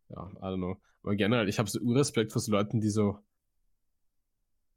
Ja, 0.09 0.29
I 0.37 0.43
don't 0.43 0.57
know. 0.57 0.81
Aber 1.03 1.15
generell, 1.15 1.49
ich 1.49 1.59
habe 1.59 1.69
so 1.69 1.79
Urrespekt 1.79 2.31
vor 2.31 2.41
so 2.41 2.51
Leuten, 2.51 2.81
die 2.81 2.89
so 2.89 3.19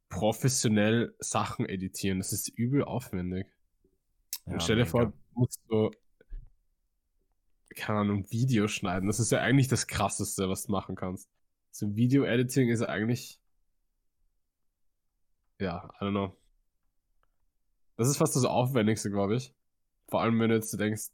professionell 0.08 1.14
Sachen 1.18 1.66
editieren. 1.66 2.18
Das 2.18 2.32
ist 2.32 2.48
übel 2.48 2.84
aufwendig. 2.84 3.46
Ja, 4.46 4.58
stell 4.60 4.76
dir 4.76 4.86
vor, 4.86 5.06
du 5.06 5.12
musst 5.34 5.60
so 5.68 5.90
keine 7.78 8.00
Ahnung, 8.00 8.30
Video 8.30 8.68
schneiden. 8.68 9.06
Das 9.06 9.20
ist 9.20 9.30
ja 9.30 9.40
eigentlich 9.40 9.68
das 9.68 9.86
krasseste, 9.86 10.48
was 10.48 10.64
du 10.64 10.72
machen 10.72 10.96
kannst. 10.96 11.28
So 11.70 11.94
Video-Editing 11.94 12.68
ist 12.68 12.82
eigentlich. 12.82 13.40
Ja, 15.60 15.90
I 16.00 16.04
don't 16.04 16.10
know. 16.10 16.36
Das 17.96 18.08
ist 18.08 18.16
fast 18.16 18.36
das 18.36 18.44
Aufwendigste, 18.44 19.10
glaube 19.10 19.36
ich. 19.36 19.54
Vor 20.08 20.22
allem, 20.22 20.38
wenn 20.40 20.50
du 20.50 20.56
jetzt 20.56 20.78
denkst, 20.78 21.08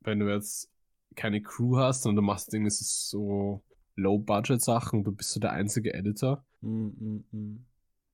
wenn 0.00 0.18
du 0.18 0.28
jetzt 0.32 0.70
keine 1.16 1.42
Crew 1.42 1.76
hast 1.76 2.06
und 2.06 2.16
du 2.16 2.22
machst 2.22 2.52
irgendwie 2.54 2.70
so 2.70 3.62
Low-Budget-Sachen, 3.96 5.04
du 5.04 5.12
bist 5.12 5.32
so 5.32 5.40
der 5.40 5.52
einzige 5.52 5.92
Editor. 5.94 6.44
Mm, 6.60 6.88
mm, 6.88 7.24
mm. 7.32 7.66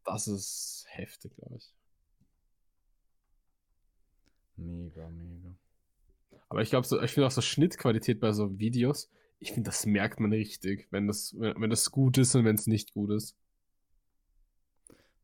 Das 0.05 0.29
ist 0.29 0.87
heftig, 0.89 1.35
glaube 1.37 1.57
ich. 1.57 1.73
Mega, 4.57 5.09
mega. 5.11 5.55
Aber 6.49 6.63
ich 6.63 6.71
glaube, 6.71 6.87
so, 6.87 7.01
ich 7.03 7.11
finde 7.13 7.27
auch 7.27 7.33
so 7.33 7.43
Schnittqualität 7.43 8.21
bei 8.21 8.33
so 8.33 8.59
Videos, 8.59 9.11
ich 9.39 9.53
finde, 9.53 9.69
das 9.69 9.85
merkt 9.85 10.21
man 10.21 10.33
richtig, 10.33 10.89
wenn 10.91 11.07
das, 11.07 11.35
wenn, 11.39 11.61
wenn 11.61 11.71
das 11.71 11.91
gut 11.91 12.19
ist 12.19 12.35
und 12.35 12.45
wenn 12.45 12.55
es 12.55 12.67
nicht 12.67 12.95
gut 12.95 13.11
ist. 13.11 13.37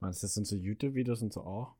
Meinst 0.00 0.22
du, 0.22 0.26
das 0.26 0.34
sind 0.34 0.46
so 0.46 0.56
YouTube-Videos 0.56 1.22
und 1.22 1.32
so 1.32 1.42
auch? 1.42 1.74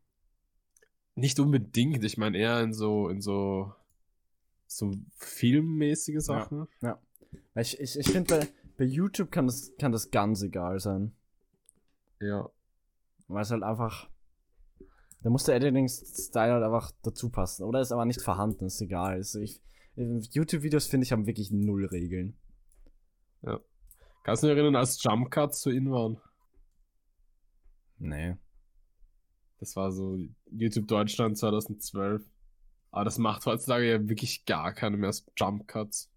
Nicht 1.14 1.40
unbedingt, 1.40 2.04
ich 2.04 2.16
meine 2.16 2.38
eher 2.38 2.62
in 2.62 2.72
so, 2.72 3.08
in 3.08 3.20
so, 3.20 3.74
so 4.76 4.92
filmmäßige 5.16 6.20
Sachen. 6.20 6.68
Ja. 6.80 6.98
ja. 7.54 7.60
Ich, 7.60 7.78
ich, 7.80 7.98
ich 7.98 8.10
finde, 8.10 8.38
bei, 8.38 8.48
bei 8.78 8.84
YouTube 8.84 9.30
kann 9.30 9.46
das, 9.46 9.72
kann 9.78 9.92
das 9.92 10.10
ganz 10.10 10.42
egal 10.42 10.80
sein. 10.80 11.12
Ja. 12.20 12.48
Weil 13.28 13.42
es 13.42 13.50
halt 13.50 13.62
einfach 13.62 14.10
da 15.22 15.30
muss 15.30 15.44
der 15.44 15.54
Editing-Style 15.56 16.52
halt 16.52 16.64
einfach 16.64 16.90
dazu 17.02 17.30
passen. 17.30 17.64
Oder 17.64 17.80
ist 17.80 17.92
aber 17.92 18.04
nicht 18.04 18.20
vorhanden, 18.20 18.66
ist 18.66 18.80
egal. 18.80 19.14
Also 19.14 19.40
YouTube-Videos 19.94 20.86
finde 20.86 21.04
ich 21.04 21.12
haben 21.12 21.26
wirklich 21.26 21.50
null 21.50 21.86
Regeln. 21.86 22.36
Ja. 23.42 23.60
Kannst 24.24 24.42
du 24.42 24.48
dich 24.48 24.56
erinnern, 24.56 24.76
als 24.76 25.02
Jump 25.02 25.30
Cuts 25.30 25.60
zu 25.60 25.70
in 25.70 25.90
waren? 25.90 26.20
Nee. 27.98 28.36
Das 29.60 29.76
war 29.76 29.92
so 29.92 30.18
YouTube 30.50 30.88
Deutschland 30.88 31.38
2012. 31.38 32.24
Aber 32.92 33.04
das 33.04 33.18
macht 33.18 33.46
heutzutage 33.46 33.90
ja 33.90 34.08
wirklich 34.08 34.44
gar 34.44 34.72
keine 34.74 34.98
mehr 34.98 35.08
als 35.08 35.24
Jump 35.36 35.66
Cuts. 35.66 36.10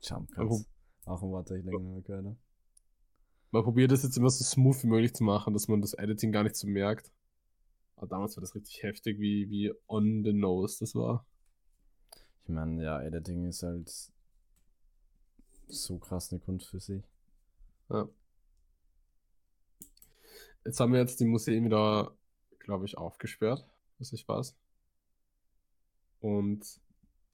Jump 0.00 0.30
Cuts. 0.30 0.64
Auch 1.04 1.22
ein 1.22 1.30
Wort, 1.30 1.50
das 1.50 1.58
ich 1.58 1.64
länger 1.64 2.00
gehört 2.02 2.36
Man 3.50 3.64
probiert 3.64 3.90
das 3.90 4.04
jetzt 4.04 4.16
immer 4.16 4.30
so 4.30 4.44
smooth 4.44 4.84
wie 4.84 4.86
möglich 4.86 5.14
zu 5.14 5.24
machen, 5.24 5.52
dass 5.52 5.66
man 5.66 5.80
das 5.80 5.94
Editing 5.94 6.30
gar 6.30 6.44
nicht 6.44 6.54
so 6.54 6.68
merkt. 6.68 7.10
Aber 7.96 8.06
damals 8.06 8.36
war 8.36 8.42
das 8.42 8.54
richtig 8.54 8.82
heftig, 8.84 9.18
wie, 9.18 9.50
wie 9.50 9.72
on 9.88 10.22
the 10.22 10.32
nose 10.32 10.78
das 10.78 10.94
war. 10.94 11.26
Ich 12.44 12.48
meine, 12.48 12.84
ja, 12.84 13.02
Editing 13.02 13.46
ist 13.46 13.64
halt 13.64 13.92
so 15.66 15.98
krass 15.98 16.30
eine 16.30 16.40
Kunst 16.40 16.68
für 16.68 16.78
sich. 16.78 17.02
Ja. 17.88 18.08
Jetzt 20.64 20.78
haben 20.78 20.92
wir 20.92 21.00
jetzt 21.00 21.18
die 21.18 21.24
Museen 21.24 21.64
wieder, 21.64 22.16
glaube 22.60 22.84
ich, 22.84 22.98
aufgesperrt, 22.98 23.66
was 23.98 24.12
ich 24.12 24.28
weiß. 24.28 24.56
Und 26.20 26.80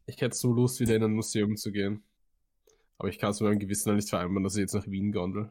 ich 0.07 0.21
hätte 0.21 0.37
so 0.37 0.53
Lust, 0.53 0.81
wieder 0.81 0.97
in 0.97 1.05
ein 1.05 1.13
Museum 1.15 1.57
zu 1.57 1.73
gehen. 1.73 2.03
Aber 2.99 3.09
ich 3.09 3.19
kann 3.19 3.31
es 3.31 3.41
mit 3.41 3.49
meinem 3.49 3.59
Gewissen 3.59 3.95
nicht 3.95 4.11
vereinbaren, 4.11 4.45
dass 4.45 4.55
ich 4.55 4.61
jetzt 4.61 4.75
nach 4.75 4.87
Wien 4.87 5.13
gondel. 5.13 5.51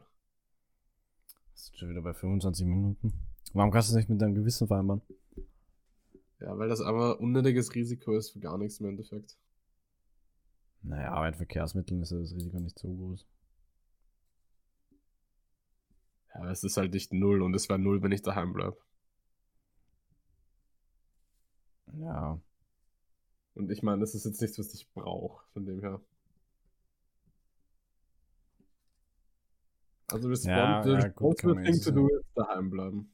Das 1.52 1.64
ist 1.64 1.78
schon 1.78 1.90
wieder 1.90 2.02
bei 2.02 2.14
25 2.14 2.66
Minuten. 2.66 3.12
Warum 3.52 3.70
kannst 3.70 3.90
du 3.90 3.92
es 3.92 3.96
nicht 3.96 4.08
mit 4.08 4.20
deinem 4.20 4.34
Gewissen 4.34 4.66
vereinbaren? 4.66 5.02
Ja, 6.40 6.58
weil 6.58 6.68
das 6.68 6.80
aber 6.80 7.20
unnötiges 7.20 7.74
Risiko 7.74 8.16
ist 8.16 8.30
für 8.30 8.40
gar 8.40 8.58
nichts 8.58 8.80
im 8.80 8.86
Endeffekt. 8.86 9.36
Naja, 10.82 11.12
aber 11.12 11.28
in 11.28 11.34
Verkehrsmitteln 11.34 12.02
ist 12.02 12.10
das 12.10 12.34
Risiko 12.34 12.58
nicht 12.58 12.78
so 12.78 12.88
groß. 12.88 13.26
Ja, 16.34 16.50
es 16.50 16.64
ist 16.64 16.76
halt 16.76 16.92
nicht 16.94 17.12
null 17.12 17.42
und 17.42 17.54
es 17.54 17.68
wäre 17.68 17.78
null, 17.78 18.02
wenn 18.02 18.12
ich 18.12 18.22
daheim 18.22 18.52
bleibe. 18.52 18.78
Ja. 21.92 22.40
Und 23.54 23.70
ich 23.70 23.82
meine, 23.82 24.00
das 24.00 24.14
ist 24.14 24.24
jetzt 24.24 24.40
nichts, 24.40 24.58
was 24.58 24.72
ich 24.74 24.90
brauche, 24.92 25.44
von 25.52 25.64
dem 25.66 25.80
her. 25.80 26.00
Also 30.08 30.28
das 30.28 30.44
ja, 30.44 30.84
ja, 30.86 31.08
gut, 31.08 31.38
Thing 31.38 31.80
to 31.80 31.90
do 31.90 32.08
ist 32.08 32.26
daheim 32.34 32.70
bleiben. 32.70 33.10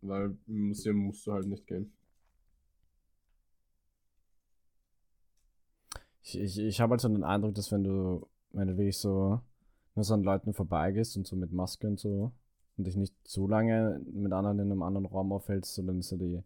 Weil 0.00 0.36
im 0.46 0.68
Museum 0.68 0.96
musst 0.96 1.26
du 1.26 1.32
halt 1.32 1.46
nicht 1.46 1.66
gehen. 1.66 1.92
Ich, 6.22 6.38
ich, 6.38 6.58
ich 6.58 6.80
habe 6.80 6.92
halt 6.92 7.00
so 7.00 7.08
den 7.08 7.22
Eindruck, 7.22 7.54
dass 7.54 7.70
wenn 7.70 7.84
du, 7.84 8.26
wenn 8.50 8.66
du 8.66 8.76
wirklich 8.76 8.98
so 8.98 9.40
nur 9.94 10.04
so 10.04 10.14
an 10.14 10.24
Leuten 10.24 10.52
vorbeigehst 10.52 11.16
und 11.16 11.26
so 11.26 11.36
mit 11.36 11.52
Maske 11.52 11.86
und 11.86 12.00
so 12.00 12.32
und 12.76 12.86
dich 12.86 12.96
nicht 12.96 13.14
so 13.24 13.46
lange 13.46 14.00
mit 14.12 14.32
anderen 14.32 14.58
in 14.58 14.72
einem 14.72 14.82
anderen 14.82 15.06
Raum 15.06 15.32
aufhältst, 15.32 15.74
so 15.74 15.82
dann 15.82 16.00
ist 16.00 16.10
ja 16.10 16.16
die 16.16 16.42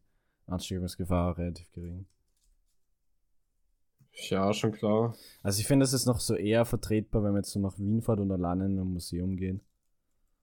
Ansteckungsgefahr 0.50 1.38
relativ 1.38 1.70
gering. 1.72 2.06
Ja, 4.12 4.52
schon 4.52 4.72
klar. 4.72 5.16
Also 5.42 5.60
ich 5.60 5.66
finde, 5.66 5.84
es 5.84 5.92
ist 5.92 6.06
noch 6.06 6.20
so 6.20 6.34
eher 6.34 6.64
vertretbar, 6.64 7.22
wenn 7.22 7.32
man 7.32 7.42
jetzt 7.42 7.52
so 7.52 7.60
nach 7.60 7.78
Wien 7.78 8.02
fährt 8.02 8.20
und 8.20 8.30
alleine 8.30 8.66
in 8.66 8.78
ein 8.78 8.92
Museum 8.92 9.36
geht. 9.36 9.60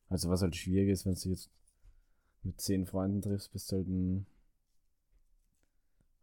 Also 0.10 0.30
was 0.30 0.42
halt 0.42 0.56
schwierig 0.56 0.90
ist, 0.90 1.06
wenn 1.06 1.14
du 1.14 1.30
jetzt 1.30 1.52
mit 2.44 2.60
zehn 2.62 2.86
Freunden 2.86 3.22
triffst, 3.22 3.52
bist 3.52 3.72
du 3.72 3.78
halt 3.78 3.88
ein. 3.88 4.26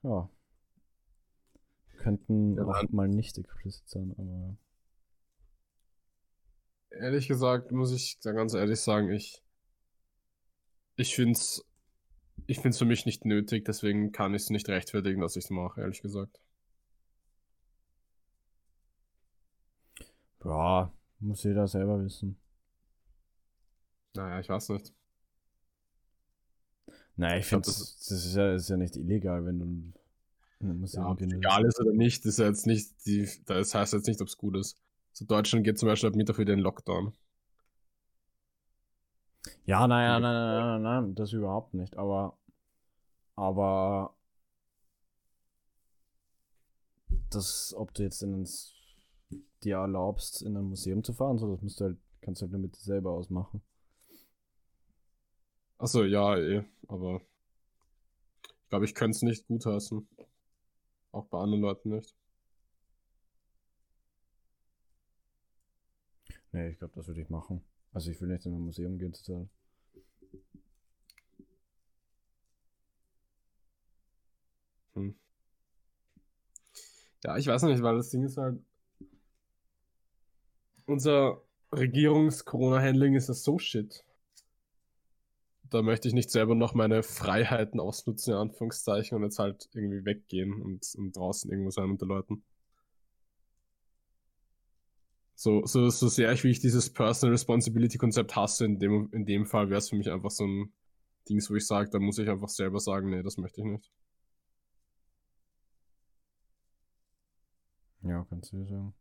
Ja. 0.02 0.28
Könnten 1.98 2.56
ja, 2.56 2.64
auch 2.64 2.82
mal 2.90 3.08
nicht 3.08 3.38
explicit 3.38 3.88
sein, 3.88 4.14
aber. 4.18 4.56
Ehrlich 6.90 7.28
gesagt, 7.28 7.72
muss 7.72 7.92
ich 7.92 8.18
da 8.20 8.32
ganz 8.32 8.54
ehrlich 8.54 8.80
sagen, 8.80 9.10
ich 9.10 9.44
Ich 10.96 11.14
finde 11.14 11.32
es 11.32 11.64
ich 12.46 12.60
find's 12.60 12.78
für 12.78 12.84
mich 12.84 13.06
nicht 13.06 13.24
nötig, 13.24 13.64
deswegen 13.64 14.12
kann 14.12 14.34
ich 14.34 14.42
es 14.42 14.50
nicht 14.50 14.68
rechtfertigen, 14.68 15.20
dass 15.20 15.36
ich 15.36 15.44
es 15.44 15.50
mache, 15.50 15.80
ehrlich 15.80 16.02
gesagt. 16.02 16.40
Ja, 20.44 20.92
muss 21.20 21.42
jeder 21.42 21.66
selber 21.66 22.02
wissen. 22.04 22.36
Naja, 24.14 24.40
ich 24.40 24.48
weiß 24.48 24.68
nicht. 24.70 24.92
Naja, 27.16 27.38
ich, 27.38 27.46
finde, 27.46 27.66
das 27.66 27.76
das, 27.78 28.10
ist, 28.10 28.36
ja, 28.36 28.54
ist 28.54 28.68
ja 28.68 28.76
nicht 28.76 28.96
illegal, 28.96 29.44
wenn 29.46 29.58
du 29.58 29.92
Museum 30.72 31.04
Ja, 31.04 31.10
ob 31.10 31.20
es 31.20 31.32
egal 31.32 31.64
ist 31.64 31.80
oder 31.80 31.92
nicht, 31.92 32.24
ist 32.26 32.38
ja 32.38 32.46
jetzt 32.46 32.66
nicht 32.66 33.06
die, 33.06 33.28
das 33.46 33.74
heißt 33.74 33.92
jetzt 33.92 34.06
nicht, 34.06 34.20
ob 34.20 34.28
es 34.28 34.36
gut 34.36 34.56
ist. 34.56 34.76
So 35.12 35.24
Deutschland 35.24 35.64
geht 35.64 35.78
zum 35.78 35.88
Beispiel 35.88 36.08
ab 36.08 36.16
Mittwoch 36.16 36.38
wieder 36.38 36.52
in 36.52 36.58
Lockdown. 36.58 37.14
Ja, 39.66 39.86
naja, 39.86 40.20
nein, 40.20 40.22
nein, 40.22 40.56
nein, 40.56 40.82
nein, 40.82 41.04
nein, 41.04 41.14
das 41.14 41.32
überhaupt 41.32 41.74
nicht. 41.74 41.96
Aber, 41.96 42.36
aber 43.36 44.14
das, 47.30 47.74
ob 47.76 47.92
du 47.94 48.02
jetzt 48.02 48.22
in 48.22 48.46
dir 49.62 49.76
erlaubst, 49.76 50.42
in 50.42 50.56
ein 50.56 50.64
Museum 50.64 51.02
zu 51.04 51.12
fahren, 51.12 51.38
so, 51.38 51.50
das 51.50 51.62
musst 51.62 51.80
du 51.80 51.84
halt, 51.84 51.98
kannst 52.20 52.40
du 52.40 52.44
halt 52.44 52.52
nur 52.52 52.60
mit 52.60 52.76
dir 52.76 52.80
selber 52.82 53.10
ausmachen. 53.12 53.62
Achso, 55.78 56.04
ja, 56.04 56.36
eh, 56.38 56.64
aber 56.88 57.20
ich 58.62 58.68
glaube, 58.68 58.84
ich 58.84 58.94
könnte 58.94 59.16
es 59.16 59.22
nicht 59.22 59.46
gutheißen. 59.46 60.06
Auch 61.12 61.26
bei 61.26 61.38
anderen 61.38 61.62
Leuten 61.62 61.90
nicht. 61.90 62.14
Nee, 66.52 66.68
ich 66.70 66.78
glaube, 66.78 66.94
das 66.94 67.06
würde 67.06 67.20
ich 67.20 67.28
machen. 67.28 67.62
Also 67.94 68.10
ich 68.10 68.20
will 68.20 68.28
nicht 68.28 68.44
in 68.44 68.54
ein 68.54 68.60
Museum 68.60 68.98
gehen 68.98 69.12
total. 69.12 69.48
Hm. 74.94 75.14
Ja, 77.22 77.36
ich 77.38 77.46
weiß 77.46 77.62
nicht, 77.62 77.82
weil 77.82 77.96
das 77.96 78.10
Ding 78.10 78.24
ist 78.24 78.36
halt. 78.36 78.58
Unser 80.86 81.40
Regierungs-Corona-Handling 81.72 83.14
ist 83.14 83.28
das 83.28 83.44
so 83.44 83.58
shit. 83.58 84.04
Da 85.70 85.80
möchte 85.80 86.08
ich 86.08 86.14
nicht 86.14 86.30
selber 86.30 86.54
noch 86.54 86.74
meine 86.74 87.02
Freiheiten 87.02 87.80
ausnutzen, 87.80 88.34
in 88.34 88.40
Anführungszeichen, 88.40 89.16
und 89.16 89.22
jetzt 89.22 89.38
halt 89.38 89.68
irgendwie 89.72 90.04
weggehen 90.04 90.60
und, 90.60 90.84
und 90.96 91.16
draußen 91.16 91.50
irgendwo 91.50 91.70
sein 91.70 91.90
unter 91.90 92.06
Leuten. 92.06 92.44
So, 95.36 95.64
so, 95.66 95.88
so 95.90 96.08
sehr 96.08 96.32
ich, 96.32 96.44
wie 96.44 96.50
ich 96.50 96.60
dieses 96.60 96.92
Personal 96.92 97.32
Responsibility 97.32 97.98
Konzept 97.98 98.34
hasse, 98.36 98.64
in 98.64 98.78
dem, 98.78 99.08
in 99.12 99.26
dem 99.26 99.46
Fall 99.46 99.68
wäre 99.68 99.78
es 99.78 99.90
für 99.90 99.96
mich 99.96 100.10
einfach 100.10 100.30
so 100.30 100.44
ein 100.46 100.72
Dings, 101.28 101.50
wo 101.50 101.54
ich 101.56 101.66
sage, 101.66 101.90
da 101.90 101.98
muss 101.98 102.18
ich 102.18 102.28
einfach 102.28 102.48
selber 102.48 102.80
sagen, 102.80 103.10
nee, 103.10 103.22
das 103.22 103.36
möchte 103.38 103.60
ich 103.60 103.66
nicht. 103.66 103.90
Ja, 108.02 108.24
kannst 108.30 108.52
du 108.52 108.64
sagen. 108.64 108.94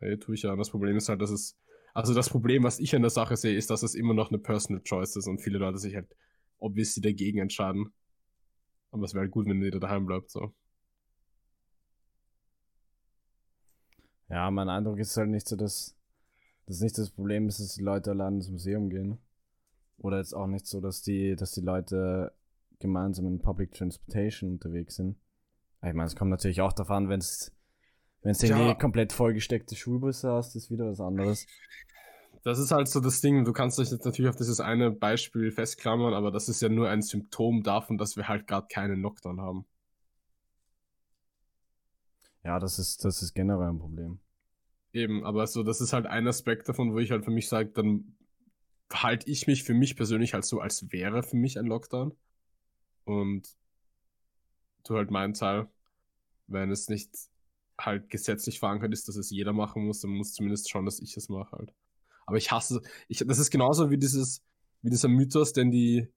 Hey, 0.00 0.16
tue 0.18 0.34
ich 0.34 0.42
ja. 0.42 0.54
Das 0.56 0.70
Problem 0.70 0.96
ist 0.96 1.08
halt, 1.08 1.20
dass 1.20 1.30
es. 1.30 1.56
Also 1.94 2.14
das 2.14 2.28
Problem, 2.30 2.62
was 2.62 2.78
ich 2.78 2.94
an 2.94 3.02
der 3.02 3.10
Sache 3.10 3.36
sehe, 3.36 3.56
ist, 3.56 3.70
dass 3.70 3.82
es 3.82 3.94
immer 3.94 4.14
noch 4.14 4.28
eine 4.30 4.38
Personal 4.38 4.82
Choice 4.82 5.16
ist 5.16 5.26
und 5.26 5.40
viele 5.40 5.58
Leute 5.58 5.78
sich 5.78 5.94
halt 5.96 6.08
obviously 6.58 7.02
dagegen 7.02 7.38
entscheiden. 7.38 7.92
Aber 8.90 9.04
es 9.04 9.14
wäre 9.14 9.22
halt 9.22 9.32
gut, 9.32 9.46
wenn 9.46 9.62
jeder 9.62 9.80
daheim 9.80 10.06
bleibt, 10.06 10.30
so. 10.30 10.52
Ja, 14.28 14.50
mein 14.50 14.68
Eindruck 14.68 14.98
ist 14.98 15.16
halt 15.16 15.30
nicht 15.30 15.48
so, 15.48 15.56
dass 15.56 15.96
das 16.66 16.80
nicht 16.80 16.98
das 16.98 17.10
Problem 17.10 17.48
ist, 17.48 17.60
dass 17.60 17.74
die 17.74 17.82
Leute 17.82 18.10
allein 18.10 18.34
ins 18.34 18.50
Museum 18.50 18.90
gehen. 18.90 19.18
Oder 19.98 20.18
jetzt 20.18 20.34
auch 20.34 20.46
nicht 20.46 20.66
so, 20.66 20.80
dass 20.80 21.02
die, 21.02 21.34
dass 21.34 21.52
die 21.52 21.62
Leute 21.62 22.32
gemeinsam 22.78 23.26
in 23.26 23.40
Public 23.40 23.72
Transportation 23.72 24.52
unterwegs 24.52 24.96
sind. 24.96 25.16
Ich 25.82 25.94
meine, 25.94 26.04
es 26.04 26.16
kommt 26.16 26.30
natürlich 26.30 26.60
auch 26.60 26.72
darauf 26.72 26.90
an, 26.90 27.08
wenn 27.08 27.20
es 27.20 27.52
wenn 28.22 28.32
es 28.32 28.42
Ja. 28.42 28.74
komplett 28.74 29.12
vollgesteckte 29.12 29.76
Schulbusse 29.76 30.30
hast, 30.30 30.56
ist 30.56 30.70
wieder 30.70 30.86
was 30.90 31.00
anderes. 31.00 31.46
Das 32.42 32.58
ist 32.58 32.70
halt 32.70 32.88
so 32.88 33.00
das 33.00 33.20
Ding, 33.20 33.44
du 33.44 33.52
kannst 33.52 33.78
dich 33.78 33.90
jetzt 33.90 34.04
natürlich 34.04 34.28
auf 34.28 34.36
dieses 34.36 34.60
eine 34.60 34.90
Beispiel 34.90 35.50
festklammern, 35.50 36.14
aber 36.14 36.30
das 36.30 36.48
ist 36.48 36.60
ja 36.60 36.68
nur 36.68 36.88
ein 36.88 37.02
Symptom 37.02 37.62
davon, 37.62 37.98
dass 37.98 38.16
wir 38.16 38.28
halt 38.28 38.46
gerade 38.46 38.66
keinen 38.68 39.00
Lockdown 39.00 39.40
haben. 39.40 39.66
Ja, 42.48 42.58
das 42.58 42.78
ist, 42.78 43.04
das 43.04 43.20
ist 43.20 43.34
generell 43.34 43.68
ein 43.68 43.78
Problem. 43.78 44.20
Eben, 44.94 45.22
aber 45.22 45.46
so, 45.46 45.62
das 45.62 45.82
ist 45.82 45.92
halt 45.92 46.06
ein 46.06 46.26
Aspekt 46.26 46.66
davon, 46.66 46.94
wo 46.94 46.98
ich 46.98 47.10
halt 47.10 47.22
für 47.22 47.30
mich 47.30 47.46
sage, 47.46 47.68
dann 47.74 48.16
halte 48.90 49.30
ich 49.30 49.46
mich 49.46 49.64
für 49.64 49.74
mich 49.74 49.96
persönlich 49.96 50.32
halt 50.32 50.46
so, 50.46 50.58
als 50.58 50.90
wäre 50.90 51.22
für 51.22 51.36
mich 51.36 51.58
ein 51.58 51.66
Lockdown. 51.66 52.16
Und 53.04 53.54
tu 54.82 54.96
halt 54.96 55.10
meinen 55.10 55.34
Teil, 55.34 55.68
wenn 56.46 56.70
es 56.70 56.88
nicht 56.88 57.10
halt 57.78 58.08
gesetzlich 58.08 58.60
verankert 58.60 58.94
ist, 58.94 59.08
dass 59.08 59.16
es 59.16 59.28
jeder 59.28 59.52
machen 59.52 59.84
muss, 59.84 60.00
dann 60.00 60.12
muss 60.12 60.32
zumindest 60.32 60.70
schauen, 60.70 60.86
dass 60.86 61.00
ich 61.00 61.18
es 61.18 61.28
mache 61.28 61.52
halt. 61.54 61.74
Aber 62.24 62.38
ich 62.38 62.50
hasse, 62.50 62.80
ich, 63.08 63.22
das 63.26 63.38
ist 63.38 63.50
genauso 63.50 63.90
wie 63.90 63.98
dieses, 63.98 64.42
wie 64.80 64.88
dieser 64.88 65.08
Mythos, 65.08 65.52
den 65.52 65.70
die, 65.70 66.08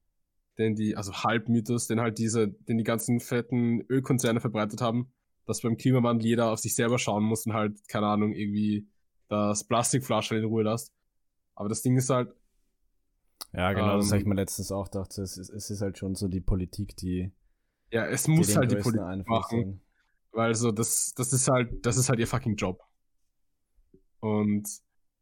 den 0.56 0.76
die, 0.76 0.96
also 0.96 1.12
Halbmythos, 1.12 1.88
den 1.88 2.00
halt 2.00 2.16
diese, 2.16 2.48
den 2.48 2.78
die 2.78 2.84
ganzen 2.84 3.20
fetten 3.20 3.82
Ölkonzerne 3.90 4.40
verbreitet 4.40 4.80
haben, 4.80 5.12
dass 5.46 5.62
beim 5.62 5.76
Klimawandel 5.76 6.26
jeder 6.26 6.50
auf 6.52 6.60
sich 6.60 6.74
selber 6.74 6.98
schauen 6.98 7.24
muss 7.24 7.46
und 7.46 7.54
halt, 7.54 7.86
keine 7.88 8.06
Ahnung, 8.06 8.32
irgendwie 8.34 8.88
das 9.28 9.64
Plastikflaschen 9.64 10.38
in 10.38 10.44
Ruhe 10.44 10.62
lässt. 10.64 10.92
Aber 11.54 11.68
das 11.68 11.82
Ding 11.82 11.96
ist 11.96 12.10
halt, 12.10 12.34
Ja, 13.52 13.72
genau, 13.72 13.96
das 13.96 14.10
habe 14.10 14.20
ich 14.20 14.26
Ähm, 14.26 14.28
mir 14.28 14.34
letztens 14.34 14.70
auch 14.72 14.90
gedacht. 14.90 15.16
Es 15.18 15.36
ist, 15.38 15.48
es 15.50 15.70
ist 15.70 15.80
halt 15.82 15.96
schon 15.98 16.14
so 16.14 16.28
die 16.28 16.40
Politik, 16.42 16.96
die, 16.96 17.32
ja, 17.92 18.06
es 18.06 18.28
die 18.30 18.30
muss 18.30 18.56
halt 18.56 18.70
die 18.70 18.76
Politik 18.76 19.06
Einfluss 19.06 19.50
machen. 19.50 19.50
haben. 19.52 19.82
Weil 20.32 20.54
so, 20.54 20.72
das, 20.72 21.14
das 21.14 21.32
ist 21.32 21.48
halt, 21.48 21.84
das 21.86 21.96
ist 21.96 22.08
halt 22.08 22.20
ihr 22.20 22.26
fucking 22.28 22.56
Job. 22.56 22.82
Und 24.20 24.68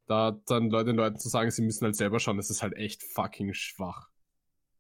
da 0.07 0.33
dann 0.47 0.71
Leute, 0.71 0.87
den 0.87 0.97
Leuten 0.97 1.19
zu 1.19 1.29
sagen, 1.29 1.51
sie 1.51 1.63
müssen 1.63 1.85
halt 1.85 1.97
selber 1.97 2.19
schauen, 2.21 2.37
das 2.37 2.51
ist 2.51 2.63
halt 2.63 2.75
echt 2.77 3.03
fucking 3.03 3.55
schwach. 3.55 4.09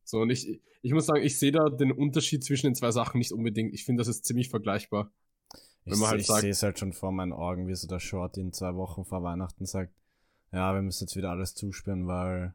So, 0.04 0.20
und 0.20 0.30
ich, 0.30 0.62
ich 0.82 0.92
muss 0.92 1.06
sagen, 1.06 1.22
ich 1.22 1.38
sehe 1.38 1.52
da 1.52 1.68
den 1.70 1.92
Unterschied 1.92 2.44
zwischen 2.44 2.66
den 2.68 2.74
zwei 2.74 2.90
Sachen 2.92 3.18
nicht 3.18 3.32
unbedingt. 3.32 3.74
Ich 3.74 3.84
finde, 3.84 4.00
das 4.02 4.08
ist 4.08 4.24
ziemlich 4.26 4.50
vergleichbar. 4.50 5.12
Ich, 5.84 5.92
Wenn 5.92 5.98
man 6.00 6.10
halt 6.10 6.20
ich 6.20 6.26
sagt- 6.26 6.40
sehe 6.42 6.50
es 6.50 6.62
halt 6.62 6.78
schon 6.78 6.92
vor 6.92 7.10
meinen 7.12 7.32
Augen, 7.32 7.66
wie 7.66 7.74
so 7.74 7.88
der 7.88 8.00
Short 8.00 8.36
in 8.36 8.52
zwei 8.52 8.74
Wochen 8.74 9.04
vor 9.04 9.22
Weihnachten 9.22 9.64
sagt, 9.66 9.92
ja, 10.52 10.74
wir 10.74 10.82
müssen 10.82 11.04
jetzt 11.04 11.16
wieder 11.16 11.30
alles 11.30 11.54
zusperren, 11.54 12.06
weil 12.06 12.54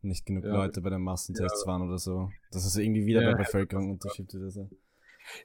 nicht 0.00 0.26
genug 0.26 0.44
Ja. 0.44 0.52
Leute 0.54 0.80
bei 0.80 0.90
den 0.90 1.02
Massentests 1.02 1.66
waren 1.66 1.82
oder 1.82 1.98
so. 1.98 2.30
Das 2.50 2.64
ist 2.64 2.76
irgendwie 2.76 3.06
wieder 3.06 3.22
Ja. 3.22 3.32
bei 3.32 3.38
Bevölkerung 3.44 3.90
unterschiebt 3.90 4.34
oder 4.34 4.50
so. 4.50 4.70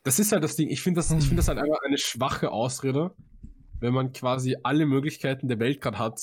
Das 0.03 0.17
ist 0.19 0.31
halt 0.31 0.43
das 0.43 0.55
Ding. 0.55 0.69
Ich 0.69 0.81
finde 0.81 0.99
das, 0.99 1.11
ich 1.11 1.19
finde 1.25 1.35
das 1.37 1.47
halt 1.47 1.59
einfach 1.59 1.79
eine 1.85 1.97
schwache 1.97 2.51
Ausrede, 2.51 3.13
wenn 3.79 3.93
man 3.93 4.11
quasi 4.13 4.55
alle 4.63 4.85
Möglichkeiten 4.87 5.47
der 5.47 5.59
Welt 5.59 5.81
gerade 5.81 5.99
hat, 5.99 6.19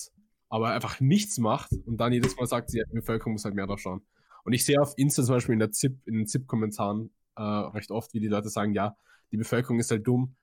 aber 0.49 0.71
einfach 0.73 1.01
nichts 1.01 1.39
macht 1.39 1.71
und 1.87 1.99
dann 1.99 2.13
jedes 2.13 2.37
Mal 2.37 2.47
sagt, 2.47 2.73
ja, 2.73 2.83
die 2.91 2.95
Bevölkerung 2.97 3.33
muss 3.35 3.45
halt 3.45 3.55
mehr 3.55 3.67
drauf 3.67 3.79
schauen. 3.81 4.03
Und 4.45 4.53
ich 4.53 4.65
sehe 4.65 4.81
auf 4.81 4.95
Insta 4.97 5.23
zum 5.23 5.37
Beispiel 5.37 5.53
in 5.53 5.59
der 5.61 5.71
ZIP, 5.71 6.07
in 6.07 6.15
den 6.15 6.27
ZIP-Kommentaren 6.27 7.11
äh, 7.37 7.43
recht 7.43 7.91
oft, 7.91 8.13
wie 8.15 8.21
die 8.21 8.29
Leute 8.29 8.49
sagen, 8.49 8.73
ja, 8.75 8.97
die 9.33 9.37
Bevölkerung 9.37 9.79
ist 9.79 9.91
halt 9.91 10.07
dumm. 10.07 10.35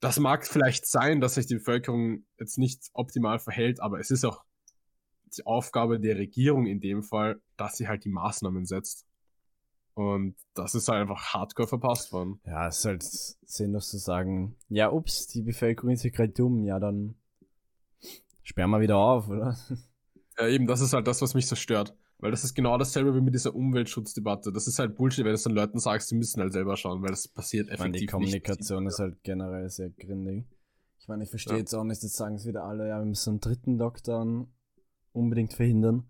Das 0.00 0.18
mag 0.18 0.46
vielleicht 0.46 0.86
sein, 0.86 1.20
dass 1.20 1.34
sich 1.34 1.46
die 1.46 1.56
Bevölkerung 1.56 2.24
jetzt 2.38 2.58
nicht 2.58 2.88
optimal 2.92 3.38
verhält, 3.38 3.80
aber 3.80 3.98
es 3.98 4.10
ist 4.10 4.24
auch 4.24 4.44
die 5.36 5.44
Aufgabe 5.44 6.00
der 6.00 6.16
Regierung 6.16 6.66
in 6.66 6.80
dem 6.80 7.02
Fall, 7.02 7.40
dass 7.56 7.76
sie 7.76 7.88
halt 7.88 8.04
die 8.04 8.10
Maßnahmen 8.10 8.64
setzt. 8.64 9.06
Und 9.94 10.36
das 10.54 10.76
ist 10.76 10.88
halt 10.88 11.00
einfach 11.00 11.34
hardcore 11.34 11.66
verpasst 11.66 12.12
worden. 12.12 12.40
Ja, 12.44 12.68
es 12.68 12.78
ist 12.78 12.84
halt 12.84 13.02
sinnlos 13.02 13.90
zu 13.90 13.98
sagen, 13.98 14.56
ja, 14.68 14.92
ups, 14.92 15.26
die 15.26 15.42
Bevölkerung 15.42 15.90
ist 15.90 16.04
ja 16.04 16.10
gerade 16.10 16.32
dumm, 16.32 16.64
ja, 16.64 16.78
dann 16.78 17.16
sperren 18.44 18.70
wir 18.70 18.80
wieder 18.80 18.96
auf, 18.96 19.28
oder? 19.28 19.58
Ja, 20.38 20.46
eben, 20.46 20.68
das 20.68 20.80
ist 20.80 20.92
halt 20.92 21.08
das, 21.08 21.20
was 21.20 21.34
mich 21.34 21.48
so 21.48 21.56
stört. 21.56 21.96
Weil 22.20 22.32
das 22.32 22.42
ist 22.42 22.54
genau 22.54 22.76
dasselbe 22.78 23.14
wie 23.14 23.20
mit 23.20 23.34
dieser 23.34 23.54
Umweltschutzdebatte. 23.54 24.50
Das 24.52 24.66
ist 24.66 24.78
halt 24.80 24.96
Bullshit, 24.96 25.24
wenn 25.24 25.30
du 25.30 25.34
es 25.36 25.44
den 25.44 25.52
Leuten 25.52 25.78
sagst, 25.78 26.08
sie 26.08 26.16
müssen 26.16 26.40
halt 26.40 26.52
selber 26.52 26.76
schauen, 26.76 27.00
weil 27.02 27.10
das 27.10 27.28
passiert 27.28 27.66
Ich 27.70 27.78
meine, 27.78 27.90
effektiv 27.90 28.00
die 28.00 28.06
Kommunikation 28.06 28.84
nicht. 28.84 28.92
ist 28.94 28.98
halt 28.98 29.22
generell 29.22 29.68
sehr 29.70 29.90
gründig. 29.90 30.46
Ich 30.98 31.06
meine, 31.06 31.22
ich 31.22 31.30
verstehe 31.30 31.54
Ja. 31.54 31.58
jetzt 31.60 31.74
auch 31.74 31.84
nicht, 31.84 32.02
jetzt 32.02 32.16
sagen 32.16 32.34
es 32.34 32.44
wieder 32.44 32.64
alle, 32.64 32.88
ja, 32.88 32.98
wir 32.98 33.06
müssen 33.06 33.30
einen 33.30 33.40
dritten 33.40 33.78
Lockdown 33.78 34.52
unbedingt 35.12 35.52
verhindern. 35.52 36.08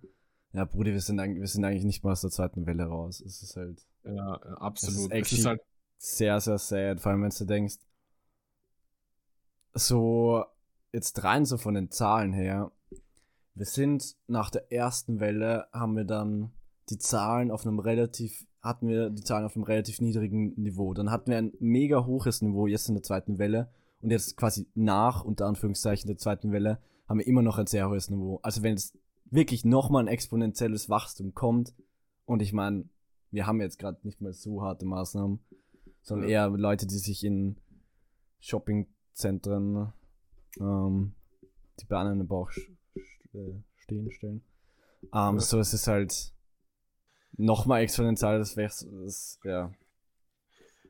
Ja, 0.53 0.64
Brudi, 0.64 0.92
wir 0.92 1.01
sind, 1.03 1.21
eigentlich, 1.21 1.40
wir 1.40 1.47
sind 1.47 1.64
eigentlich 1.64 1.85
nicht 1.85 2.03
mal 2.03 2.12
aus 2.12 2.23
der 2.23 2.31
zweiten 2.31 2.66
Welle 2.66 2.85
raus. 2.87 3.21
Es 3.21 3.42
ist 3.42 3.55
halt 3.57 3.87
Ja, 4.05 4.33
absolut. 4.57 5.12
Das 5.12 5.18
ist 5.18 5.33
Es 5.33 5.38
ist 5.40 5.47
halt, 5.47 5.61
sehr, 5.99 6.40
sehr 6.40 6.59
sad, 6.59 7.01
vor 7.01 7.12
allem 7.12 7.23
wenn 7.23 7.31
du 7.31 7.44
denkst, 7.44 7.77
so 9.75 10.44
jetzt 10.92 11.23
rein 11.23 11.44
so 11.44 11.59
von 11.59 11.75
den 11.75 11.90
Zahlen 11.90 12.33
her, 12.33 12.73
wir 13.59 13.66
sind 13.66 14.16
nach 14.29 14.51
der 14.51 14.73
ersten 14.73 15.21
Welle, 15.21 15.66
haben 15.73 15.97
wir 15.97 16.05
dann 16.05 16.53
die 16.90 16.99
Zahlen 16.99 17.51
auf 17.51 17.66
einem 17.66 17.81
relativ, 17.81 18.47
hatten 18.62 18.88
wir 18.88 19.11
die 19.11 19.25
Zahlen 19.25 19.44
auf 19.44 19.57
einem 19.57 19.64
relativ 19.64 20.01
niedrigen 20.01 20.55
Niveau. 20.55 20.94
Dann 20.94 21.11
hatten 21.11 21.31
wir 21.31 21.38
ein 21.38 21.53
mega 21.59 22.07
hohes 22.07 22.40
Niveau 22.40 22.66
jetzt 22.66 22.88
in 22.88 22.94
der 22.94 23.03
zweiten 23.03 23.38
Welle 23.38 23.71
und 24.01 24.11
jetzt 24.11 24.37
quasi 24.37 24.68
nach, 24.75 25.25
unter 25.25 25.47
Anführungszeichen, 25.47 26.07
der 26.07 26.18
zweiten 26.18 26.53
Welle, 26.53 26.81
haben 27.09 27.18
wir 27.18 27.27
immer 27.27 27.42
noch 27.42 27.59
ein 27.59 27.66
sehr 27.66 27.88
hohes 27.88 28.11
Niveau. 28.11 28.38
Also 28.42 28.62
wenn 28.62 28.73
jetzt 28.73 28.97
wirklich 29.31 29.64
nochmal 29.64 30.05
ein 30.05 30.09
exponentielles 30.09 30.88
Wachstum 30.88 31.35
kommt, 31.35 31.75
und 32.27 32.42
ich 32.42 32.53
meine, 32.53 32.85
wir 33.31 33.47
haben 33.47 33.61
jetzt 33.61 33.79
gerade 33.79 33.99
nicht 34.03 34.21
mehr 34.21 34.33
so 34.33 34.62
harte 34.62 34.87
Maßnahmen, 34.87 35.40
sondern 36.03 36.29
eher 36.29 36.49
Leute, 36.49 36.87
die 36.87 36.99
sich 36.99 37.25
in 37.25 37.57
Shoppingzentren 38.38 39.92
ähm, 40.61 41.14
die 41.81 41.87
Beine 41.87 42.12
in 42.12 42.18
den 42.18 42.29
Bauch 42.29 42.51
äh, 43.34 43.54
stehen 43.76 44.10
stellen. 44.12 44.42
Ähm, 45.02 45.10
ja. 45.12 45.40
So, 45.40 45.60
es 45.60 45.72
ist 45.74 45.86
halt 45.86 46.32
nochmal 47.36 47.82
exponentiell, 47.82 48.38
das 48.38 48.56
wäre, 48.56 48.72
ja. 49.44 49.72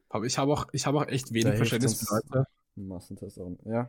Aber 0.09 0.25
ich 0.25 0.39
habe 0.39 0.53
auch, 0.53 0.67
ich 0.73 0.87
habe 0.87 0.99
auch 0.99 1.07
echt 1.07 1.33
wenig 1.33 1.57
Verständnis 1.57 2.07
für 2.07 2.15
Leute. 2.15 2.47
Massentest 2.77 3.39
auch, 3.41 3.57
ja. 3.65 3.89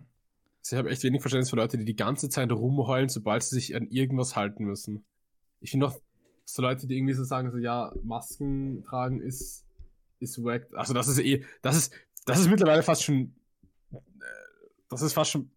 Ich 0.65 0.73
habe 0.73 0.89
echt 0.89 1.03
wenig 1.03 1.21
Verständnis 1.21 1.49
für 1.49 1.55
Leute, 1.55 1.77
die 1.77 1.85
die 1.85 1.95
ganze 1.95 2.29
Zeit 2.29 2.51
rumheulen, 2.51 3.09
sobald 3.09 3.43
sie 3.43 3.55
sich 3.55 3.75
an 3.75 3.87
irgendwas 3.89 4.35
halten 4.35 4.65
müssen. 4.65 5.05
Ich 5.61 5.71
finde 5.71 5.87
auch 5.87 5.99
so 6.45 6.61
Leute, 6.61 6.87
die 6.87 6.97
irgendwie 6.97 7.13
so 7.13 7.23
sagen, 7.23 7.51
so 7.51 7.57
ja, 7.57 7.93
Masken 8.03 8.83
tragen 8.83 9.21
ist, 9.21 9.65
ist 10.19 10.43
wack. 10.43 10.67
Also 10.73 10.93
das 10.93 11.07
ist 11.07 11.19
eh, 11.19 11.45
das 11.61 11.77
ist, 11.77 11.93
das 12.25 12.39
ist 12.39 12.49
mittlerweile 12.49 12.83
fast 12.83 13.03
schon, 13.03 13.33
äh, 13.91 13.97
das 14.89 15.01
ist 15.01 15.13
fast 15.13 15.31
schon 15.31 15.43
ein 15.43 15.51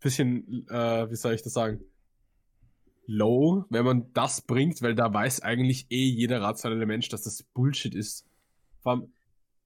bisschen, 0.00 0.66
äh, 0.68 1.10
wie 1.10 1.16
soll 1.16 1.34
ich 1.34 1.42
das 1.42 1.52
sagen? 1.52 1.80
Low, 3.08 3.64
wenn 3.70 3.84
man 3.84 4.12
das 4.12 4.42
bringt, 4.42 4.82
weil 4.82 4.94
da 4.94 5.12
weiß 5.12 5.40
eigentlich 5.40 5.86
eh 5.90 6.04
jeder 6.04 6.42
rationale 6.42 6.86
Mensch, 6.86 7.08
dass 7.08 7.22
das 7.22 7.42
Bullshit 7.42 7.94
ist. 7.94 8.26
Vor 8.80 8.92
allem, 8.92 9.12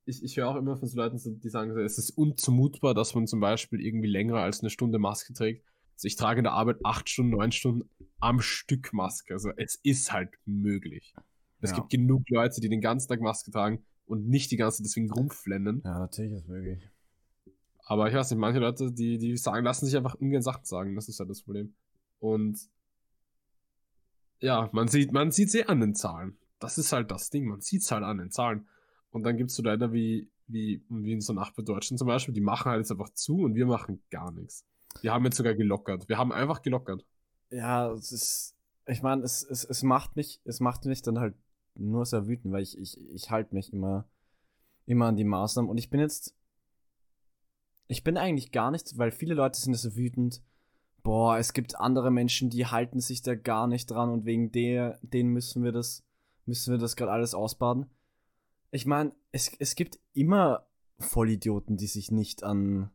ich, 0.06 0.22
ich 0.22 0.36
höre 0.36 0.48
auch 0.48 0.56
immer 0.56 0.76
von 0.76 0.88
so 0.88 0.96
Leuten, 0.96 1.18
die 1.40 1.48
sagen, 1.48 1.76
es 1.78 1.98
ist 1.98 2.10
unzumutbar, 2.10 2.94
dass 2.94 3.14
man 3.14 3.26
zum 3.26 3.40
Beispiel 3.40 3.80
irgendwie 3.80 4.08
länger 4.08 4.36
als 4.36 4.60
eine 4.60 4.70
Stunde 4.70 4.98
Maske 4.98 5.34
trägt. 5.34 5.64
Also 5.94 6.06
ich 6.06 6.16
trage 6.16 6.38
in 6.38 6.44
der 6.44 6.52
Arbeit 6.52 6.78
acht 6.84 7.08
Stunden, 7.08 7.32
neun 7.32 7.52
Stunden 7.52 7.88
am 8.20 8.40
Stück 8.40 8.92
Maske. 8.92 9.34
Also 9.34 9.50
es 9.56 9.74
ist 9.82 10.12
halt 10.12 10.30
möglich. 10.46 11.14
Es 11.60 11.70
ja. 11.70 11.76
gibt 11.76 11.90
genug 11.90 12.22
Leute, 12.30 12.60
die 12.60 12.68
den 12.68 12.80
ganzen 12.80 13.08
Tag 13.08 13.20
Maske 13.20 13.50
tragen 13.50 13.84
und 14.06 14.28
nicht 14.28 14.50
die 14.52 14.56
ganze 14.56 14.78
Zeit 14.78 14.86
deswegen 14.86 15.10
rumflennen. 15.10 15.82
Ja, 15.84 15.98
natürlich 15.98 16.32
ist 16.32 16.42
es 16.42 16.48
möglich. 16.48 16.88
Aber 17.84 18.08
ich 18.08 18.14
weiß 18.14 18.30
nicht, 18.30 18.38
manche 18.38 18.60
Leute, 18.60 18.92
die, 18.92 19.18
die 19.18 19.36
sagen, 19.36 19.64
lassen 19.64 19.86
sich 19.86 19.96
einfach 19.96 20.14
ungern 20.14 20.42
Sachen 20.42 20.64
sagen. 20.64 20.94
Das 20.94 21.08
ist 21.08 21.18
halt 21.18 21.28
das 21.28 21.42
Problem. 21.42 21.74
Und 22.20 22.58
ja, 24.42 24.68
man 24.72 24.88
sieht, 24.88 25.12
man 25.12 25.30
sieht 25.30 25.50
sie 25.50 25.66
an 25.66 25.80
den 25.80 25.94
Zahlen. 25.94 26.36
Das 26.58 26.76
ist 26.76 26.92
halt 26.92 27.10
das 27.10 27.30
Ding, 27.30 27.46
man 27.46 27.60
sieht 27.60 27.82
es 27.82 27.90
halt 27.90 28.02
an 28.02 28.18
den 28.18 28.30
Zahlen. 28.30 28.66
Und 29.10 29.22
dann 29.22 29.36
gibt 29.36 29.50
es 29.50 29.56
so 29.56 29.62
Länder 29.62 29.92
wie, 29.92 30.30
wie, 30.48 30.84
wie 30.88 31.12
in 31.12 31.20
so 31.20 31.32
Nachbar 31.32 31.64
Deutschland 31.64 31.98
zum 31.98 32.08
Beispiel, 32.08 32.34
die 32.34 32.40
machen 32.40 32.70
halt 32.70 32.80
jetzt 32.80 32.90
einfach 32.90 33.10
zu 33.14 33.38
und 33.38 33.54
wir 33.54 33.66
machen 33.66 34.02
gar 34.10 34.32
nichts. 34.32 34.66
Wir 35.00 35.12
haben 35.12 35.24
jetzt 35.24 35.36
sogar 35.36 35.54
gelockert. 35.54 36.08
Wir 36.08 36.18
haben 36.18 36.32
einfach 36.32 36.60
gelockert. 36.60 37.06
Ja, 37.50 37.92
es 37.92 38.10
ist, 38.10 38.56
ich 38.86 39.02
meine, 39.02 39.22
es, 39.22 39.44
es, 39.44 39.64
es 39.64 39.82
macht 39.82 40.16
mich, 40.16 40.40
es 40.44 40.60
macht 40.60 40.84
mich 40.86 41.02
dann 41.02 41.20
halt 41.20 41.34
nur 41.74 42.04
sehr 42.04 42.26
wütend, 42.26 42.52
weil 42.52 42.62
ich, 42.62 42.76
ich, 42.76 42.98
ich 43.12 43.30
halte 43.30 43.54
mich 43.54 43.72
immer, 43.72 44.08
immer 44.86 45.06
an 45.06 45.16
die 45.16 45.24
Maßnahmen 45.24 45.70
und 45.70 45.78
ich 45.78 45.88
bin 45.88 46.00
jetzt, 46.00 46.34
ich 47.86 48.02
bin 48.02 48.16
eigentlich 48.16 48.50
gar 48.50 48.70
nicht, 48.72 48.98
weil 48.98 49.12
viele 49.12 49.34
Leute 49.34 49.60
sind 49.60 49.74
so 49.74 49.94
wütend, 49.94 50.42
boah, 51.02 51.38
es 51.38 51.52
gibt 51.52 51.78
andere 51.78 52.10
Menschen, 52.10 52.50
die 52.50 52.66
halten 52.66 53.00
sich 53.00 53.22
da 53.22 53.34
gar 53.34 53.66
nicht 53.66 53.90
dran 53.90 54.10
und 54.10 54.24
wegen 54.24 54.52
der, 54.52 54.98
denen 55.02 55.30
müssen 55.30 55.64
wir 55.64 55.72
das, 55.72 56.04
müssen 56.46 56.72
wir 56.72 56.78
das 56.78 56.96
gerade 56.96 57.12
alles 57.12 57.34
ausbaden. 57.34 57.86
Ich 58.70 58.86
meine, 58.86 59.12
es, 59.32 59.50
es 59.58 59.74
gibt 59.74 59.98
immer 60.14 60.66
Vollidioten, 60.98 61.76
die 61.76 61.86
sich 61.86 62.10
nicht 62.10 62.44
an 62.44 62.90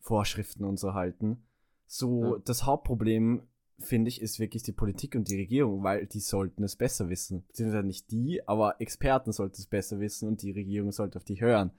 Vorschriften 0.00 0.64
und 0.64 0.78
so 0.78 0.94
halten. 0.94 1.46
So, 1.86 2.36
ja. 2.36 2.42
das 2.44 2.66
Hauptproblem, 2.66 3.46
finde 3.78 4.08
ich, 4.08 4.20
ist 4.20 4.38
wirklich 4.38 4.62
die 4.62 4.72
Politik 4.72 5.14
und 5.14 5.28
die 5.28 5.36
Regierung, 5.36 5.82
weil 5.82 6.06
die 6.06 6.20
sollten 6.20 6.64
es 6.64 6.76
besser 6.76 7.08
wissen. 7.08 7.44
Beziehungsweise 7.46 7.86
nicht 7.86 8.10
die, 8.10 8.46
aber 8.46 8.80
Experten 8.80 9.32
sollten 9.32 9.56
es 9.58 9.66
besser 9.66 10.00
wissen 10.00 10.28
und 10.28 10.42
die 10.42 10.52
Regierung 10.52 10.92
sollte 10.92 11.18
auf 11.18 11.24
die 11.24 11.40
hören. 11.40 11.70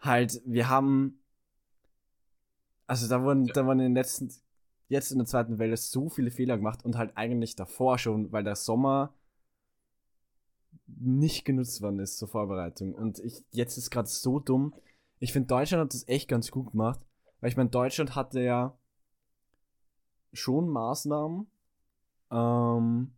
Halt, 0.00 0.40
wir 0.44 0.68
haben 0.68 1.18
also 2.86 3.08
da 3.08 3.22
wurden, 3.22 3.46
da 3.46 3.64
wurden 3.64 3.80
in 3.80 3.86
den 3.86 3.94
letzten 3.94 4.30
jetzt 4.94 5.12
in 5.12 5.18
der 5.18 5.26
zweiten 5.26 5.58
Welle 5.58 5.76
so 5.76 6.08
viele 6.08 6.30
Fehler 6.30 6.56
gemacht 6.56 6.84
und 6.84 6.96
halt 6.96 7.16
eigentlich 7.16 7.56
davor 7.56 7.98
schon, 7.98 8.32
weil 8.32 8.44
der 8.44 8.56
Sommer 8.56 9.12
nicht 10.86 11.44
genutzt 11.44 11.82
worden 11.82 11.98
ist 11.98 12.18
zur 12.18 12.28
Vorbereitung. 12.28 12.94
Und 12.94 13.18
ich, 13.18 13.44
jetzt 13.50 13.76
ist 13.76 13.90
gerade 13.90 14.08
so 14.08 14.38
dumm. 14.38 14.74
Ich 15.18 15.32
finde, 15.32 15.48
Deutschland 15.48 15.82
hat 15.82 15.94
das 15.94 16.08
echt 16.08 16.28
ganz 16.28 16.50
gut 16.50 16.72
gemacht. 16.72 17.00
Weil 17.40 17.50
ich 17.50 17.56
meine, 17.56 17.70
Deutschland 17.70 18.14
hatte 18.14 18.40
ja 18.40 18.76
schon 20.32 20.68
Maßnahmen 20.68 21.46
ähm, 22.30 23.12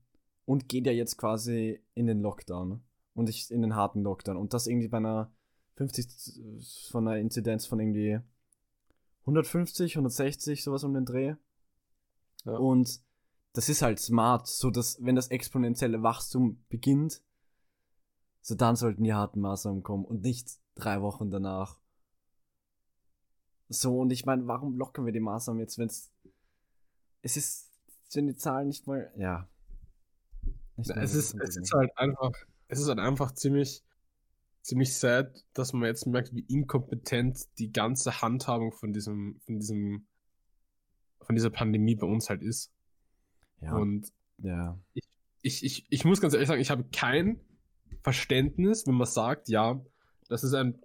und 0.44 0.68
geht 0.68 0.86
ja 0.86 0.92
jetzt 0.92 1.16
quasi 1.16 1.80
in 1.94 2.06
den 2.06 2.20
Lockdown. 2.22 2.82
Und 3.14 3.28
ich 3.28 3.50
in 3.50 3.62
den 3.62 3.74
harten 3.74 4.02
Lockdown. 4.02 4.36
Und 4.36 4.52
das 4.52 4.66
irgendwie 4.66 4.88
bei 4.88 4.98
einer 4.98 5.30
50 5.76 6.88
von 6.90 7.06
einer 7.06 7.18
Inzidenz 7.18 7.66
von 7.66 7.80
irgendwie 7.80 8.20
150, 9.22 9.96
160, 9.96 10.62
sowas 10.62 10.84
um 10.84 10.94
den 10.94 11.04
Dreh. 11.04 11.34
Ja. 12.46 12.56
Und 12.56 13.00
das 13.52 13.68
ist 13.68 13.82
halt 13.82 13.98
smart, 13.98 14.46
so 14.46 14.70
dass, 14.70 15.02
wenn 15.04 15.16
das 15.16 15.28
exponentielle 15.28 16.02
Wachstum 16.02 16.64
beginnt, 16.68 17.22
so 18.40 18.54
dann 18.54 18.76
sollten 18.76 19.02
die 19.02 19.14
harten 19.14 19.40
Maßnahmen 19.40 19.82
kommen 19.82 20.04
und 20.04 20.22
nicht 20.22 20.58
drei 20.76 21.02
Wochen 21.02 21.30
danach. 21.30 21.80
So, 23.68 23.98
und 23.98 24.12
ich 24.12 24.24
meine, 24.24 24.46
warum 24.46 24.76
lockern 24.76 25.04
wir 25.04 25.12
die 25.12 25.20
Maßnahmen 25.20 25.60
jetzt, 25.60 25.78
wenn 25.78 25.88
es. 25.88 26.12
Es 27.22 27.36
ist, 27.36 27.72
wenn 28.12 28.28
die 28.28 28.36
Zahlen 28.36 28.68
nicht 28.68 28.86
mal. 28.86 29.12
Ja. 29.16 29.48
Nicht 30.76 30.90
es, 30.90 31.14
ist, 31.14 31.34
es 31.34 31.56
ist 31.56 31.72
halt 31.72 31.90
einfach. 31.98 32.32
Es 32.68 32.78
ist 32.78 32.88
halt 32.88 33.00
einfach 33.00 33.32
ziemlich. 33.32 33.82
Ziemlich 34.62 34.96
sad, 34.96 35.44
dass 35.54 35.72
man 35.72 35.84
jetzt 35.84 36.06
merkt, 36.06 36.34
wie 36.34 36.40
inkompetent 36.40 37.46
die 37.58 37.70
ganze 37.70 38.20
Handhabung 38.20 38.72
von 38.72 38.92
diesem, 38.92 39.40
von 39.44 39.60
diesem 39.60 40.08
von 41.26 41.34
dieser 41.34 41.50
Pandemie 41.50 41.96
bei 41.96 42.06
uns 42.06 42.30
halt 42.30 42.42
ist. 42.42 42.72
Ja. 43.60 43.74
Und 43.74 44.12
ja. 44.38 44.78
Ich, 44.94 45.04
ich, 45.42 45.64
ich, 45.64 45.86
ich 45.90 46.04
muss 46.04 46.20
ganz 46.20 46.34
ehrlich 46.34 46.48
sagen, 46.48 46.60
ich 46.60 46.70
habe 46.70 46.84
kein 46.92 47.40
Verständnis, 48.02 48.86
wenn 48.86 48.94
man 48.94 49.06
sagt, 49.06 49.48
ja, 49.48 49.80
das 50.28 50.44
ist 50.44 50.54
ein 50.54 50.78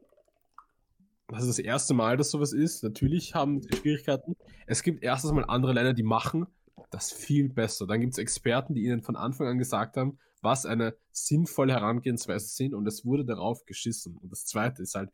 das 1.28 1.44
ist 1.44 1.60
das 1.60 1.60
erste 1.60 1.94
Mal, 1.94 2.18
dass 2.18 2.30
sowas 2.30 2.52
ist. 2.52 2.84
Natürlich 2.84 3.36
haben 3.36 3.62
Schwierigkeiten. 3.64 4.36
Es 4.68 4.84
gibt 4.84 5.02
erstens 5.02 5.32
mal 5.32 5.46
andere 5.46 5.72
Länder, 5.72 5.94
die 5.94 6.04
machen 6.04 6.46
das 6.92 7.12
viel 7.12 7.50
besser. 7.50 7.88
Dann 7.88 8.02
gibt 8.02 8.14
es 8.14 8.18
Experten, 8.20 8.76
die 8.76 8.84
ihnen 8.84 9.02
von 9.02 9.16
Anfang 9.16 9.48
an 9.48 9.58
gesagt 9.58 9.98
haben, 9.98 10.20
was 10.42 10.66
eine 10.66 10.96
sinnvolle 11.12 11.74
Herangehensweise 11.74 12.48
sind 12.48 12.74
und 12.74 12.88
es 12.88 13.06
wurde 13.06 13.26
darauf 13.26 13.66
geschissen. 13.66 14.18
Und 14.18 14.32
das 14.32 14.46
zweite 14.46 14.82
ist 14.82 14.96
halt, 14.96 15.10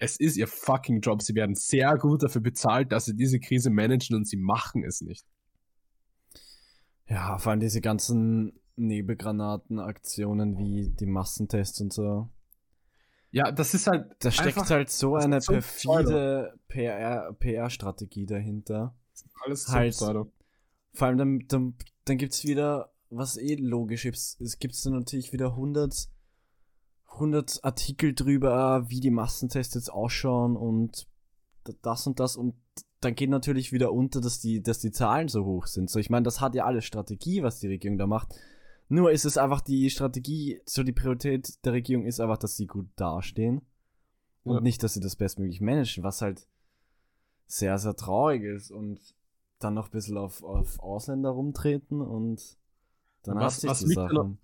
es 0.00 0.18
ist 0.18 0.36
ihr 0.36 0.48
fucking 0.48 1.00
Job. 1.02 1.22
Sie 1.22 1.34
werden 1.34 1.54
sehr 1.54 1.96
gut 1.98 2.22
dafür 2.22 2.40
bezahlt, 2.40 2.90
dass 2.90 3.04
sie 3.04 3.14
diese 3.14 3.38
Krise 3.38 3.70
managen 3.70 4.16
und 4.16 4.26
sie 4.26 4.38
machen 4.38 4.82
es 4.82 5.02
nicht. 5.02 5.24
Ja, 7.06 7.38
vor 7.38 7.50
allem 7.50 7.60
diese 7.60 7.80
ganzen 7.80 8.58
Nebelgranaten-Aktionen 8.76 10.56
wie 10.56 10.88
die 10.88 11.06
Massentests 11.06 11.80
und 11.82 11.92
so. 11.92 12.30
Ja, 13.30 13.52
das 13.52 13.74
ist 13.74 13.86
halt. 13.86 14.10
Da 14.20 14.30
steckt 14.30 14.70
halt 14.70 14.90
so 14.90 15.16
eine 15.16 15.40
so 15.40 15.52
perfide 15.52 16.58
PR-Strategie 16.68 18.24
PR 18.24 18.38
dahinter. 18.38 18.94
Alles 19.44 19.68
halt, 19.68 19.92
Pseudo. 19.92 20.32
Vor 20.94 21.08
allem 21.08 21.18
dann, 21.18 21.38
dann, 21.46 21.74
dann 22.06 22.16
gibt 22.16 22.32
es 22.32 22.44
wieder, 22.44 22.90
was 23.10 23.36
eh 23.36 23.54
logisch 23.54 24.06
ist, 24.06 24.40
es 24.40 24.58
gibt 24.58 24.74
dann 24.84 24.94
natürlich 24.94 25.32
wieder 25.32 25.48
100 25.48 26.08
100 27.12 27.64
Artikel 27.64 28.14
drüber, 28.14 28.88
wie 28.88 29.00
die 29.00 29.10
Massentests 29.10 29.74
jetzt 29.74 29.92
ausschauen 29.92 30.56
und 30.56 31.06
das 31.82 32.06
und 32.06 32.20
das 32.20 32.36
und 32.36 32.54
dann 33.00 33.14
geht 33.14 33.30
natürlich 33.30 33.72
wieder 33.72 33.92
unter, 33.92 34.20
dass 34.20 34.40
die, 34.40 34.62
dass 34.62 34.78
die 34.78 34.90
Zahlen 34.90 35.28
so 35.28 35.44
hoch 35.44 35.66
sind. 35.66 35.88
So, 35.88 35.98
ich 35.98 36.10
meine, 36.10 36.24
das 36.24 36.40
hat 36.40 36.54
ja 36.54 36.66
alles 36.66 36.84
Strategie, 36.84 37.42
was 37.42 37.58
die 37.58 37.68
Regierung 37.68 37.96
da 37.96 38.06
macht. 38.06 38.34
Nur 38.88 39.10
ist 39.10 39.24
es 39.24 39.38
einfach 39.38 39.60
die 39.60 39.88
Strategie, 39.88 40.60
so 40.66 40.82
die 40.82 40.92
Priorität 40.92 41.64
der 41.64 41.72
Regierung 41.72 42.04
ist 42.04 42.20
einfach, 42.20 42.36
dass 42.36 42.56
sie 42.56 42.66
gut 42.66 42.88
dastehen. 42.96 43.62
Und 44.44 44.56
ja. 44.56 44.60
nicht, 44.60 44.82
dass 44.82 44.94
sie 44.94 45.00
das 45.00 45.16
bestmöglich 45.16 45.60
managen, 45.60 46.04
was 46.04 46.20
halt 46.20 46.46
sehr, 47.46 47.78
sehr 47.78 47.96
traurig 47.96 48.42
ist. 48.42 48.70
Und 48.70 49.00
dann 49.60 49.74
noch 49.74 49.88
ein 49.88 49.92
bisschen 49.92 50.18
auf, 50.18 50.42
auf 50.42 50.80
Ausländer 50.80 51.30
rumtreten 51.30 52.00
und 52.00 52.58
dann 53.22 53.38
was, 53.38 53.60
sich 53.60 53.70
was 53.70 53.80
die 53.80 53.94
Sache. 53.94 54.36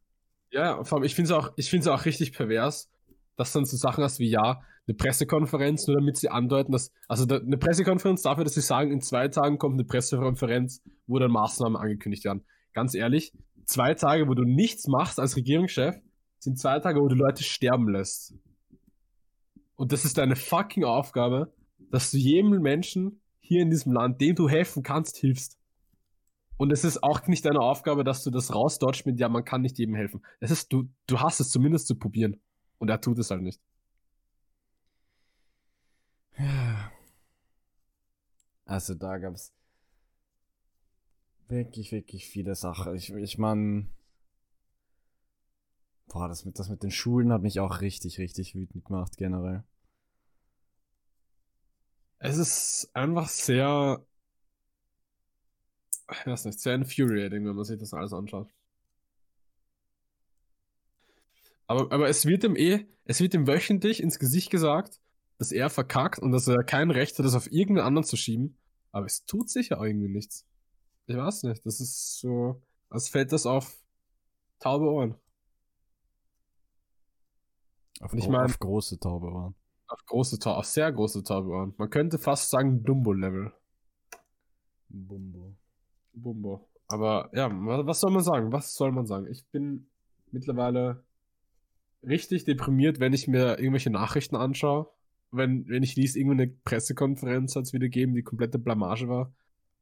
Ja, 0.50 0.84
vor 0.84 0.98
allem, 0.98 1.04
ich 1.04 1.14
finde 1.14 1.30
es 1.30 1.88
auch, 1.88 1.98
auch 1.98 2.04
richtig 2.04 2.32
pervers, 2.32 2.90
dass 3.36 3.52
dann 3.52 3.64
so 3.64 3.76
Sachen 3.76 4.02
hast 4.02 4.18
wie, 4.18 4.30
ja, 4.30 4.62
eine 4.86 4.96
Pressekonferenz, 4.96 5.86
nur 5.86 5.96
damit 5.96 6.16
sie 6.16 6.28
andeuten, 6.28 6.72
dass, 6.72 6.92
also 7.08 7.26
da, 7.26 7.38
eine 7.38 7.58
Pressekonferenz 7.58 8.22
dafür, 8.22 8.44
dass 8.44 8.54
sie 8.54 8.60
sagen, 8.60 8.92
in 8.92 9.00
zwei 9.00 9.28
Tagen 9.28 9.58
kommt 9.58 9.74
eine 9.74 9.84
Pressekonferenz, 9.84 10.82
wo 11.06 11.18
dann 11.18 11.32
Maßnahmen 11.32 11.76
angekündigt 11.76 12.24
werden. 12.24 12.44
Ganz 12.72 12.94
ehrlich, 12.94 13.32
zwei 13.64 13.94
Tage, 13.94 14.28
wo 14.28 14.34
du 14.34 14.44
nichts 14.44 14.86
machst 14.86 15.18
als 15.18 15.36
Regierungschef, 15.36 15.96
sind 16.38 16.58
zwei 16.58 16.78
Tage, 16.78 17.00
wo 17.00 17.08
du 17.08 17.16
Leute 17.16 17.42
sterben 17.42 17.88
lässt. 17.88 18.34
Und 19.74 19.92
das 19.92 20.04
ist 20.04 20.18
deine 20.18 20.36
fucking 20.36 20.84
Aufgabe, 20.84 21.52
dass 21.90 22.10
du 22.10 22.18
jedem 22.18 22.50
Menschen 22.62 23.20
hier 23.40 23.62
in 23.62 23.70
diesem 23.70 23.92
Land, 23.92 24.20
dem 24.20 24.34
du 24.34 24.48
helfen 24.48 24.82
kannst, 24.82 25.16
hilfst. 25.16 25.58
Und 26.58 26.72
es 26.72 26.84
ist 26.84 27.02
auch 27.02 27.26
nicht 27.26 27.44
deine 27.44 27.60
Aufgabe, 27.60 28.02
dass 28.02 28.22
du 28.22 28.30
das 28.30 28.54
rausdodgst 28.54 29.06
mit, 29.06 29.20
ja, 29.20 29.28
man 29.28 29.44
kann 29.44 29.60
nicht 29.60 29.78
jedem 29.78 29.94
helfen. 29.94 30.24
Es 30.40 30.50
ist, 30.50 30.72
du, 30.72 30.88
du 31.06 31.20
hast 31.20 31.40
es 31.40 31.50
zumindest 31.50 31.86
zu 31.86 31.96
probieren. 31.96 32.40
Und 32.78 32.88
er 32.88 33.00
tut 33.00 33.18
es 33.18 33.30
halt 33.30 33.42
nicht. 33.42 33.60
Ja. 36.38 36.92
Also 38.64 38.94
da 38.94 39.18
gab's 39.18 39.54
wirklich, 41.48 41.92
wirklich 41.92 42.26
viele 42.26 42.54
Sachen. 42.54 42.94
Ich, 42.94 43.12
ich 43.12 43.38
meine, 43.38 43.88
boah, 46.08 46.28
das 46.28 46.44
mit, 46.44 46.58
das 46.58 46.68
mit 46.68 46.82
den 46.82 46.90
Schulen 46.90 47.32
hat 47.32 47.42
mich 47.42 47.60
auch 47.60 47.80
richtig, 47.80 48.18
richtig 48.18 48.54
wütend 48.54 48.84
gemacht, 48.84 49.16
generell. 49.16 49.64
Es 52.18 52.38
ist 52.38 52.90
einfach 52.94 53.28
sehr, 53.28 54.04
ich 56.10 56.26
weiß 56.26 56.44
nicht, 56.44 56.60
sehr 56.60 56.74
infuriating, 56.74 57.46
wenn 57.46 57.54
man 57.56 57.64
sich 57.64 57.78
das 57.78 57.92
alles 57.94 58.12
anschaut. 58.12 58.48
Aber, 61.66 61.92
aber 61.92 62.08
es 62.08 62.26
wird 62.26 62.44
ihm 62.44 62.56
eh, 62.56 62.86
es 63.04 63.20
wird 63.20 63.34
ihm 63.34 63.46
wöchentlich 63.46 64.02
ins 64.02 64.18
Gesicht 64.18 64.50
gesagt, 64.50 65.00
dass 65.38 65.52
er 65.52 65.68
verkackt 65.68 66.18
und 66.20 66.32
dass 66.32 66.46
er 66.48 66.62
kein 66.64 66.90
Recht 66.90 67.18
hat, 67.18 67.26
das 67.26 67.34
auf 67.34 67.50
irgendeinen 67.50 67.86
anderen 67.88 68.06
zu 68.06 68.16
schieben. 68.16 68.56
Aber 68.92 69.06
es 69.06 69.24
tut 69.26 69.50
sich 69.50 69.70
ja 69.70 69.82
irgendwie 69.84 70.08
nichts. 70.08 70.46
Ich 71.06 71.16
weiß 71.16 71.42
nicht, 71.44 71.64
das 71.66 71.80
ist 71.80 72.18
so, 72.20 72.62
als 72.88 73.08
fällt 73.08 73.32
das 73.32 73.46
auf 73.46 73.76
taube 74.58 74.86
Ohren. 74.86 75.14
Auf, 78.00 78.12
ich 78.14 78.28
mein- 78.28 78.46
auf 78.46 78.58
große 78.58 78.98
Taube 78.98 79.32
waren. 79.32 79.54
Auf 79.88 80.04
große 80.06 80.38
Taube, 80.38 80.58
auf 80.58 80.66
sehr 80.66 80.90
große 80.90 81.22
taube 81.22 81.48
Ohren. 81.50 81.74
Man 81.76 81.90
könnte 81.90 82.18
fast 82.18 82.50
sagen 82.50 82.82
Dumbo-Level. 82.82 83.52
Bumbo. 84.88 85.54
Bumbo. 86.16 86.68
Aber 86.88 87.30
ja, 87.34 87.50
wa- 87.50 87.86
was 87.86 88.00
soll 88.00 88.12
man 88.12 88.22
sagen? 88.22 88.52
Was 88.52 88.74
soll 88.74 88.92
man 88.92 89.06
sagen? 89.06 89.26
Ich 89.30 89.44
bin 89.52 89.88
mittlerweile 90.32 91.02
richtig 92.02 92.44
deprimiert, 92.44 93.00
wenn 93.00 93.12
ich 93.12 93.26
mir 93.28 93.58
irgendwelche 93.58 93.90
Nachrichten 93.90 94.36
anschaue. 94.36 94.88
Wenn, 95.32 95.66
wenn 95.68 95.82
ich 95.82 95.96
lese, 95.96 96.18
irgendeine 96.18 96.52
Pressekonferenz 96.64 97.56
hat 97.56 97.64
es 97.64 97.72
wieder 97.72 97.86
gegeben, 97.86 98.14
die 98.14 98.22
komplette 98.22 98.58
Blamage 98.58 99.08
war. 99.08 99.32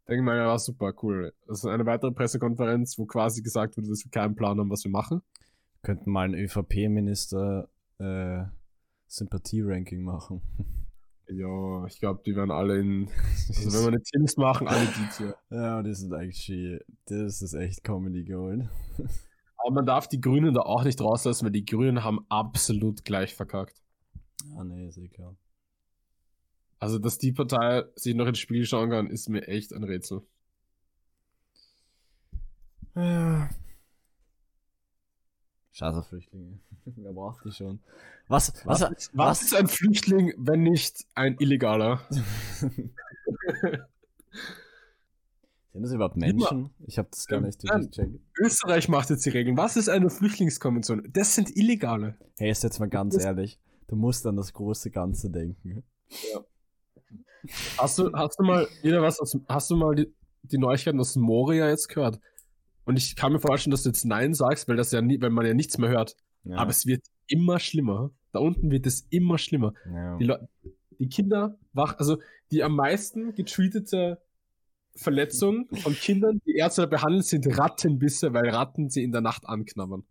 Denke 0.09 0.21
ich 0.21 0.25
mir, 0.25 0.37
ja, 0.37 0.47
war 0.47 0.59
super, 0.59 0.93
cool. 1.03 1.33
Ist 1.49 1.65
eine 1.67 1.87
weitere 1.87 2.13
Pressekonferenz, 2.13 2.99
wo 2.99 3.07
quasi 3.07 3.43
gesagt 3.43 3.77
wurde, 3.77 3.89
dass 3.89 4.05
wir 4.05 4.11
keinen 4.11 4.35
Plan 4.35 4.59
haben, 4.59 4.71
was 4.71 4.85
wir 4.85 4.91
machen. 4.91 5.23
Könnten 5.83 6.11
mal 6.11 6.23
ein 6.29 6.35
ÖVP-Minister 6.35 7.69
äh, 7.99 8.45
Sympathie-Ranking 9.07 10.03
machen. 10.03 10.41
Ja, 11.29 11.87
ich 11.87 11.99
glaube, 11.99 12.23
die 12.25 12.37
werden 12.37 12.51
alle 12.51 12.79
in. 12.79 13.09
Also, 13.49 13.73
wenn 13.73 13.81
wir 13.81 13.89
eine 13.89 14.03
Teams 14.03 14.37
machen, 14.37 14.69
alle 14.69 14.87
die 14.87 15.17
Tier. 15.17 15.37
ja, 15.51 15.83
das 15.83 16.01
ist 16.03 16.13
actually, 16.13 16.81
das 17.07 17.43
ist 17.43 17.55
echt 17.55 17.85
Comedy 17.85 18.25
Gold. 18.25 18.69
Aber 19.57 19.75
man 19.75 19.87
darf 19.87 20.09
die 20.09 20.21
Grünen 20.21 20.55
da 20.55 20.63
auch 20.63 20.85
nicht 20.85 21.01
rauslassen, 21.01 21.47
weil 21.47 21.53
die 21.53 21.65
Grünen 21.65 22.05
haben 22.05 22.27
absolut 22.29 23.05
gleich 23.05 23.35
verkackt. 23.35 23.81
Ah, 24.57 24.65
nee, 24.65 24.89
ist 24.89 24.99
eh 24.99 25.09
klar. 25.09 25.37
Also, 26.79 26.99
dass 26.99 27.19
die 27.19 27.33
Partei 27.33 27.85
sich 27.95 28.15
noch 28.15 28.27
ins 28.27 28.39
Spiel 28.39 28.67
schauen 28.67 28.91
kann, 28.91 29.07
ist 29.09 29.29
mir 29.29 29.47
echt 29.49 29.73
ein 29.73 29.85
Rätsel. 29.85 30.23
Ja. 32.95 33.49
Scheiß 35.75 35.97
auf 35.97 36.07
Flüchtlinge. 36.07 36.59
Wer 36.85 37.13
braucht 37.13 37.45
die 37.45 37.51
schon? 37.53 37.81
Was, 38.29 38.53
was, 38.65 38.81
Was, 38.81 38.91
ist, 38.93 39.11
was 39.13 39.43
ist 39.43 39.55
ein 39.55 39.67
Flüchtling, 39.67 40.33
wenn 40.39 40.63
nicht 40.63 41.05
ein 41.15 41.37
Illegaler? 41.39 42.01
Sind 45.73 45.83
das 45.83 45.93
überhaupt. 45.93 46.17
Menschen? 46.17 46.71
Ich 46.87 46.99
habe 46.99 47.09
das 47.11 47.27
gar 47.27 47.41
nicht 47.41 47.61
durchgecheckt. 47.63 48.21
Österreich 48.41 48.89
macht 48.89 49.11
jetzt 49.11 49.27
die 49.27 49.31
Regeln. 49.31 49.57
Was 49.57 49.77
ist 49.77 49.89
eine 49.89 50.09
Flüchtlingskonvention? 50.09 51.09
Das 51.13 51.35
sind 51.35 51.55
Illegale. 51.57 52.17
Hey, 52.39 52.51
ist 52.51 52.63
jetzt 52.63 52.79
mal 52.79 52.89
ganz 52.89 53.17
Das- 53.17 53.25
ehrlich. 53.25 53.59
Du 53.89 53.97
musst 53.97 54.25
an 54.27 54.37
das 54.37 54.53
große 54.53 54.91
Ganze 54.93 55.31
denken. 55.31 55.83
Hast 57.77 57.99
du, 57.99 58.13
hast 58.15 58.39
du 58.39 58.45
mal 58.45 58.67
wieder 58.83 59.03
was 59.03 59.19
hast 59.49 59.71
du 59.71 59.77
mal 59.77 59.95
die, 59.95 60.15
die 60.45 60.57
Neuigkeiten 60.59 60.99
aus 61.01 61.17
Moria 61.17 61.69
jetzt 61.69 61.89
gehört? 61.89 62.19
Und 62.85 62.97
ich 62.99 63.17
kann 63.17 63.33
mir 63.33 63.41
vorstellen, 63.41 63.71
dass 63.73 63.83
du 63.83 63.89
jetzt 63.89 64.05
Nein 64.05 64.35
sagst, 64.35 64.69
weil 64.69 64.77
das 64.77 64.93
ja 64.93 65.01
nie, 65.01 65.21
weil 65.21 65.31
man 65.31 65.47
ja 65.47 65.55
nichts 65.55 65.79
mehr 65.79 65.91
hört. 65.91 66.17
Ja. 66.45 66.57
Aber 66.59 66.71
es 66.71 66.87
wird 66.87 67.05
immer 67.27 67.59
schlimmer. 67.59 68.11
Da 68.33 68.41
unten 68.41 68.71
wird 68.71 68.87
es 68.87 69.07
immer 69.11 69.39
schlimmer. 69.39 69.73
ja. 69.87 70.17
Die, 70.19 70.25
Leu- 70.25 70.39
die 70.99 71.09
Kinder 71.09 71.59
wach, 71.73 71.99
also 71.99 72.19
die 72.51 72.63
am 72.63 72.77
meisten 72.77 73.35
getweetete 73.35 74.21
Verletzung 74.97 75.67
von 75.75 75.95
Kindern, 75.95 76.41
die 76.47 76.55
Ärzte 76.57 76.87
behandeln, 76.87 77.23
sind 77.23 77.47
Rattenbisse, 77.59 78.33
weil 78.33 78.49
Ratten 78.51 78.91
sie 78.91 79.03
in 79.03 79.11
der 79.13 79.23
Nacht 79.23 79.47
anknabbern. 79.47 80.05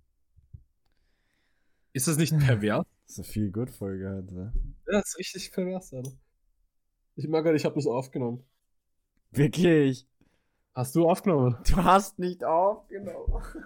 Ist 1.94 2.08
das 2.08 2.18
nicht 2.18 2.38
pervers? 2.38 2.86
Das 3.08 3.12
ist 3.14 3.20
eine 3.20 3.26
viel 3.34 3.52
gut 3.52 3.70
Folge 3.70 4.10
heute. 4.10 4.54
Ja, 4.88 5.00
das 5.00 5.10
ist 5.10 5.20
richtig 5.20 5.52
pervers, 5.52 5.94
Alter. 5.94 6.12
Ich 7.16 7.28
mag 7.28 7.46
ich 7.46 7.66
habe 7.66 7.76
das 7.76 7.86
aufgenommen. 7.86 8.44
Wirklich? 9.32 10.08
Hast 10.74 10.96
du 10.96 11.08
aufgenommen? 11.08 11.58
Du 11.68 11.76
hast 11.84 12.20
nicht 12.20 12.44
aufgenommen. 12.44 13.44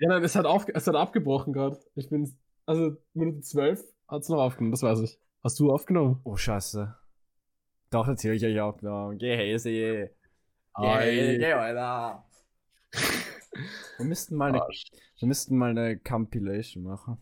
Ja, 0.00 0.08
nein, 0.08 0.24
es 0.24 0.34
hat, 0.34 0.44
auf, 0.44 0.66
es 0.74 0.88
hat 0.88 0.96
abgebrochen 0.96 1.52
gerade. 1.52 1.78
Ich 1.94 2.10
bin, 2.10 2.36
also 2.66 2.96
Minute 3.14 3.42
12 3.42 3.80
hat 4.08 4.22
es 4.22 4.28
noch 4.28 4.38
aufgenommen, 4.38 4.72
das 4.72 4.82
weiß 4.82 4.98
ich. 5.00 5.20
Hast 5.44 5.60
du 5.60 5.72
aufgenommen? 5.72 6.20
Oh, 6.24 6.36
scheiße. 6.36 6.92
Doch, 7.90 8.06
natürlich 8.08 8.42
habe 8.42 8.52
ich 8.52 8.60
aufgenommen. 8.60 9.18
Geh 9.18 9.36
Häse. 9.36 9.70
Geh 9.70 10.10
Ei. 10.74 11.12
Häse, 11.12 11.38
geh, 11.38 11.52
Alter. 11.52 12.24
Wir 13.98 14.06
müssten 14.06 14.34
mal 14.34 14.48
eine, 14.48 14.62
Arsch. 14.62 14.90
wir 15.20 15.28
müssten 15.28 15.56
mal 15.56 15.70
eine 15.70 15.96
Compilation 15.96 16.82
machen. 16.82 17.18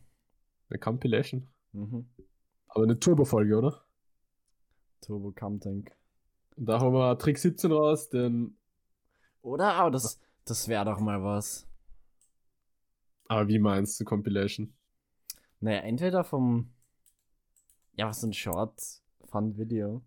Eine 0.71 0.79
Compilation. 0.79 1.47
Mhm. 1.73 2.09
Aber 2.69 2.85
eine 2.85 2.99
Turbo-Folge, 2.99 3.59
oder? 3.59 3.85
Turbo 5.03 5.31
Tank. 5.33 5.93
Und 6.57 6.67
da 6.67 6.81
haben 6.81 6.95
wir 6.95 7.19
Trick 7.19 7.39
17 7.39 7.71
raus, 7.71 8.09
den. 8.09 8.57
Oder? 9.43 9.75
Aber 9.75 9.91
das, 9.91 10.19
das 10.45 10.69
wäre 10.69 10.85
doch 10.85 11.01
mal 11.01 11.23
was. 11.23 11.67
Aber 13.29 13.49
wie 13.49 13.59
meinst 13.59 13.99
du 14.01 14.05
Compilation? 14.05 14.73
Naja, 15.61 15.81
entweder 15.81 16.25
vom. 16.25 16.73
Ja, 17.95 18.09
was 18.09 18.23
ein 18.23 18.33
Short 18.33 18.81
Fun 19.27 19.57
Video. 19.57 20.03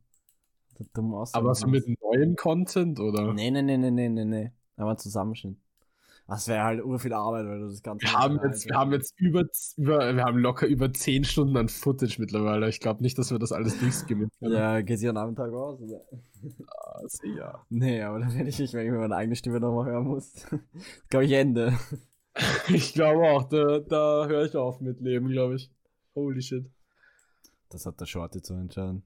Dumm 0.94 1.14
aussehen 1.14 1.40
Aber 1.40 1.56
so 1.56 1.68
mit 1.68 1.86
neuem 2.02 2.36
Content 2.36 3.00
oder? 3.00 3.34
Nee, 3.34 3.50
nee, 3.50 3.62
nee, 3.62 3.78
nee, 3.78 3.92
nee, 3.92 4.10
nee, 4.10 4.26
nee. 4.26 4.52
Aber 4.76 4.98
Zusammenschnitt. 4.98 5.58
Das 6.28 6.48
wäre 6.48 6.64
halt 6.64 6.84
ur 6.84 6.98
viel 6.98 7.14
Arbeit, 7.14 7.46
weil 7.46 7.60
du 7.60 7.68
das 7.68 7.84
Ganze. 7.84 8.08
Wir 8.08 8.14
haben 8.14 8.40
jetzt, 8.44 8.66
wir 8.66 8.76
haben 8.76 8.92
jetzt 8.94 9.14
über, 9.20 9.44
über, 9.78 10.16
wir 10.16 10.24
haben 10.24 10.40
locker 10.40 10.66
über 10.66 10.92
10 10.92 11.24
Stunden 11.24 11.56
an 11.56 11.70
Footage 11.70 12.20
mittlerweile. 12.20 12.68
Ich 12.68 12.80
glaube 12.80 13.04
nicht, 13.04 13.18
dass 13.20 13.30
wir 13.30 13.38
das 13.38 13.52
alles 13.52 13.80
durchskimmen 13.80 14.30
können. 14.40 14.54
Ja, 14.54 14.82
geht 14.82 14.98
sich 14.98 15.08
an 15.08 15.18
einem 15.18 15.36
Tag 15.36 15.54
aus, 15.54 15.80
oder? 15.80 16.02
Also, 16.96 17.28
ja. 17.28 17.64
Nee, 17.70 18.02
aber 18.02 18.20
dann 18.20 18.32
hätte 18.32 18.50
ich 18.50 18.58
nicht, 18.58 18.74
wenn 18.74 18.88
ich 18.88 18.92
mir 18.92 18.98
meine 18.98 19.16
eigene 19.16 19.36
Stimme 19.36 19.60
nochmal 19.60 19.92
hören 19.92 20.08
muss. 20.08 20.34
glaube 21.10 21.26
ich 21.26 21.32
Ende. 21.32 21.78
Ich 22.68 22.94
glaube 22.94 23.22
auch, 23.30 23.46
da, 23.46 23.80
da 23.80 24.28
höre 24.28 24.44
ich 24.44 24.58
auf 24.58 24.82
mit 24.82 25.00
Leben, 25.00 25.30
glaube 25.30 25.56
ich. 25.56 25.72
Holy 26.16 26.42
shit. 26.42 26.70
Das 27.70 27.86
hat 27.86 28.02
der 28.02 28.06
Shorty 28.08 28.42
zu 28.42 28.56
entscheiden. 28.56 29.04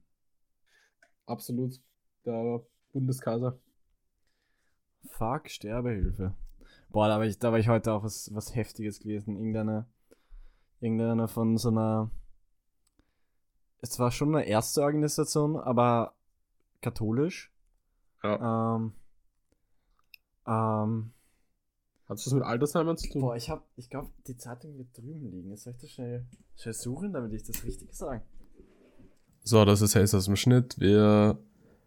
Absolut. 1.26 1.80
Der 2.26 2.60
Bundeskaiser. 2.92 3.56
Fuck, 5.10 5.48
Sterbehilfe. 5.48 6.34
Boah, 6.92 7.06
da 7.08 7.14
habe 7.14 7.26
ich, 7.26 7.38
da 7.38 7.52
hab 7.52 7.58
ich 7.58 7.68
heute 7.68 7.92
auch 7.92 8.02
was, 8.02 8.34
was 8.34 8.54
Heftiges 8.54 9.00
gelesen. 9.00 9.36
Irgendeine, 9.36 9.86
irgendeine 10.80 11.28
von 11.28 11.56
so 11.56 11.68
einer. 11.68 12.10
Es 13.80 13.98
war 13.98 14.10
schon 14.10 14.34
eine 14.34 14.46
erste 14.46 14.82
Organisation, 14.82 15.56
aber 15.56 16.14
katholisch. 16.80 17.52
Ja. 18.22 18.76
Ähm, 18.76 18.92
ähm, 20.46 21.12
Hat 22.08 22.18
das 22.18 22.32
mit 22.32 22.42
Altersheimen 22.42 22.96
zu 22.96 23.08
tun? 23.08 23.22
boah, 23.22 23.36
ich 23.36 23.48
hab, 23.48 23.64
ich 23.76 23.88
glaube, 23.88 24.10
die 24.26 24.36
Zeitung 24.36 24.76
wird 24.76 24.88
drüben 24.96 25.30
liegen. 25.30 25.50
Jetzt 25.50 25.64
soll 25.64 25.72
ich 25.74 25.80
das 25.80 25.90
schnell, 25.90 26.26
schnell 26.56 26.74
suchen, 26.74 27.12
damit 27.12 27.32
ich 27.32 27.44
das 27.44 27.64
richtig 27.64 27.94
sage. 27.94 28.22
So, 29.42 29.64
das 29.64 29.80
ist 29.80 29.94
Haze 29.94 30.18
aus 30.18 30.26
dem 30.26 30.36
Schnitt. 30.36 30.78
Wir 30.78 31.38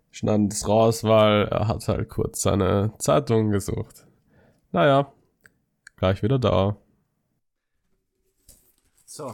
schneiden 0.09 0.49
das 0.49 0.67
raus, 0.67 1.03
weil 1.03 1.47
er 1.49 1.67
hat 1.67 1.87
halt 1.87 2.09
kurz 2.09 2.41
seine 2.41 2.93
Zeitung 2.97 3.51
gesucht. 3.51 4.07
Naja, 4.73 5.13
gleich 5.97 6.23
wieder 6.23 6.39
da. 6.39 6.75
So. 9.05 9.31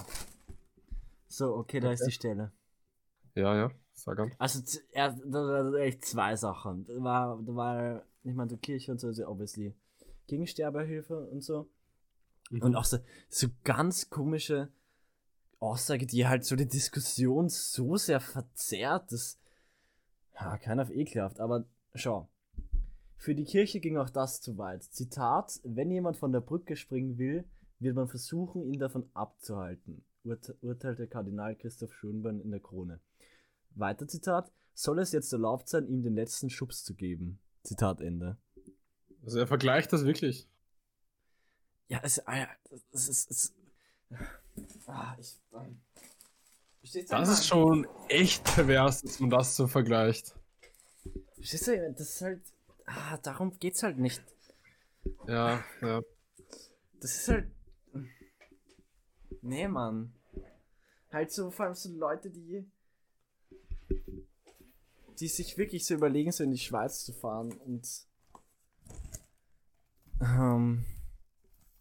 So, 1.27 1.55
okay, 1.55 1.79
da 1.79 1.93
ist 1.93 2.05
die 2.05 2.11
Stelle. 2.11 2.51
Ja, 3.35 3.55
ja, 3.55 3.71
sag 3.93 4.19
an. 4.19 4.33
Also, 4.37 4.59
er, 4.91 5.13
da, 5.13 5.47
da, 5.47 5.71
da 5.71 5.77
echt 5.77 6.03
zwei 6.03 6.35
Sachen. 6.35 6.85
Da 6.87 6.93
war, 7.01 7.41
da 7.41 7.55
war, 7.55 8.03
ich 8.23 8.33
meine, 8.33 8.49
die 8.49 8.57
Kirche 8.57 8.91
und 8.91 8.99
so, 8.99 9.07
ist 9.07 9.19
ja 9.19 9.29
obviously 9.29 9.73
gegen 10.27 10.45
Sterbehilfe 10.45 11.17
und 11.29 11.41
so. 11.41 11.69
Und 12.51 12.75
auch 12.75 12.83
so, 12.83 12.97
so 13.29 13.47
ganz 13.63 14.09
komische 14.09 14.67
Aussage, 15.59 16.05
die 16.05 16.27
halt 16.27 16.43
so 16.43 16.57
die 16.57 16.67
Diskussion 16.67 17.47
so 17.47 17.95
sehr 17.95 18.19
verzerrt, 18.19 19.13
dass, 19.13 19.39
ja, 20.35 20.57
keiner 20.57 20.81
auf 20.81 20.89
ekelhaft, 20.89 21.39
aber 21.39 21.63
schau. 21.95 22.27
Für 23.19 23.35
die 23.35 23.43
Kirche 23.43 23.81
ging 23.81 23.97
auch 23.97 24.09
das 24.09 24.39
zu 24.39 24.57
weit. 24.57 24.81
Zitat: 24.85 25.59
Wenn 25.63 25.91
jemand 25.91 26.15
von 26.15 26.31
der 26.31 26.39
Brücke 26.39 26.77
springen 26.77 27.17
will, 27.17 27.43
wird 27.77 27.95
man 27.95 28.07
versuchen, 28.07 28.63
ihn 28.63 28.79
davon 28.79 29.09
abzuhalten, 29.13 30.05
urte 30.23 30.57
urteilte 30.61 31.05
Kardinal 31.05 31.55
Christoph 31.57 31.93
Schönborn 31.93 32.39
in 32.39 32.51
der 32.51 32.61
Krone. 32.61 33.01
Weiter 33.75 34.07
Zitat: 34.07 34.53
Soll 34.73 34.99
es 34.99 35.11
jetzt 35.11 35.33
erlaubt 35.33 35.67
sein, 35.67 35.85
ihm 35.89 36.01
den 36.01 36.15
letzten 36.15 36.49
Schubs 36.49 36.85
zu 36.85 36.95
geben? 36.95 37.39
Zitat 37.63 37.99
Ende. 37.99 38.37
Also 39.25 39.39
er 39.39 39.47
vergleicht 39.47 39.91
das 39.91 40.05
wirklich. 40.05 40.47
Ja, 41.89 41.99
es, 42.01 42.25
ah 42.25 42.47
ist. 42.93 43.29
Es, 43.29 43.53
ah, 44.87 45.17
ich, 45.19 45.37
ähm, 45.53 45.81
Das 47.09 47.27
ist 47.27 47.47
schon 47.47 47.85
echt 48.07 48.45
pervers, 48.45 49.01
dass 49.01 49.19
man 49.19 49.29
das 49.29 49.57
so 49.57 49.67
vergleicht. 49.67 50.33
Verstehst 51.35 51.67
du, 51.67 51.93
das 51.97 52.15
ist 52.15 52.21
halt. 52.21 52.41
Ah, 52.91 53.17
darum 53.17 53.57
geht's 53.59 53.83
halt 53.83 53.99
nicht. 53.99 54.23
Ja, 55.27 55.63
ja. 55.81 56.01
Das 56.99 57.15
ist 57.15 57.27
halt. 57.27 57.51
Nee, 59.41 59.67
Mann. 59.67 60.13
Halt 61.11 61.31
so, 61.31 61.51
vor 61.51 61.65
allem 61.65 61.75
so 61.75 61.89
Leute, 61.91 62.29
die. 62.29 62.65
die 65.19 65.27
sich 65.27 65.57
wirklich 65.57 65.85
so 65.85 65.93
überlegen, 65.93 66.31
so 66.31 66.43
in 66.43 66.51
die 66.51 66.57
Schweiz 66.57 67.03
zu 67.05 67.13
fahren 67.13 67.51
und. 67.51 67.87
Ähm, 70.21 70.85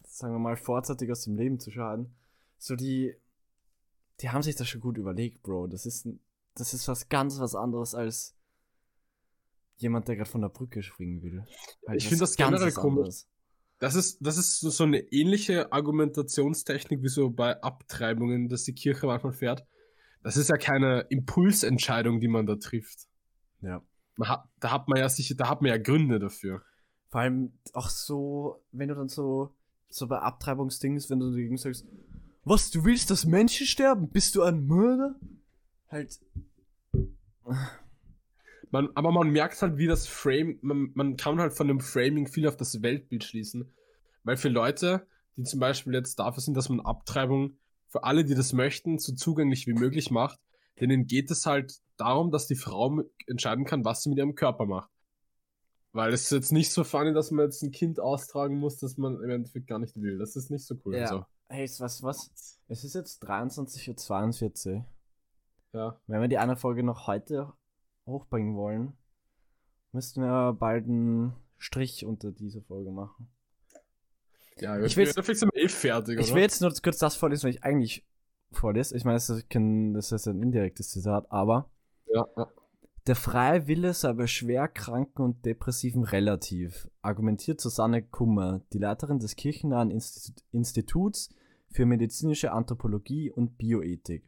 sagen 0.04 0.34
wir 0.34 0.38
mal, 0.38 0.56
vorzeitig 0.56 1.10
aus 1.10 1.24
dem 1.24 1.36
Leben 1.36 1.58
zu 1.58 1.70
scheiden. 1.70 2.14
So 2.58 2.76
die. 2.76 3.14
Die 4.20 4.30
haben 4.30 4.42
sich 4.42 4.56
das 4.56 4.68
schon 4.68 4.80
gut 4.80 4.98
überlegt, 4.98 5.42
Bro. 5.42 5.68
Das 5.68 5.86
ist, 5.86 6.04
ein- 6.04 6.20
das 6.54 6.74
ist 6.74 6.86
was 6.88 7.08
ganz 7.08 7.38
was 7.38 7.54
anderes 7.54 7.94
als 7.94 8.34
jemand, 9.80 10.08
der 10.08 10.16
gerade 10.16 10.30
von 10.30 10.40
der 10.40 10.48
Brücke 10.48 10.82
springen 10.82 11.22
will. 11.22 11.44
Halt 11.86 11.98
Ich 11.98 12.04
was 12.04 12.08
find 12.08 12.20
das 12.20 12.36
ganz 12.36 12.56
generell 12.56 12.72
komisch. 12.72 13.24
Das 13.78 13.94
ist, 13.94 14.18
das 14.20 14.38
ist 14.38 14.60
so 14.60 14.84
eine 14.84 14.98
ähnliche 14.98 15.72
Argumentationstechnik 15.72 17.02
wie 17.02 17.08
so 17.08 17.30
bei 17.30 17.62
Abtreibungen, 17.62 18.48
dass 18.48 18.64
die 18.64 18.74
Kirche 18.74 19.06
manchmal 19.06 19.32
fährt. 19.32 19.64
Das 20.24 20.36
ist 20.36 20.48
ja 20.48 20.56
keine 20.56 21.06
Impulsentscheidung, 21.10 22.18
die 22.20 22.26
man 22.26 22.46
da 22.46 22.56
trifft. 22.56 23.06
Ja. 23.60 23.82
Hat, 24.20 24.48
da 24.58 24.72
hat 24.72 24.88
man 24.88 24.98
ja 24.98 25.08
sicher, 25.08 25.36
da 25.36 25.48
hat 25.48 25.62
man 25.62 25.70
ja 25.70 25.78
Gründe 25.78 26.18
dafür. 26.18 26.62
Vor 27.10 27.20
allem 27.20 27.52
auch 27.72 27.88
so, 27.88 28.64
wenn 28.72 28.88
du 28.88 28.96
dann 28.96 29.08
so, 29.08 29.54
so 29.88 30.08
bei 30.08 30.18
Abtreibungsdings, 30.18 31.08
wenn 31.08 31.20
du 31.20 31.30
dagegen 31.30 31.56
sagst, 31.56 31.86
was, 32.44 32.70
du 32.70 32.84
willst, 32.84 33.10
dass 33.10 33.26
Menschen 33.26 33.66
sterben? 33.66 34.08
Bist 34.08 34.34
du 34.34 34.42
ein 34.42 34.66
Mörder? 34.66 35.14
Halt. 35.88 36.18
Man, 38.70 38.88
aber 38.94 39.12
man 39.12 39.30
merkt 39.30 39.60
halt, 39.62 39.78
wie 39.78 39.86
das 39.86 40.06
Frame, 40.06 40.58
man, 40.62 40.90
man 40.94 41.16
kann 41.16 41.40
halt 41.40 41.54
von 41.54 41.68
dem 41.68 41.80
Framing 41.80 42.26
viel 42.26 42.46
auf 42.46 42.56
das 42.56 42.82
Weltbild 42.82 43.24
schließen. 43.24 43.72
Weil 44.24 44.36
für 44.36 44.48
Leute, 44.48 45.06
die 45.36 45.44
zum 45.44 45.60
Beispiel 45.60 45.94
jetzt 45.94 46.18
dafür 46.18 46.42
sind, 46.42 46.54
dass 46.54 46.68
man 46.68 46.80
Abtreibung 46.80 47.58
für 47.88 48.04
alle, 48.04 48.24
die 48.24 48.34
das 48.34 48.52
möchten, 48.52 48.98
so 48.98 49.14
zugänglich 49.14 49.66
wie 49.66 49.72
möglich 49.72 50.10
macht, 50.10 50.38
denen 50.80 51.06
geht 51.06 51.30
es 51.30 51.46
halt 51.46 51.78
darum, 51.96 52.30
dass 52.30 52.46
die 52.46 52.56
Frau 52.56 53.02
entscheiden 53.26 53.64
kann, 53.64 53.84
was 53.84 54.02
sie 54.02 54.10
mit 54.10 54.18
ihrem 54.18 54.34
Körper 54.34 54.66
macht. 54.66 54.90
Weil 55.92 56.12
es 56.12 56.24
ist 56.24 56.32
jetzt 56.32 56.52
nicht 56.52 56.70
so 56.70 56.84
funny, 56.84 57.14
dass 57.14 57.30
man 57.30 57.46
jetzt 57.46 57.62
ein 57.62 57.72
Kind 57.72 57.98
austragen 57.98 58.58
muss, 58.58 58.76
das 58.76 58.98
man 58.98 59.22
im 59.22 59.30
Endeffekt 59.30 59.66
gar 59.66 59.78
nicht 59.78 59.96
will. 59.96 60.18
Das 60.18 60.36
ist 60.36 60.50
nicht 60.50 60.66
so 60.66 60.76
cool. 60.84 60.96
Ja. 60.96 61.02
Also, 61.02 61.24
Hey, 61.50 61.66
was, 61.78 62.02
was? 62.02 62.60
Es 62.68 62.84
ist 62.84 62.94
jetzt 62.94 63.24
23.42 63.24 64.74
Uhr. 64.74 64.86
ja. 65.72 66.00
Wenn 66.06 66.20
wir 66.20 66.28
die 66.28 66.36
eine 66.36 66.56
Folge 66.56 66.82
noch 66.82 67.06
heute 67.06 67.54
hochbringen 68.08 68.56
wollen, 68.56 68.92
müssten 69.92 70.20
wir 70.22 70.52
bald 70.54 70.84
einen 70.86 71.32
Strich 71.56 72.04
unter 72.04 72.32
diese 72.32 72.62
Folge 72.62 72.90
machen. 72.90 73.28
ja 74.58 74.80
Ich 74.84 74.96
will's- 74.96 75.14
Netflix 75.16 75.40
sind 75.40 75.52
wir 75.54 75.62
eh 75.62 75.68
fertig, 75.68 76.18
Ich 76.18 76.26
oder? 76.28 76.36
will 76.36 76.42
jetzt 76.42 76.60
nur 76.60 76.72
kurz 76.82 76.98
das 76.98 77.14
vorlesen, 77.16 77.48
was 77.48 77.54
ich 77.56 77.62
eigentlich 77.64 78.06
vorlese. 78.50 78.96
Ich 78.96 79.04
meine, 79.04 79.16
das 79.16 79.30
ist, 79.30 79.48
kein- 79.50 79.94
das 79.94 80.10
ist 80.12 80.26
ein 80.26 80.42
indirektes 80.42 80.90
Zitat, 80.90 81.30
aber 81.30 81.70
ja, 82.12 82.26
ja. 82.36 82.48
Der 83.06 83.16
freie 83.16 83.66
Wille 83.66 83.94
sei 83.94 84.12
bei 84.12 84.26
Schwerkranken 84.26 85.24
und 85.24 85.44
Depressiven 85.46 86.02
relativ, 86.04 86.90
argumentiert 87.00 87.58
Susanne 87.60 88.02
Kummer, 88.02 88.60
die 88.74 88.78
Leiterin 88.78 89.18
des 89.18 89.34
kirchennahen 89.36 89.90
Institu 89.90 90.42
Instituts 90.52 91.30
für 91.70 91.86
medizinische 91.86 92.52
Anthropologie 92.52 93.30
und 93.30 93.56
Bioethik. 93.56 94.24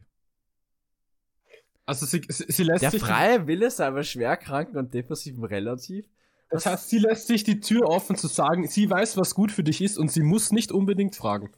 Also 1.91 2.05
sie, 2.05 2.21
sie, 2.29 2.45
sie 2.47 2.63
lässt 2.63 2.83
Der 2.83 2.91
sich 2.91 3.01
freie 3.01 3.47
Wille 3.47 3.69
sei 3.69 3.91
bei 3.91 4.03
Schwerkranken 4.03 4.77
und 4.77 4.93
Depressiven 4.93 5.43
relativ? 5.43 6.05
Das 6.49 6.65
heißt, 6.65 6.89
sie 6.89 6.99
lässt 6.99 7.27
sich 7.27 7.43
die 7.43 7.59
Tür 7.59 7.89
offen 7.89 8.15
zu 8.15 8.27
sagen, 8.27 8.65
sie 8.65 8.89
weiß, 8.89 9.17
was 9.17 9.35
gut 9.35 9.51
für 9.51 9.63
dich 9.63 9.81
ist 9.81 9.97
und 9.97 10.09
sie 10.09 10.21
muss 10.21 10.53
nicht 10.53 10.71
unbedingt 10.71 11.17
fragen. 11.17 11.51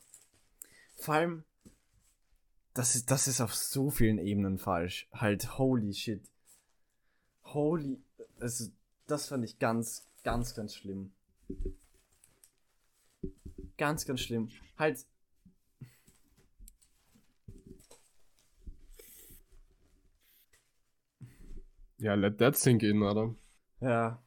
Vor 0.95 1.13
allem, 1.13 1.43
das 2.73 2.95
ist, 2.95 3.11
das 3.11 3.27
ist 3.27 3.41
auf 3.41 3.53
so 3.53 3.91
vielen 3.91 4.17
Ebenen 4.17 4.57
falsch. 4.57 5.07
Halt, 5.13 5.59
holy 5.59 5.93
shit. 5.93 6.23
Holy, 7.43 8.01
also, 8.39 8.71
das 9.05 9.27
fand 9.27 9.45
ich 9.45 9.59
ganz, 9.59 10.07
ganz, 10.23 10.55
ganz 10.55 10.73
schlimm. 10.73 11.11
Ganz, 13.77 14.07
ganz 14.07 14.21
schlimm. 14.21 14.49
Halt, 14.79 15.05
Ja, 22.04 22.16
let 22.16 22.38
that 22.39 22.58
sink 22.58 22.84
in, 22.84 23.01
oder? 23.01 23.34
Ja. 23.80 24.22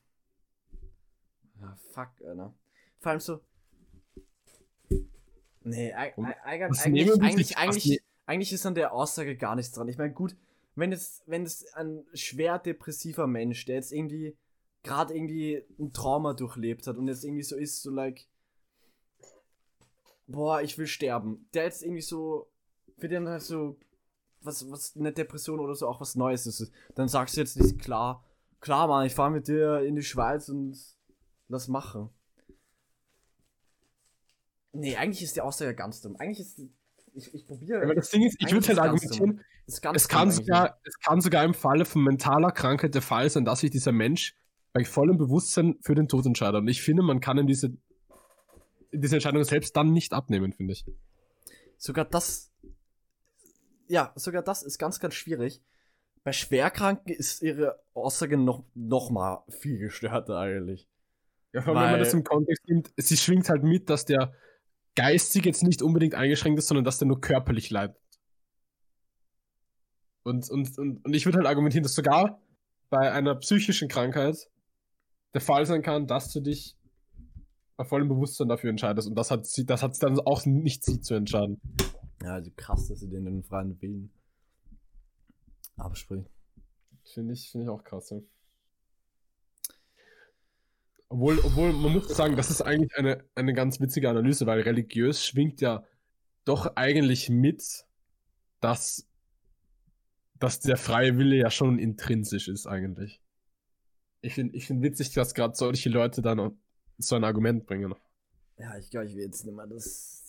Ja, 1.60 1.76
fuck, 1.92 2.08
Alter. 2.26 2.54
Vor 3.00 3.10
allem 3.10 3.20
so. 3.20 3.40
Nee, 5.62 5.92
Und 6.16 6.24
eigentlich, 6.24 7.20
eigentlich, 7.20 7.50
was 7.50 7.58
eigentlich, 7.58 7.84
ne- 7.84 8.00
eigentlich 8.24 8.52
ist 8.54 8.64
an 8.64 8.74
der 8.74 8.94
Aussage 8.94 9.36
gar 9.36 9.56
nichts 9.56 9.72
dran. 9.72 9.88
Ich 9.88 9.98
meine, 9.98 10.14
gut, 10.14 10.34
wenn 10.74 10.90
es, 10.90 11.22
wenn 11.26 11.42
es 11.42 11.70
ein 11.74 12.06
schwer 12.14 12.58
depressiver 12.58 13.26
Mensch, 13.26 13.66
der 13.66 13.74
jetzt 13.74 13.92
irgendwie 13.92 14.34
gerade 14.82 15.14
irgendwie 15.14 15.62
ein 15.78 15.92
Trauma 15.92 16.32
durchlebt 16.32 16.86
hat 16.86 16.96
und 16.96 17.08
jetzt 17.08 17.24
irgendwie 17.24 17.42
so 17.42 17.56
ist, 17.56 17.82
so 17.82 17.90
like, 17.90 18.26
boah, 20.26 20.62
ich 20.62 20.78
will 20.78 20.86
sterben. 20.86 21.46
Der 21.52 21.64
jetzt 21.64 21.82
irgendwie 21.82 22.00
so, 22.00 22.48
für 22.96 23.08
den 23.08 23.28
halt 23.28 23.42
so, 23.42 23.76
was, 24.46 24.70
was 24.70 24.96
eine 24.96 25.12
Depression 25.12 25.60
oder 25.60 25.74
so 25.74 25.86
auch 25.86 26.00
was 26.00 26.14
Neues 26.14 26.46
ist, 26.46 26.72
dann 26.94 27.08
sagst 27.08 27.36
du 27.36 27.40
jetzt 27.40 27.60
nicht, 27.60 27.78
klar, 27.78 28.24
klar, 28.60 28.88
Mann, 28.88 29.06
ich 29.06 29.14
fahre 29.14 29.30
mit 29.30 29.48
dir 29.48 29.80
in 29.80 29.96
die 29.96 30.02
Schweiz 30.02 30.48
und 30.48 30.78
das 31.48 31.68
machen. 31.68 32.10
Nee, 34.72 34.96
eigentlich 34.96 35.22
ist 35.22 35.36
die 35.36 35.40
Aussage 35.40 35.74
ganz 35.74 36.00
dumm. 36.00 36.16
Eigentlich 36.16 36.40
ist 36.40 36.58
die, 36.58 36.70
ich, 37.14 37.34
ich 37.34 37.46
probiere. 37.46 37.82
Aber 37.82 37.94
das 37.94 38.10
Ding 38.10 38.22
ist, 38.22 38.36
ich 38.38 38.52
würde 38.52 38.66
halt 38.68 38.78
argumentieren, 38.78 39.40
es 39.66 39.80
kann, 39.80 40.30
sogar, 40.30 40.78
es 40.84 40.98
kann 41.00 41.20
sogar 41.20 41.44
im 41.44 41.54
Falle 41.54 41.84
von 41.84 42.04
mentaler 42.04 42.52
Krankheit 42.52 42.94
der 42.94 43.02
Fall 43.02 43.28
sein, 43.30 43.44
dass 43.44 43.60
sich 43.60 43.70
dieser 43.70 43.92
Mensch 43.92 44.36
bei 44.72 44.84
vollem 44.84 45.16
Bewusstsein 45.16 45.76
für 45.80 45.94
den 45.94 46.06
Tod 46.08 46.26
entscheidet. 46.26 46.60
Und 46.60 46.68
ich 46.68 46.82
finde, 46.82 47.02
man 47.02 47.20
kann 47.20 47.38
ihm 47.38 47.46
diese, 47.46 47.76
diese 48.92 49.16
Entscheidung 49.16 49.42
selbst 49.44 49.74
dann 49.76 49.92
nicht 49.92 50.12
abnehmen, 50.12 50.52
finde 50.52 50.74
ich. 50.74 50.84
Sogar 51.78 52.04
das. 52.04 52.52
Ja, 53.88 54.12
sogar 54.16 54.42
das 54.42 54.62
ist 54.62 54.78
ganz, 54.78 55.00
ganz 55.00 55.14
schwierig. 55.14 55.62
Bei 56.24 56.32
Schwerkranken 56.32 57.14
ist 57.14 57.42
ihre 57.42 57.78
Aussage 57.94 58.36
noch, 58.36 58.64
noch 58.74 59.10
mal 59.10 59.44
viel 59.48 59.78
gestörter 59.78 60.38
eigentlich. 60.38 60.88
Ja, 61.52 61.62
vor 61.62 61.76
allem, 61.76 61.84
wenn 61.84 61.90
man 61.92 62.00
das 62.00 62.12
im 62.12 62.24
Kontext 62.24 62.66
nimmt, 62.66 62.92
sie 62.96 63.16
schwingt 63.16 63.48
halt 63.48 63.62
mit, 63.62 63.88
dass 63.88 64.04
der 64.04 64.34
geistig 64.96 65.44
jetzt 65.44 65.62
nicht 65.62 65.82
unbedingt 65.82 66.14
eingeschränkt 66.14 66.58
ist, 66.58 66.68
sondern 66.68 66.84
dass 66.84 66.98
der 66.98 67.06
nur 67.06 67.20
körperlich 67.20 67.70
leidet. 67.70 67.96
Und, 70.24 70.50
und, 70.50 70.76
und, 70.78 71.04
und 71.04 71.14
ich 71.14 71.24
würde 71.24 71.38
halt 71.38 71.46
argumentieren, 71.46 71.84
dass 71.84 71.94
sogar 71.94 72.42
bei 72.90 73.12
einer 73.12 73.36
psychischen 73.36 73.88
Krankheit 73.88 74.50
der 75.34 75.40
Fall 75.40 75.64
sein 75.66 75.82
kann, 75.82 76.06
dass 76.06 76.32
du 76.32 76.40
dich 76.40 76.76
bei 77.76 77.84
vollem 77.84 78.08
Bewusstsein 78.08 78.48
dafür 78.48 78.70
entscheidest. 78.70 79.06
Und 79.06 79.14
das 79.14 79.30
hat 79.30 79.46
sie, 79.46 79.64
das 79.64 79.82
hat 79.82 80.02
dann 80.02 80.18
auch 80.20 80.44
nicht 80.46 80.84
sie 80.84 81.00
zu 81.00 81.14
entscheiden. 81.14 81.60
Ja, 82.22 82.34
also 82.34 82.50
krass, 82.56 82.88
dass 82.88 83.00
sie 83.00 83.08
den 83.08 83.26
in 83.26 83.34
den 83.36 83.42
freien 83.42 83.80
Willen 83.80 84.10
abspricht. 85.76 86.30
Finde 87.04 87.34
ich, 87.34 87.50
finde 87.50 87.64
ich 87.66 87.70
auch 87.70 87.84
krass. 87.84 88.10
Ja. 88.10 88.20
Obwohl, 91.08 91.38
obwohl, 91.38 91.72
man 91.72 91.92
muss 91.92 92.08
sagen, 92.08 92.36
das 92.36 92.50
ist 92.50 92.62
eigentlich 92.62 92.96
eine, 92.96 93.24
eine 93.34 93.54
ganz 93.54 93.80
witzige 93.80 94.10
Analyse, 94.10 94.46
weil 94.46 94.60
religiös 94.62 95.24
schwingt 95.24 95.60
ja 95.60 95.84
doch 96.44 96.74
eigentlich 96.74 97.28
mit, 97.28 97.86
dass, 98.60 99.06
dass 100.34 100.60
der 100.60 100.76
freie 100.76 101.16
Wille 101.16 101.36
ja 101.36 101.50
schon 101.50 101.78
intrinsisch 101.78 102.48
ist, 102.48 102.66
eigentlich. 102.66 103.20
Ich 104.20 104.34
finde 104.34 104.56
ich 104.56 104.66
find 104.66 104.82
witzig, 104.82 105.12
dass 105.12 105.34
gerade 105.34 105.54
solche 105.54 105.90
Leute 105.90 106.22
dann 106.22 106.58
so 106.98 107.14
ein 107.14 107.24
Argument 107.24 107.66
bringen. 107.66 107.94
Ja, 108.58 108.76
ich 108.78 108.90
glaube, 108.90 109.06
ich 109.06 109.14
will 109.14 109.24
jetzt 109.24 109.44
nicht 109.44 109.54
mehr 109.54 109.66
das 109.66 110.25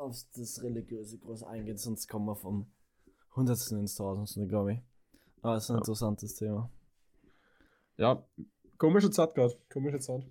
auf 0.00 0.16
das 0.34 0.62
Religiöse 0.62 1.18
groß 1.18 1.42
eingehen, 1.44 1.76
sonst 1.76 2.08
kommen 2.08 2.26
wir 2.26 2.36
vom 2.36 2.66
Hundertsten 3.36 3.78
ins 3.78 3.94
Tausendste, 3.96 4.46
glaube 4.46 4.72
ich. 4.74 4.78
Aber 5.42 5.56
es 5.56 5.64
ist 5.64 5.70
ein 5.70 5.74
Ja. 5.74 5.78
interessantes 5.78 6.34
Thema. 6.34 6.70
Ja, 7.96 8.24
komische 8.78 9.10
Zeit 9.10 9.34
gerade. 9.34 9.56
Komische 9.72 10.00
Zeit. 10.00 10.26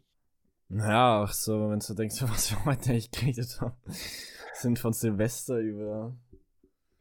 Naja, 0.70 1.24
auch 1.24 1.32
so, 1.32 1.70
wenn 1.70 1.80
du 1.80 1.94
denkst, 1.94 2.22
was 2.24 2.52
wir 2.52 2.66
heute 2.66 2.94
echt 2.94 3.12
geredet 3.14 3.62
haben. 3.62 3.76
Sind 4.54 4.80
von 4.80 4.94
Silvester 4.94 5.60
über. 5.60 6.16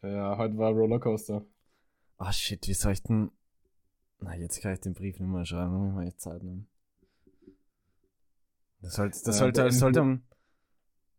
Ja, 0.02 0.36
heute 0.38 0.56
war 0.58 0.70
Rollercoaster. 0.72 1.44
Ah, 2.18 2.32
shit, 2.32 2.66
wie 2.68 2.74
soll 2.74 2.92
ich 2.92 3.02
denn. 3.02 3.30
Na, 4.20 4.34
jetzt 4.36 4.60
kann 4.60 4.72
ich 4.74 4.80
den 4.80 4.94
Brief 4.94 5.18
nicht 5.18 5.28
mehr 5.28 5.44
schreiben, 5.44 5.72
muss 5.74 5.88
ich 5.88 5.94
mal 5.94 6.04
jetzt 6.04 6.20
Zeit 6.20 6.42
nehmen. 6.42 6.68
Das 8.80 8.94
sollte, 8.94 9.18
das 9.24 9.26
Ja, 9.26 9.32
sollte, 9.32 9.60
beenden 9.62 9.78
sollte 9.78 10.00
am. 10.00 10.22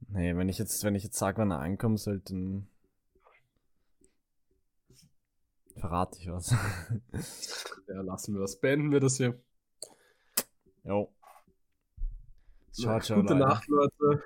Nee, 0.07 0.35
wenn 0.35 0.49
ich 0.49 0.57
jetzt, 0.57 0.83
wenn 0.83 0.95
ich 0.95 1.03
jetzt 1.03 1.17
sage, 1.17 1.37
wann 1.37 1.51
er 1.51 1.59
ankommt, 1.59 1.99
sollte. 1.99 2.33
dann 2.33 2.67
Verrate 5.75 6.19
ich 6.19 6.27
was. 6.29 6.53
Ja, 7.87 8.01
lassen 8.01 8.35
wir 8.35 8.41
das. 8.41 8.59
Beenden 8.59 8.91
wir 8.91 8.99
das 8.99 9.17
hier. 9.17 9.41
Jo. 10.83 11.11
Ciao, 12.71 12.93
Ja, 12.93 13.01
ciao. 13.01 13.21
Gute 13.21 13.33
Leute. 13.33 13.47
Nacht, 13.47 13.67
Leute. 13.67 14.23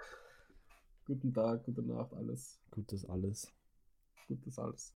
Guten 1.05 1.33
Tag, 1.33 1.63
gute 1.63 1.81
Nacht, 1.81 2.13
alles. 2.13 2.59
Gutes 2.71 3.05
alles. 3.09 3.51
Gutes 4.27 4.59
alles. 4.59 4.93